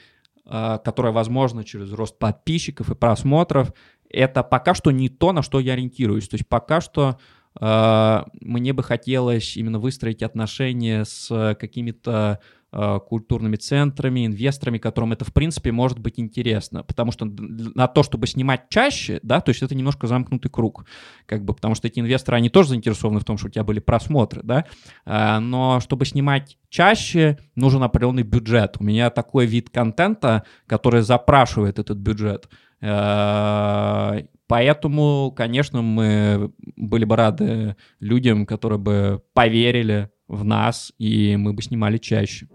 которая 0.47 1.13
возможна 1.13 1.65
через 1.65 1.93
рост 1.93 2.19
подписчиков 2.19 2.91
и 2.91 2.95
просмотров, 2.95 3.73
это 4.11 4.43
пока 4.43 4.75
что 4.75 4.91
не 4.91 5.09
то, 5.09 5.33
на 5.33 5.43
что 5.43 5.61
я 5.61 5.73
ориентируюсь. 5.73 6.29
То 6.29 6.35
есть 6.35 6.49
пока 6.49 6.81
что 6.81 7.19
э, 7.59 8.25
мне 8.41 8.73
бы 8.73 8.83
хотелось 8.83 9.57
именно 9.57 9.79
выстроить 9.79 10.23
отношения 10.23 11.05
с 11.05 11.57
какими-то 11.59 12.41
культурными 13.07 13.57
центрами, 13.57 14.27
инвесторами, 14.27 14.79
которым 14.79 15.13
это, 15.13 15.25
в 15.25 15.33
принципе, 15.33 15.71
может 15.73 15.99
быть 15.99 16.19
интересно. 16.19 16.83
Потому 16.83 17.13
что 17.13 17.25
на 17.27 17.87
то, 17.87 18.03
чтобы 18.03 18.27
снимать 18.27 18.69
чаще, 18.69 19.21
да, 19.23 19.41
то 19.41 19.51
есть 19.51 19.63
это 19.63 19.75
немножко 19.75 20.07
замкнутый 20.07 20.51
круг. 20.51 20.85
Как 21.27 21.45
бы, 21.45 21.55
потому 21.55 21.75
что 21.75 21.87
эти 21.87 22.01
инвесторы, 22.01 22.37
они 22.37 22.51
тоже 22.51 22.71
заинтересованы 22.71 23.21
в 23.21 23.25
том, 23.25 23.39
что 23.39 23.47
у 23.47 23.51
тебя 23.51 23.65
были 23.65 23.81
просмотры, 23.81 24.43
да. 24.43 24.65
Э, 25.07 25.39
но 25.39 25.81
чтобы 25.81 26.05
снимать 26.05 26.59
чаще, 26.69 27.39
нужен 27.55 27.83
определенный 27.83 28.25
бюджет. 28.25 28.77
У 28.81 28.85
меня 28.85 29.11
такой 29.11 29.47
вид 29.47 29.71
контента, 29.71 30.45
который 30.67 31.03
запрашивает 31.03 31.79
этот 31.79 31.99
бюджет. 31.99 32.49
Э, 32.81 34.23
поэтому, 34.49 35.33
конечно, 35.37 35.83
мы 35.83 36.53
были 36.77 37.05
бы 37.05 37.17
рады 37.17 37.77
людям, 38.01 38.47
которые 38.47 38.79
бы 38.79 39.23
поверили 39.33 40.11
в 40.29 40.45
нас, 40.45 40.93
и 40.99 41.37
мы 41.37 41.53
бы 41.53 41.63
снимали 41.63 41.99
чаще. 41.99 42.49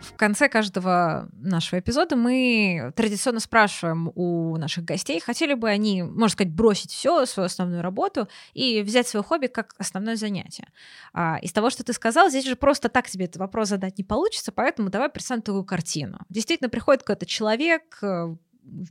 В 0.00 0.16
конце 0.16 0.48
каждого 0.48 1.28
нашего 1.32 1.80
эпизода 1.80 2.16
мы 2.16 2.92
традиционно 2.96 3.40
спрашиваем 3.40 4.12
у 4.14 4.56
наших 4.56 4.84
гостей, 4.84 5.20
хотели 5.20 5.54
бы 5.54 5.68
они, 5.68 6.02
можно 6.02 6.28
сказать, 6.28 6.52
бросить 6.52 6.90
все, 6.90 7.26
свою 7.26 7.46
основную 7.46 7.82
работу 7.82 8.28
и 8.54 8.82
взять 8.82 9.08
свое 9.08 9.22
хобби 9.22 9.46
как 9.46 9.74
основное 9.78 10.16
занятие. 10.16 10.68
А, 11.12 11.38
из 11.42 11.52
того, 11.52 11.70
что 11.70 11.84
ты 11.84 11.92
сказал, 11.92 12.30
здесь 12.30 12.46
же 12.46 12.56
просто 12.56 12.88
так 12.88 13.08
тебе 13.08 13.24
этот 13.26 13.38
вопрос 13.38 13.68
задать 13.68 13.98
не 13.98 14.04
получится, 14.04 14.52
поэтому 14.52 14.90
давай 14.90 15.08
представим 15.08 15.42
такую 15.42 15.64
картину. 15.64 16.18
Действительно, 16.28 16.68
приходит 16.68 17.02
какой-то 17.02 17.26
человек, 17.26 17.98
э, 18.02 18.36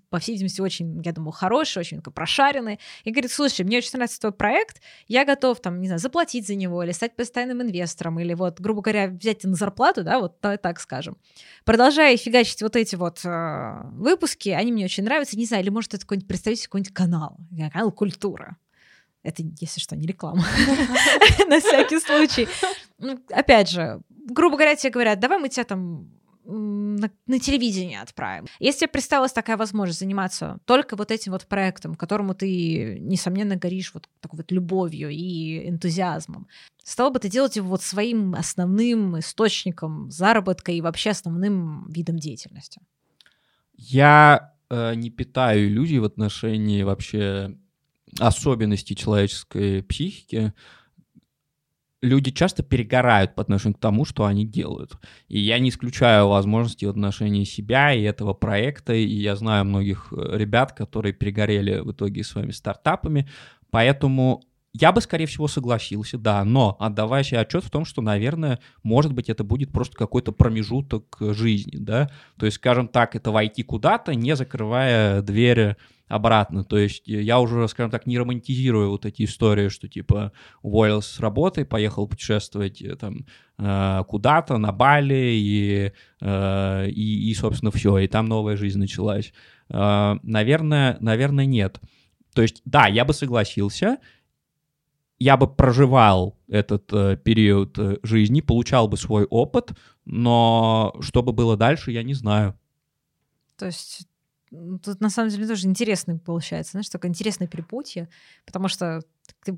по 0.09 0.19
всей 0.19 0.33
видимости, 0.33 0.61
очень, 0.61 1.01
я 1.03 1.11
думаю, 1.11 1.31
хороший, 1.31 1.79
очень 1.79 2.01
прошаренный, 2.01 2.79
и 3.03 3.11
говорит, 3.11 3.31
слушай, 3.31 3.63
мне 3.63 3.77
очень 3.77 3.91
нравится 3.93 4.19
твой 4.19 4.31
проект, 4.31 4.81
я 5.07 5.25
готов, 5.25 5.59
там, 5.59 5.79
не 5.81 5.87
знаю, 5.87 5.99
заплатить 5.99 6.47
за 6.47 6.55
него, 6.55 6.83
или 6.83 6.91
стать 6.91 7.15
постоянным 7.15 7.61
инвестором, 7.61 8.19
или 8.19 8.33
вот, 8.33 8.59
грубо 8.59 8.81
говоря, 8.81 9.07
взять 9.07 9.43
на 9.43 9.55
зарплату, 9.55 10.03
да, 10.03 10.19
вот 10.19 10.39
так 10.39 10.79
скажем. 10.79 11.17
Продолжая 11.63 12.15
фигачить 12.17 12.61
вот 12.61 12.75
эти 12.75 12.95
вот 12.95 13.23
э, 13.25 13.81
выпуски, 13.93 14.49
они 14.49 14.71
мне 14.71 14.85
очень 14.85 15.03
нравятся, 15.03 15.37
не 15.37 15.45
знаю, 15.45 15.63
или 15.63 15.69
может 15.69 15.93
это 15.93 16.03
какой-нибудь 16.03 16.27
представитель 16.27 16.65
какой-нибудь 16.65 16.93
канал, 16.93 17.37
канал 17.71 17.91
«Культура». 17.91 18.57
Это, 19.23 19.41
если 19.59 19.79
что, 19.79 19.95
не 19.95 20.05
реклама. 20.05 20.45
На 21.47 21.59
всякий 21.59 21.99
случай. 21.99 22.47
Ну, 22.99 23.19
опять 23.31 23.71
же, 23.71 24.01
грубо 24.09 24.55
говоря, 24.55 24.75
тебе 24.75 24.91
говорят, 24.91 25.19
давай 25.19 25.39
мы 25.39 25.49
тебя 25.49 25.63
там 25.63 26.11
на, 26.45 27.09
на 27.27 27.39
телевидение 27.39 28.01
отправим. 28.01 28.45
Если 28.59 28.81
тебе 28.81 28.89
представилась 28.89 29.33
такая 29.33 29.57
возможность 29.57 29.99
заниматься 29.99 30.59
только 30.65 30.95
вот 30.95 31.11
этим 31.11 31.31
вот 31.31 31.45
проектом, 31.47 31.95
которому 31.95 32.35
ты, 32.35 32.99
несомненно, 32.99 33.55
горишь 33.55 33.93
вот 33.93 34.07
такой 34.21 34.37
вот 34.37 34.51
любовью 34.51 35.09
и 35.09 35.69
энтузиазмом, 35.69 36.47
стал 36.83 37.11
бы 37.11 37.19
ты 37.19 37.29
делать 37.29 37.55
его 37.55 37.69
вот 37.69 37.81
своим 37.81 38.35
основным 38.35 39.19
источником 39.19 40.09
заработка 40.11 40.71
и 40.71 40.81
вообще 40.81 41.11
основным 41.11 41.89
видом 41.89 42.17
деятельности? 42.17 42.81
Я 43.73 44.53
э, 44.69 44.95
не 44.95 45.09
питаю 45.09 45.67
иллюзий 45.67 45.99
в 45.99 46.05
отношении 46.05 46.83
вообще 46.83 47.57
особенностей 48.19 48.95
человеческой 48.95 49.83
психики 49.83 50.53
люди 52.05 52.31
часто 52.31 52.63
перегорают 52.63 53.35
по 53.35 53.41
отношению 53.41 53.75
к 53.75 53.81
тому, 53.81 54.05
что 54.05 54.25
они 54.25 54.45
делают. 54.45 54.93
И 55.27 55.39
я 55.39 55.59
не 55.59 55.69
исключаю 55.69 56.27
возможности 56.27 56.85
в 56.85 56.89
отношении 56.89 57.43
себя 57.43 57.93
и 57.93 58.03
этого 58.03 58.33
проекта, 58.33 58.93
и 58.93 59.05
я 59.05 59.35
знаю 59.35 59.65
многих 59.65 60.11
э, 60.11 60.37
ребят, 60.37 60.71
которые 60.73 61.13
перегорели 61.13 61.79
в 61.79 61.91
итоге 61.91 62.23
своими 62.23 62.51
стартапами, 62.51 63.27
поэтому 63.71 64.43
я 64.77 64.91
бы, 64.91 64.99
скорее 64.99 65.25
всего, 65.25 65.47
согласился, 65.47 66.17
да, 66.17 66.43
но 66.43 66.75
отдавая 66.79 67.23
себе 67.23 67.39
отчет 67.39 67.63
в 67.63 67.69
том, 67.69 67.85
что, 67.85 68.01
наверное, 68.01 68.59
может 68.83 69.13
быть, 69.13 69.29
это 69.29 69.45
будет 69.45 69.71
просто 69.71 69.95
какой-то 69.95 70.33
промежуток 70.33 71.15
жизни, 71.19 71.77
да, 71.77 72.09
то 72.37 72.45
есть, 72.45 72.57
скажем 72.57 72.89
так, 72.89 73.15
это 73.15 73.31
войти 73.31 73.63
куда-то, 73.63 74.13
не 74.15 74.35
закрывая 74.35 75.21
двери 75.21 75.77
обратно. 76.07 76.63
То 76.63 76.77
есть 76.77 77.03
я 77.07 77.39
уже, 77.39 77.67
скажем 77.67 77.91
так, 77.91 78.05
не 78.05 78.17
романтизирую 78.17 78.91
вот 78.91 79.05
эти 79.05 79.23
истории, 79.23 79.69
что 79.69 79.87
типа 79.87 80.31
уволился 80.61 81.15
с 81.15 81.19
работы, 81.19 81.65
поехал 81.65 82.07
путешествовать 82.07 82.81
э, 82.81 82.95
там 82.95 83.25
э, 83.57 84.03
куда-то 84.07 84.57
на 84.57 84.71
Бали 84.71 85.33
и, 85.33 85.91
э, 86.21 86.89
и, 86.89 87.29
и, 87.29 87.33
собственно, 87.33 87.71
все, 87.71 87.97
и 87.97 88.07
там 88.07 88.27
новая 88.27 88.55
жизнь 88.55 88.79
началась. 88.79 89.33
Наверное, 89.67 90.97
наверное, 90.99 91.47
нет. 91.47 91.81
То 92.35 92.43
есть, 92.43 92.61
да, 92.65 92.85
я 92.85 93.03
бы 93.03 93.13
согласился, 93.13 93.97
я 95.17 95.37
бы 95.37 95.47
проживал 95.47 96.37
этот 96.47 96.91
э, 96.93 97.17
период 97.17 97.79
жизни, 98.03 98.41
получал 98.41 98.87
бы 98.87 98.97
свой 98.97 99.23
опыт, 99.25 99.71
но 100.03 100.95
что 100.99 101.23
бы 101.23 101.33
было 101.33 101.57
дальше, 101.57 101.91
я 101.91 102.03
не 102.03 102.13
знаю. 102.13 102.59
То 103.57 103.67
есть 103.67 104.07
Тут 104.83 105.01
на 105.01 105.09
самом 105.09 105.29
деле 105.29 105.47
тоже 105.47 105.67
интересный 105.67 106.17
получается, 106.17 106.71
знаешь, 106.71 106.89
такое 106.89 107.09
интересное 107.09 107.47
перепутье, 107.47 108.09
потому 108.45 108.67
что 108.67 109.01
ты 109.43 109.57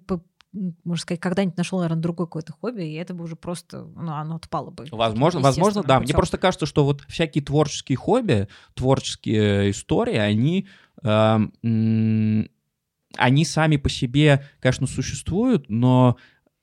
можно 0.54 1.02
сказать, 1.02 1.20
когда-нибудь 1.20 1.58
нашел, 1.58 1.80
наверное, 1.80 2.02
другое 2.02 2.26
какое-то 2.26 2.54
хобби, 2.54 2.84
и 2.84 2.94
это 2.94 3.14
бы 3.14 3.24
уже 3.24 3.36
просто, 3.36 3.84
ну, 3.96 4.12
оно 4.12 4.36
отпало 4.36 4.72
бы. 4.72 4.86
Возможно, 4.92 5.42
возможно, 5.42 5.84
да. 5.84 5.96
Путем. 5.96 6.04
Мне 6.06 6.14
просто 6.14 6.38
кажется, 6.38 6.66
что 6.66 6.86
вот 6.86 7.02
всякие 7.08 7.44
творческие 7.44 7.98
хобби, 7.98 8.48
творческие 8.74 9.72
истории, 9.72 10.16
они, 10.16 10.68
э, 11.04 11.38
они 13.18 13.46
сами 13.46 13.78
по 13.78 13.90
себе, 13.90 14.46
конечно, 14.60 14.88
существуют, 14.88 15.70
но 15.70 16.18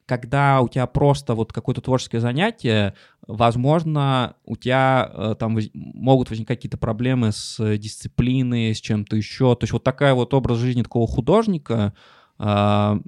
когда 0.06 0.60
у 0.60 0.68
тебя 0.68 0.86
просто 0.86 1.34
вот 1.34 1.52
какое-то 1.52 1.80
творческое 1.80 2.20
занятие, 2.20 2.94
возможно, 3.26 4.36
у 4.44 4.56
тебя 4.56 5.10
э, 5.12 5.34
там 5.38 5.58
могут 5.72 6.30
возникать 6.30 6.58
какие-то 6.58 6.76
проблемы 6.76 7.32
с 7.32 7.76
дисциплиной, 7.78 8.74
с 8.74 8.80
чем-то 8.80 9.16
еще. 9.16 9.54
То 9.54 9.64
есть 9.64 9.72
вот 9.72 9.84
такая 9.84 10.14
вот 10.14 10.34
образ 10.34 10.58
жизни 10.58 10.82
такого 10.82 11.06
художника, 11.06 11.94
э, 12.38 13.00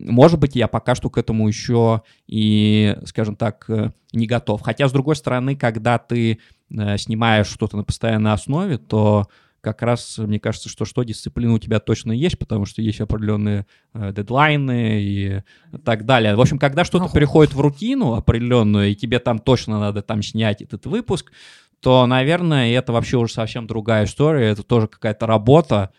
может 0.00 0.40
быть, 0.40 0.56
я 0.56 0.66
пока 0.66 0.94
что 0.94 1.08
к 1.08 1.18
этому 1.18 1.46
еще 1.46 2.02
и, 2.26 2.96
скажем 3.04 3.36
так, 3.36 3.64
э, 3.68 3.92
не 4.12 4.26
готов. 4.26 4.62
Хотя, 4.62 4.88
с 4.88 4.92
другой 4.92 5.14
стороны, 5.14 5.54
когда 5.54 5.98
ты 5.98 6.40
э, 6.70 6.98
снимаешь 6.98 7.46
что-то 7.46 7.76
на 7.76 7.84
постоянной 7.84 8.32
основе, 8.32 8.78
то 8.78 9.28
как 9.62 9.80
раз 9.82 10.18
мне 10.18 10.40
кажется, 10.40 10.68
что 10.68 10.84
что 10.84 11.04
дисциплина 11.04 11.54
у 11.54 11.58
тебя 11.58 11.78
точно 11.78 12.12
есть, 12.12 12.38
потому 12.38 12.66
что 12.66 12.82
есть 12.82 13.00
определенные 13.00 13.66
э, 13.94 14.12
дедлайны 14.12 15.00
и 15.00 15.42
так 15.84 16.04
далее. 16.04 16.34
В 16.34 16.40
общем, 16.40 16.58
когда 16.58 16.84
что-то 16.84 17.08
переходит 17.08 17.54
в 17.54 17.60
рутину 17.60 18.14
определенную, 18.14 18.90
и 18.90 18.94
тебе 18.96 19.20
там 19.20 19.38
точно 19.38 19.78
надо 19.78 20.02
там 20.02 20.20
снять 20.20 20.62
этот 20.62 20.84
выпуск, 20.86 21.32
то, 21.80 22.04
наверное, 22.06 22.72
это 22.72 22.92
вообще 22.92 23.16
уже 23.16 23.32
совсем 23.32 23.66
другая 23.66 24.04
история, 24.04 24.50
это 24.50 24.64
тоже 24.64 24.88
какая-то 24.88 25.26
работа, 25.26 25.92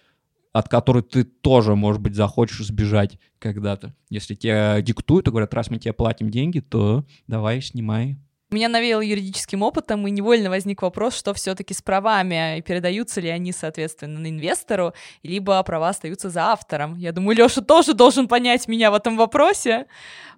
от 0.51 0.68
которой 0.68 1.01
ты 1.01 1.24
тоже, 1.24 1.76
может 1.76 2.01
быть, 2.01 2.16
захочешь 2.16 2.66
сбежать 2.66 3.18
когда-то. 3.39 3.95
Если 4.09 4.36
тебе 4.36 4.82
диктуют 4.82 5.28
и 5.28 5.32
говорят, 5.32 5.53
раз 5.53 5.70
мы 5.70 5.80
тебе 5.80 5.93
платим 5.93 6.30
деньги, 6.30 6.59
то 6.59 7.05
давай 7.28 7.61
снимай 7.61 8.18
меня 8.54 8.70
навеяло 8.70 9.01
юридическим 9.01 9.62
опытом, 9.62 10.08
и 10.08 10.12
невольно 10.12 10.49
возник 10.49 10.82
вопрос, 10.82 11.16
что 11.16 11.34
все-таки 11.34 11.74
с 11.74 11.82
правами, 11.82 12.58
и 12.58 12.62
передаются 12.62 13.22
ли 13.22 13.30
они, 13.30 13.51
соответственно, 13.51 14.28
инвестору, 14.28 14.93
либо 15.24 15.62
права 15.64 15.89
остаются 15.89 16.30
за 16.30 16.45
автором. 16.45 16.95
Я 16.97 17.12
думаю, 17.12 17.38
Леша 17.38 17.62
тоже 17.62 17.93
должен 17.93 18.28
понять 18.28 18.68
меня 18.68 18.91
в 18.91 18.93
этом 18.93 19.18
вопросе. 19.18 19.88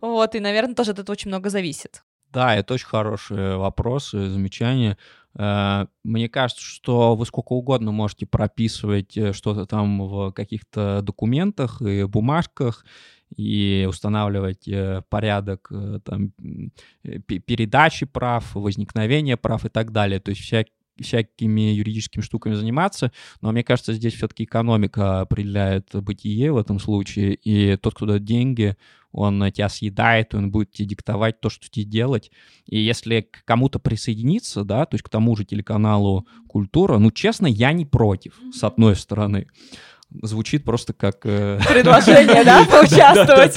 Вот, 0.01 0.36
и, 0.36 0.39
наверное, 0.39 0.76
тоже 0.76 0.91
от 0.91 0.99
этого 0.99 1.13
очень 1.13 1.30
много 1.30 1.49
зависит. 1.49 2.03
Да, 2.32 2.55
это 2.55 2.74
очень 2.74 2.88
хороший 2.88 3.55
вопрос 3.55 4.13
и 4.13 4.28
замечание. 4.28 4.97
Э, 5.38 5.86
мне 6.03 6.30
кажется, 6.30 6.63
что 6.63 7.16
вы 7.16 7.26
сколько 7.26 7.53
угодно 7.53 7.91
можете 7.91 8.26
прописывать 8.26 9.18
э, 9.18 9.34
что-то 9.34 9.66
там 9.66 10.05
в 10.07 10.32
каких-то 10.32 11.01
документах 11.01 11.82
и 11.82 12.03
бумажках, 12.05 12.86
и 13.38 13.86
устанавливать 13.88 14.67
э, 14.67 15.01
порядок 15.09 15.67
э, 15.71 15.99
там, 16.03 16.31
э, 17.03 17.19
передачи 17.19 18.05
прав, 18.05 18.55
возникновения 18.55 19.38
прав 19.38 19.65
и 19.65 19.69
так 19.69 19.91
далее. 19.91 20.19
То 20.19 20.29
есть 20.29 20.41
вся, 20.41 20.65
всякими 20.99 21.73
юридическими 21.73 22.21
штуками 22.21 22.53
заниматься, 22.53 23.11
но 23.41 23.51
мне 23.51 23.63
кажется, 23.63 23.93
здесь 23.93 24.13
все-таки 24.13 24.45
экономика 24.45 25.21
определяет 25.21 25.89
бытие 25.93 26.51
в 26.51 26.57
этом 26.57 26.79
случае, 26.79 27.36
и 27.36 27.75
тот, 27.77 27.95
кто 27.95 28.05
дает 28.05 28.23
деньги, 28.23 28.75
он 29.11 29.49
тебя 29.51 29.69
съедает, 29.69 30.36
он 30.36 30.51
будет 30.51 30.71
тебе 30.71 30.89
диктовать 30.89 31.39
то, 31.39 31.49
что 31.49 31.69
тебе 31.69 31.86
делать. 31.86 32.31
И 32.65 32.77
если 32.77 33.21
к 33.21 33.45
кому-то 33.45 33.79
присоединиться, 33.79 34.65
да, 34.65 34.86
то 34.86 34.95
есть 34.95 35.03
к 35.03 35.09
тому 35.09 35.38
же 35.38 35.45
телеканалу 35.45 36.27
«Культура», 36.47 36.97
ну, 36.97 37.11
честно, 37.11 37.47
я 37.47 37.71
не 37.71 37.86
против, 37.86 38.38
с 38.53 38.63
одной 38.65 38.95
стороны 38.97 39.47
звучит 40.22 40.64
просто 40.64 40.93
как... 40.93 41.26
Э, 41.26 41.60
Предложение, 41.68 42.43
да, 42.43 42.66
поучаствовать? 42.70 43.56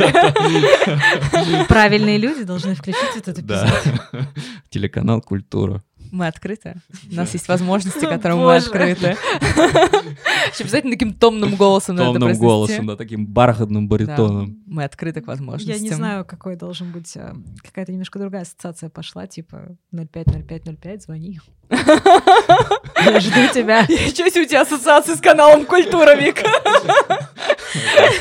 Правильные 1.69 2.19
люди 2.19 2.45
должны 2.45 2.75
включить 2.75 3.17
этот 3.17 3.39
эпизод. 3.39 3.71
Телеканал 4.71 5.21
«Культура». 5.21 5.83
Мы 6.11 6.27
открыты. 6.27 6.77
У 7.11 7.15
нас 7.15 7.33
есть 7.33 7.49
возможности, 7.49 8.05
которым 8.05 8.39
мы 8.39 8.57
открыты. 8.57 9.17
Обязательно 10.61 10.93
таким 10.93 11.13
томным 11.13 11.55
голосом 11.57 11.97
Томным 11.97 12.37
голосом, 12.39 12.87
да, 12.87 12.97
таким 12.97 13.27
бархатным 13.27 13.89
баритоном. 13.89 14.63
Мы 14.67 14.85
открыты 14.85 15.21
к 15.21 15.27
возможностям. 15.27 15.77
Я 15.77 15.81
не 15.81 15.91
знаю, 15.91 16.25
какой 16.25 16.57
должен 16.57 16.91
быть... 16.93 17.17
Э, 17.17 17.35
какая-то 17.63 17.93
немножко 17.93 18.19
другая 18.19 18.43
ассоциация 18.43 18.89
пошла, 18.91 19.27
типа 19.27 19.77
050505, 19.93 21.03
звони. 21.03 21.41
Я 21.71 23.21
жду 23.21 23.49
тебя. 23.55 23.85
Что 23.85 24.31
себе 24.31 24.43
у 24.43 24.47
тебя 24.47 24.63
ассоциации 24.63 25.15
с 25.15 25.21
каналом 25.21 25.67
Культура, 25.67 26.15
Вик? 26.15 26.39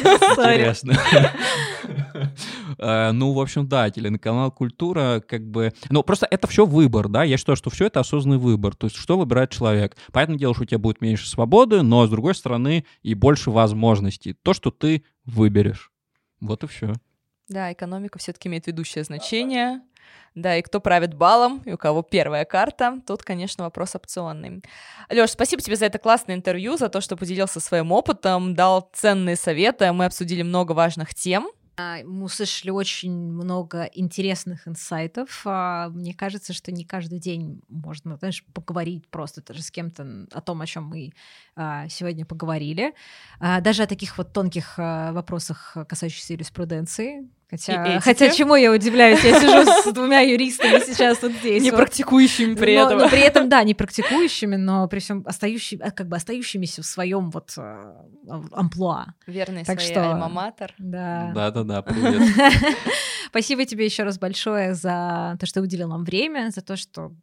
Интересно. 0.04 0.98
Э, 2.80 3.12
ну, 3.12 3.34
в 3.34 3.40
общем, 3.40 3.68
да, 3.68 3.90
телеканал 3.90 4.52
«Культура» 4.52 5.24
как 5.26 5.48
бы... 5.48 5.74
Ну, 5.90 6.04
просто 6.04 6.28
это 6.30 6.48
все 6.48 6.66
выбор, 6.66 7.08
да, 7.08 7.24
я 7.24 7.38
считаю, 7.38 7.56
что 7.56 7.70
все 7.70 7.86
это 7.86 8.00
осознанный 8.00 8.38
выбор, 8.38 8.76
то 8.76 8.86
есть 8.88 8.96
что 8.96 9.18
выбирает 9.18 9.52
человек. 9.52 9.98
Понятное 10.12 10.38
дело, 10.38 10.54
что 10.54 10.64
у 10.64 10.66
тебя 10.66 10.80
будет 10.80 11.02
меньше 11.02 11.28
свободы, 11.28 11.82
но, 11.82 12.06
с 12.06 12.10
другой 12.10 12.36
стороны, 12.36 12.86
и 13.02 13.14
больше 13.14 13.52
возможностей. 13.52 14.34
То, 14.34 14.54
что 14.54 14.72
ты 14.72 15.04
выберешь. 15.26 15.92
Вот 16.40 16.64
и 16.64 16.68
все. 16.68 16.94
Да, 17.50 17.72
экономика 17.72 18.20
все-таки 18.20 18.50
имеет 18.50 18.68
ведущее 18.68 19.04
значение. 19.04 19.82
Да, 20.36 20.56
и 20.56 20.62
кто 20.62 20.80
правит 20.80 21.16
балом, 21.16 21.64
и 21.66 21.74
у 21.74 21.78
кого 21.78 22.04
первая 22.04 22.46
карта, 22.46 23.02
тут, 23.08 23.24
конечно, 23.24 23.64
вопрос 23.64 23.96
опционный. 23.96 24.62
Лёш, 25.10 25.32
спасибо 25.32 25.64
тебе 25.64 25.76
за 25.76 25.86
это 25.86 25.98
классное 25.98 26.36
интервью, 26.36 26.78
за 26.78 26.90
то, 26.90 27.02
что 27.02 27.18
поделился 27.18 27.60
своим 27.60 27.92
опытом, 27.92 28.54
дал 28.54 28.88
ценные 28.94 29.36
советы, 29.36 29.92
мы 29.94 30.06
обсудили 30.06 30.44
много 30.44 30.74
важных 30.74 31.16
тем. 31.16 31.50
А, 31.80 32.00
мы 32.04 32.26
услышали 32.26 32.72
очень 32.72 33.14
много 33.14 33.84
интересных 33.94 34.68
инсайтов. 34.68 35.44
А, 35.46 35.90
мне 35.90 36.14
кажется, 36.16 36.52
что 36.54 36.72
не 36.72 36.84
каждый 36.84 37.20
день 37.20 37.62
можно, 37.70 38.18
знаешь, 38.18 38.44
поговорить 38.54 39.08
просто 39.08 39.44
даже 39.44 39.62
с 39.62 39.70
кем-то 39.70 40.28
о 40.32 40.42
том, 40.42 40.62
о 40.62 40.66
чем 40.66 40.86
мы 40.86 41.14
а, 41.56 41.88
сегодня 41.88 42.26
поговорили. 42.26 42.96
Даже 43.40 43.84
о 43.84 43.88
таких 43.88 44.18
вот 44.18 44.34
тонких 44.34 44.78
вопросах, 44.78 45.78
касающихся 45.88 46.34
юриспруденции, 46.34 47.30
Хотя, 47.50 48.02
хотя 48.02 48.30
чему 48.30 48.56
я 48.56 48.74
удивляюсь, 48.74 49.24
я 49.24 49.40
сижу 49.40 49.90
с 49.90 49.94
двумя 49.94 50.20
юристами 50.20 50.84
сейчас 50.86 51.22
вот 51.22 51.32
здесь. 51.32 51.64
Не 51.64 51.72
практикующими 51.72 52.56
при 52.56 52.76
но, 52.76 52.86
этом. 52.86 52.98
Но 53.00 53.10
при 53.10 53.22
этом, 53.22 53.48
да, 53.48 53.64
не 53.64 53.74
практикующими, 53.74 54.58
но 54.58 54.88
при 54.90 55.00
всем 55.00 55.24
остающими, 55.26 55.90
как 55.92 56.10
бы 56.10 56.18
остающимися 56.18 56.82
в 56.82 56.86
своем 56.86 57.32
вот 57.32 57.54
э, 57.58 57.94
амплуа. 58.52 59.14
Верный 59.28 59.64
так 59.64 59.80
своей 59.80 59.94
что, 59.94 60.12
альма-матер. 60.12 60.74
Да. 60.78 61.32
Да-да-да, 61.34 61.82
привет. 61.84 62.22
Спасибо 63.30 63.64
тебе 63.66 63.86
еще 63.86 64.04
раз 64.04 64.20
большое 64.20 64.74
за 64.74 65.38
то, 65.40 65.46
что 65.46 65.62
уделил 65.62 65.88
нам 65.88 66.04
время, 66.04 66.52
за 66.54 66.62
то, 66.62 66.76
что 66.76 67.14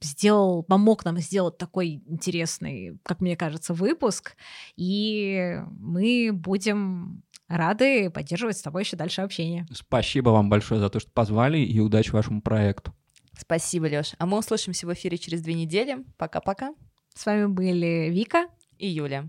сделал, 0.00 0.62
помог 0.62 1.04
нам 1.04 1.18
сделать 1.18 1.58
такой 1.58 2.02
интересный, 2.06 2.98
как 3.02 3.20
мне 3.20 3.36
кажется, 3.36 3.74
выпуск. 3.74 4.36
И 4.76 5.58
мы 5.78 6.30
будем 6.32 7.23
рады 7.48 8.10
поддерживать 8.10 8.58
с 8.58 8.62
тобой 8.62 8.82
еще 8.82 8.96
дальше 8.96 9.22
общение. 9.22 9.66
Спасибо 9.72 10.30
вам 10.30 10.48
большое 10.48 10.80
за 10.80 10.88
то, 10.88 11.00
что 11.00 11.10
позвали, 11.10 11.58
и 11.58 11.80
удачи 11.80 12.10
вашему 12.10 12.40
проекту. 12.42 12.94
Спасибо, 13.36 13.88
Лёш. 13.88 14.12
А 14.18 14.26
мы 14.26 14.38
услышимся 14.38 14.86
в 14.86 14.92
эфире 14.92 15.18
через 15.18 15.42
две 15.42 15.54
недели. 15.54 15.98
Пока-пока. 16.16 16.74
С 17.14 17.26
вами 17.26 17.46
были 17.46 18.08
Вика 18.10 18.46
и 18.78 18.88
Юля. 18.88 19.28